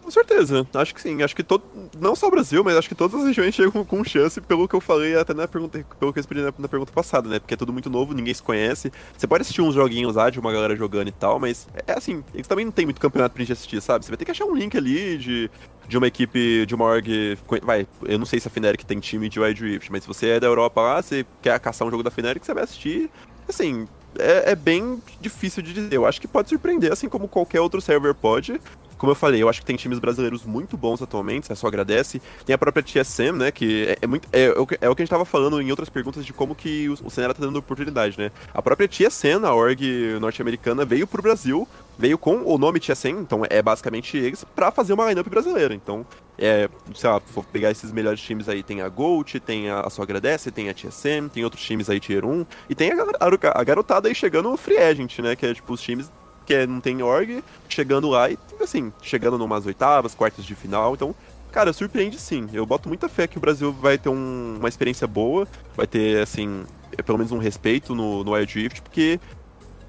Com 0.01 0.11
certeza, 0.11 0.65
acho 0.73 0.95
que 0.95 1.01
sim. 1.01 1.21
Acho 1.21 1.35
que 1.35 1.43
todo. 1.43 1.63
Não 1.99 2.15
só 2.15 2.27
o 2.27 2.31
Brasil, 2.31 2.63
mas 2.63 2.77
acho 2.77 2.87
que 2.87 2.95
todas 2.95 3.19
as 3.19 3.27
regiões 3.27 3.53
chegam 3.53 3.83
com 3.83 4.03
chance, 4.03 4.39
pelo 4.39 4.67
que 4.67 4.73
eu 4.73 4.79
falei 4.79 5.17
até 5.17 5.33
na 5.33 5.47
pergunta, 5.47 5.83
pelo 5.99 6.13
que 6.13 6.19
eu 6.19 6.23
respondi 6.23 6.41
na, 6.41 6.53
na, 6.57 6.67
pergunta 6.67 6.91
passada, 6.91 7.27
né? 7.27 7.39
Porque 7.39 7.53
é 7.53 7.57
tudo 7.57 7.73
muito 7.73 7.89
novo, 7.89 8.13
ninguém 8.13 8.33
se 8.33 8.41
conhece. 8.41 8.91
Você 9.17 9.27
pode 9.27 9.41
assistir 9.41 9.61
uns 9.61 9.75
joguinhos 9.75 10.15
lá 10.15 10.29
de 10.29 10.39
uma 10.39 10.51
galera 10.51 10.75
jogando 10.75 11.09
e 11.09 11.11
tal, 11.11 11.39
mas 11.39 11.67
é 11.85 11.93
assim, 11.93 12.23
eles 12.33 12.47
também 12.47 12.63
não 12.63 12.71
tem 12.71 12.85
muito 12.85 13.01
campeonato 13.01 13.35
pra 13.35 13.43
gente 13.43 13.51
assistir, 13.51 13.81
sabe? 13.81 14.05
Você 14.05 14.11
vai 14.11 14.17
ter 14.17 14.25
que 14.25 14.31
achar 14.31 14.45
um 14.45 14.55
link 14.55 14.77
ali 14.77 15.17
de, 15.17 15.51
de 15.87 15.97
uma 15.97 16.07
equipe, 16.07 16.65
de 16.65 16.75
uma 16.75 16.85
org. 16.85 17.37
Vai, 17.63 17.87
eu 18.03 18.19
não 18.19 18.25
sei 18.25 18.39
se 18.39 18.47
a 18.47 18.51
Fnatic 18.51 18.83
tem 18.83 18.99
time 18.99 19.29
de 19.29 19.39
Wild 19.39 19.63
Rift, 19.63 19.91
mas 19.91 20.03
se 20.03 20.07
você 20.07 20.29
é 20.31 20.39
da 20.39 20.47
Europa 20.47 20.81
lá, 20.81 21.01
você 21.01 21.25
quer 21.41 21.59
caçar 21.59 21.87
um 21.87 21.91
jogo 21.91 22.03
da 22.03 22.11
Fnatic, 22.11 22.43
você 22.43 22.53
vai 22.53 22.63
assistir. 22.63 23.09
Assim, 23.47 23.87
é, 24.19 24.51
é, 24.51 24.55
bem 24.55 25.01
difícil 25.21 25.63
de 25.63 25.73
dizer. 25.73 25.93
Eu 25.93 26.05
acho 26.05 26.19
que 26.19 26.27
pode 26.27 26.49
surpreender, 26.49 26.91
assim 26.91 27.07
como 27.07 27.27
qualquer 27.27 27.61
outro 27.61 27.79
server 27.79 28.13
pode. 28.13 28.59
Como 28.97 29.11
eu 29.11 29.15
falei, 29.15 29.41
eu 29.41 29.49
acho 29.49 29.59
que 29.59 29.65
tem 29.65 29.75
times 29.75 29.99
brasileiros 29.99 30.43
muito 30.43 30.75
bons 30.75 31.01
atualmente, 31.01 31.47
você 31.47 31.55
só 31.55 31.67
agradece. 31.67 32.21
Tem 32.45 32.53
a 32.53 32.57
própria 32.57 32.83
TSM, 32.83 33.37
né, 33.37 33.51
que 33.51 33.87
é, 33.87 33.97
é 34.01 34.07
muito, 34.07 34.27
é, 34.31 34.45
é, 34.45 34.59
o 34.59 34.65
que, 34.65 34.75
é 34.75 34.87
a 34.87 34.89
gente 34.89 35.09
tava 35.09 35.25
falando 35.25 35.61
em 35.61 35.69
outras 35.69 35.89
perguntas 35.89 36.25
de 36.25 36.33
como 36.33 36.55
que 36.55 36.89
o, 36.89 36.93
o 37.05 37.09
cenário 37.09 37.35
tá 37.35 37.41
dando 37.41 37.57
oportunidade, 37.57 38.17
né. 38.17 38.31
A 38.53 38.61
própria 38.61 38.87
TSM, 38.87 39.45
a 39.45 39.53
org 39.53 39.81
norte-americana, 40.19 40.85
veio 40.85 41.05
pro 41.05 41.21
Brasil, 41.21 41.67
veio 41.97 42.17
com 42.17 42.43
o 42.43 42.57
nome 42.57 42.79
TSM, 42.79 43.19
então 43.21 43.41
é 43.49 43.61
basicamente 43.61 44.17
eles, 44.17 44.43
para 44.43 44.71
fazer 44.71 44.93
uma 44.93 45.05
lineup 45.07 45.27
brasileira. 45.27 45.73
Então, 45.73 46.05
é, 46.37 46.69
sei 46.93 47.09
lá, 47.09 47.19
vou 47.33 47.43
pegar 47.43 47.71
esses 47.71 47.91
melhores 47.91 48.21
times 48.21 48.47
aí, 48.47 48.61
tem 48.61 48.81
a 48.81 48.89
Gold, 48.89 49.39
tem 49.39 49.69
a, 49.69 49.81
a 49.81 49.89
Só 49.89 50.03
Agradece, 50.03 50.51
tem 50.51 50.69
a 50.69 50.73
TSM, 50.73 51.27
tem 51.33 51.43
outros 51.43 51.63
times 51.63 51.89
aí 51.89 51.99
Tier 51.99 52.23
1, 52.23 52.45
e 52.69 52.75
tem 52.75 52.91
a, 52.91 53.03
a, 53.19 53.61
a 53.61 53.63
garotada 53.63 54.07
aí 54.07 54.15
chegando 54.15 54.55
Free 54.55 54.77
Agent, 54.77 55.19
né, 55.19 55.35
que 55.35 55.45
é 55.45 55.53
tipo 55.53 55.73
os 55.73 55.81
times 55.81 56.11
que 56.47 56.53
é, 56.53 56.65
não 56.65 56.79
tem 56.79 57.03
org, 57.03 57.43
chegando 57.67 58.09
lá 58.09 58.31
e, 58.31 58.39
assim, 58.61 58.91
chegando 59.01 59.37
numas 59.37 59.65
oitavas, 59.65 60.15
quartas 60.15 60.45
de 60.45 60.55
final. 60.55 60.93
Então, 60.93 61.13
cara, 61.51 61.73
surpreende 61.73 62.17
sim. 62.17 62.47
Eu 62.53 62.65
boto 62.65 62.87
muita 62.87 63.09
fé 63.09 63.27
que 63.27 63.37
o 63.37 63.41
Brasil 63.41 63.73
vai 63.73 63.97
ter 63.97 64.07
um, 64.07 64.55
uma 64.57 64.69
experiência 64.69 65.05
boa, 65.05 65.45
vai 65.75 65.85
ter, 65.85 66.21
assim, 66.21 66.65
pelo 67.05 67.17
menos 67.17 67.33
um 67.33 67.37
respeito 67.37 67.93
no, 67.93 68.23
no 68.23 68.31
Wild 68.31 68.69
porque 68.81 69.19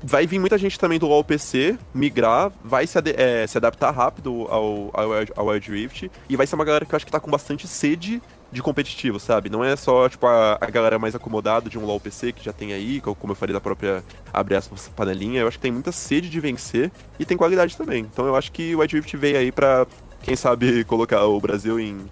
vai 0.03 0.27
vir 0.27 0.39
muita 0.39 0.59
gente 0.59 0.79
também 0.79 0.99
do 0.99 1.07
LoL 1.07 1.25
PC 1.25 1.79
migrar, 1.95 2.53
vai 2.65 2.87
se, 2.87 2.99
ad 2.99 3.11
é, 3.17 3.47
se 3.47 3.57
adaptar 3.57 3.93
rápido 3.93 4.47
ao, 4.49 4.91
ao, 4.93 5.11
ao 5.37 5.47
Wild 5.47 5.91
e 6.29 6.37
vai 6.37 6.47
ser 6.47 6.57
uma 6.57 6.65
galera 6.65 6.85
que 6.85 6.93
eu 6.93 6.97
acho 6.97 7.07
que 7.07 7.13
tá 7.13 7.21
com 7.21 7.31
bastante 7.31 7.67
sede 7.69 8.21
de 8.51 8.63
competitivo, 8.63 9.21
sabe? 9.21 9.51
Não 9.51 9.63
é 9.63 9.77
só, 9.77 10.09
tipo, 10.09 10.27
a, 10.27 10.59
a 10.61 10.71
galera 10.71 10.99
mais 10.99 11.15
acomodada 11.15 11.69
de 11.69 11.79
um 11.79 11.85
LoL 11.85 12.01
PC 12.01 12.33
que 12.33 12.45
já 12.45 12.53
tem 12.53 12.73
aí, 12.73 13.01
como 13.01 13.33
eu 13.33 13.35
falei 13.35 13.53
da 13.53 13.61
própria, 13.61 14.03
abre 14.33 14.55
aspas, 14.55 14.89
panelinha. 14.89 15.43
Eu 15.43 15.49
acho 15.49 15.59
que 15.59 15.63
tem 15.63 15.73
muita 15.73 15.93
sede 15.93 16.31
de 16.31 16.41
vencer 16.41 16.91
e 17.19 17.25
tem 17.25 17.37
qualidade 17.37 17.77
também. 17.77 18.01
Então 18.01 18.27
eu 18.27 18.35
acho 18.35 18.51
que 18.51 18.75
o 18.75 18.81
White 18.81 18.97
Rift 18.97 19.17
veio 19.17 19.39
aí 19.39 19.53
pra, 19.53 19.87
quem 20.23 20.35
sabe, 20.35 20.85
colocar 20.87 21.25
o 21.27 21.39
Brasil 21.41 21.79
em, 21.79 22.07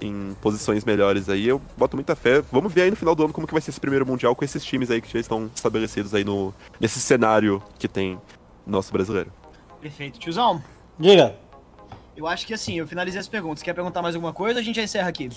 em 0.00 0.36
posições 0.40 0.84
melhores 0.84 1.28
aí. 1.28 1.48
Eu 1.48 1.60
boto 1.76 1.96
muita 1.96 2.14
fé. 2.14 2.40
Vamos 2.52 2.72
ver 2.72 2.82
aí 2.82 2.90
no 2.90 2.96
final 2.96 3.14
do 3.14 3.24
ano 3.24 3.32
como 3.32 3.46
que 3.46 3.52
vai 3.52 3.60
ser 3.60 3.70
esse 3.70 3.80
primeiro 3.80 4.06
Mundial 4.06 4.34
com 4.36 4.44
esses 4.44 4.64
times 4.64 4.90
aí 4.90 5.00
que 5.00 5.12
já 5.12 5.18
estão 5.18 5.50
estabelecidos 5.54 6.14
aí 6.14 6.24
no, 6.24 6.54
nesse 6.78 7.00
cenário 7.00 7.62
que 7.78 7.88
tem 7.88 8.18
nosso 8.66 8.92
brasileiro. 8.92 9.32
Perfeito. 9.80 10.18
Tiozão. 10.18 10.62
Diga. 10.98 11.34
Eu 12.20 12.26
acho 12.26 12.46
que 12.46 12.52
assim, 12.52 12.74
eu 12.74 12.86
finalizei 12.86 13.18
as 13.18 13.26
perguntas. 13.26 13.62
Quer 13.62 13.72
perguntar 13.72 14.02
mais 14.02 14.14
alguma 14.14 14.34
coisa 14.34 14.58
ou 14.58 14.60
a 14.60 14.62
gente 14.62 14.76
já 14.76 14.82
encerra 14.82 15.08
aqui? 15.08 15.30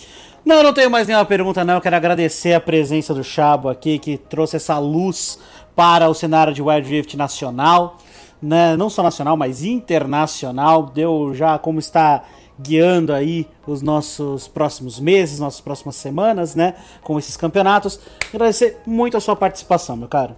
Não, 0.44 0.62
não 0.62 0.74
tenho 0.74 0.92
mais 0.92 1.08
nenhuma 1.08 1.24
pergunta, 1.24 1.64
não. 1.64 1.76
Eu 1.76 1.82
quero 1.82 1.96
agradecer 1.96 2.54
a 2.54 2.60
presença 2.60 3.14
do 3.14 3.24
Chabo 3.24 3.70
aqui, 3.70 3.98
que 3.98 4.18
trouxe 4.18 4.58
essa 4.58 4.78
luz 4.80 5.40
para 5.74 6.10
o 6.10 6.14
cenário 6.14 6.54
de 6.54 6.62
Wild 6.62 6.90
Rift 6.90 7.16
nacional. 7.16 7.98
Né? 8.42 8.76
Não 8.76 8.90
só 8.90 9.02
nacional, 9.02 9.38
mas 9.38 9.64
internacional. 9.64 10.88
Deu 10.88 11.34
já 11.34 11.58
como 11.58 11.80
está 11.80 12.26
guiando 12.60 13.14
aí 13.14 13.48
os 13.66 13.82
nossos 13.82 14.50
próximos 14.50 15.00
meses, 15.00 15.40
nossas 15.40 15.62
próximas 15.62 15.96
semanas, 15.96 16.54
né? 16.54 16.76
Com 17.02 17.18
esses 17.18 17.38
campeonatos. 17.38 17.98
Agradecer 18.34 18.82
muito 18.86 19.16
a 19.16 19.22
sua 19.22 19.38
participação, 19.38 19.96
meu 19.96 20.10
caro. 20.10 20.36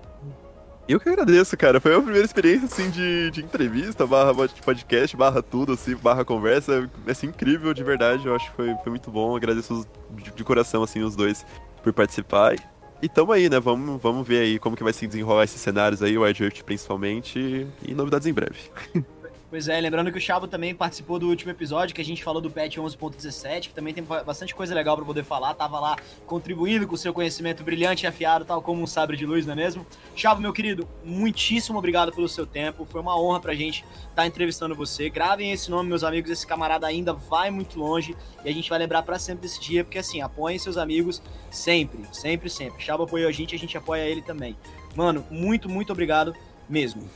Eu 0.88 1.00
que 1.00 1.10
agradeço, 1.10 1.58
cara. 1.58 1.82
Foi 1.82 1.96
a 1.96 2.02
primeira 2.02 2.26
experiência, 2.26 2.66
assim, 2.66 2.90
de, 2.92 3.32
de 3.32 3.42
entrevista, 3.44 4.06
barra 4.06 4.34
podcast, 4.64 5.18
barra 5.18 5.42
tudo, 5.42 5.74
assim, 5.74 5.96
barra 5.96 6.24
conversa. 6.24 6.90
Assim, 7.08 7.28
incrível, 7.28 7.74
de 7.74 7.84
verdade. 7.84 8.28
Eu 8.28 8.36
acho 8.36 8.50
que 8.50 8.56
foi, 8.56 8.76
foi 8.84 8.90
muito 8.92 9.10
bom. 9.10 9.36
Agradeço 9.36 9.88
de, 10.12 10.32
de 10.32 10.44
coração, 10.44 10.84
assim, 10.84 11.02
os 11.02 11.16
dois 11.16 11.46
por 11.82 11.92
participar. 11.92 12.56
E 13.02 13.10
tamo 13.10 13.32
aí, 13.32 13.50
né? 13.50 13.60
Vamos, 13.60 14.02
vamos 14.02 14.28
ver 14.28 14.40
aí 14.40 14.60
como 14.60 14.76
que 14.76 14.84
vai 14.84 14.94
se 14.94 15.08
desenrolar 15.08 15.44
esses 15.44 15.60
cenários 15.60 16.04
aí, 16.04 16.18
o 16.18 16.22
Wild 16.22 16.64
principalmente, 16.64 17.68
e 17.84 17.94
novidades 17.94 18.28
em 18.28 18.34
breve. 18.34 18.60
Pois 19.56 19.70
é, 19.70 19.80
lembrando 19.80 20.12
que 20.12 20.18
o 20.18 20.22
Chabo 20.22 20.50
também 20.50 20.76
participou 20.76 21.18
do 21.18 21.30
último 21.30 21.50
episódio 21.50 21.96
que 21.96 22.02
a 22.02 22.04
gente 22.04 22.22
falou 22.22 22.42
do 22.42 22.52
patch 22.52 22.76
11.17, 22.76 23.70
que 23.70 23.74
também 23.74 23.94
tem 23.94 24.04
bastante 24.04 24.54
coisa 24.54 24.76
legal 24.76 24.98
para 24.98 25.06
poder 25.06 25.24
falar, 25.24 25.54
tava 25.54 25.80
lá 25.80 25.96
contribuindo 26.26 26.86
com 26.86 26.96
o 26.96 26.98
seu 26.98 27.14
conhecimento 27.14 27.64
brilhante 27.64 28.04
e 28.04 28.08
afiado, 28.08 28.44
tal 28.44 28.62
como 28.62 28.84
um 28.84 28.86
sabre 28.86 29.16
de 29.16 29.26
luz, 29.26 29.46
não 29.46 29.54
é 29.54 29.56
mesmo? 29.56 29.88
Chabo, 30.14 30.42
meu 30.42 30.52
querido, 30.52 30.86
muitíssimo 31.06 31.80
obrigado 31.80 32.12
pelo 32.12 32.28
seu 32.28 32.46
tempo, 32.46 32.84
foi 32.84 33.00
uma 33.00 33.18
honra 33.18 33.40
pra 33.40 33.56
gente 33.56 33.86
estar 33.86 34.24
tá 34.24 34.28
entrevistando 34.28 34.76
você. 34.76 35.10
Gravem 35.10 35.54
esse 35.54 35.72
nome, 35.72 35.88
meus 35.88 36.04
amigos, 36.04 36.30
esse 36.30 36.46
camarada 36.46 36.86
ainda 36.86 37.14
vai 37.14 37.50
muito 37.50 37.80
longe 37.80 38.14
e 38.44 38.50
a 38.50 38.52
gente 38.52 38.70
vai 38.70 38.78
lembrar 38.78 39.04
para 39.04 39.18
sempre 39.18 39.44
desse 39.44 39.62
dia, 39.62 39.86
porque 39.86 40.00
assim, 40.00 40.20
apoiem 40.20 40.60
seus 40.60 40.76
amigos 40.76 41.22
sempre, 41.50 42.02
sempre, 42.12 42.50
sempre. 42.50 42.84
Chabo 42.84 43.04
apoiou 43.04 43.30
a 43.30 43.32
gente, 43.32 43.56
a 43.56 43.58
gente 43.58 43.78
apoia 43.78 44.04
ele 44.04 44.22
também. 44.22 44.54
Mano, 44.98 45.26
muito, 45.32 45.70
muito 45.70 45.94
obrigado 45.94 46.36
mesmo. 46.68 47.10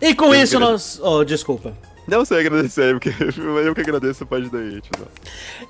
E 0.00 0.14
com 0.14 0.34
eu 0.34 0.42
isso 0.42 0.58
nós. 0.58 1.00
Oh, 1.02 1.24
desculpa. 1.24 1.74
Não 2.10 2.24
sei 2.24 2.40
agradecer, 2.40 2.92
porque 2.98 3.10
eu 3.64 3.74
que 3.74 3.80
agradeço, 3.80 4.26
pode 4.26 4.50
daí, 4.50 4.80
tio. 4.80 5.06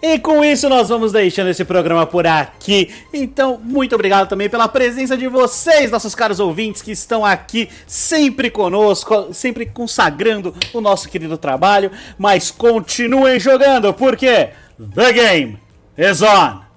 E 0.00 0.18
com 0.18 0.42
isso 0.42 0.68
nós 0.68 0.88
vamos 0.88 1.12
deixando 1.12 1.50
esse 1.50 1.64
programa 1.64 2.06
por 2.06 2.26
aqui. 2.26 2.90
Então, 3.12 3.60
muito 3.62 3.94
obrigado 3.94 4.28
também 4.28 4.48
pela 4.48 4.66
presença 4.66 5.18
de 5.18 5.28
vocês, 5.28 5.90
nossos 5.90 6.14
caros 6.14 6.40
ouvintes 6.40 6.80
que 6.80 6.92
estão 6.92 7.26
aqui 7.26 7.68
sempre 7.86 8.50
conosco, 8.50 9.34
sempre 9.34 9.66
consagrando 9.66 10.54
o 10.72 10.80
nosso 10.80 11.10
querido 11.10 11.36
trabalho. 11.36 11.90
Mas 12.18 12.50
continuem 12.50 13.38
jogando, 13.38 13.92
porque 13.92 14.48
The 14.94 15.12
Game 15.12 15.58
is 15.98 16.22
On! 16.22 16.69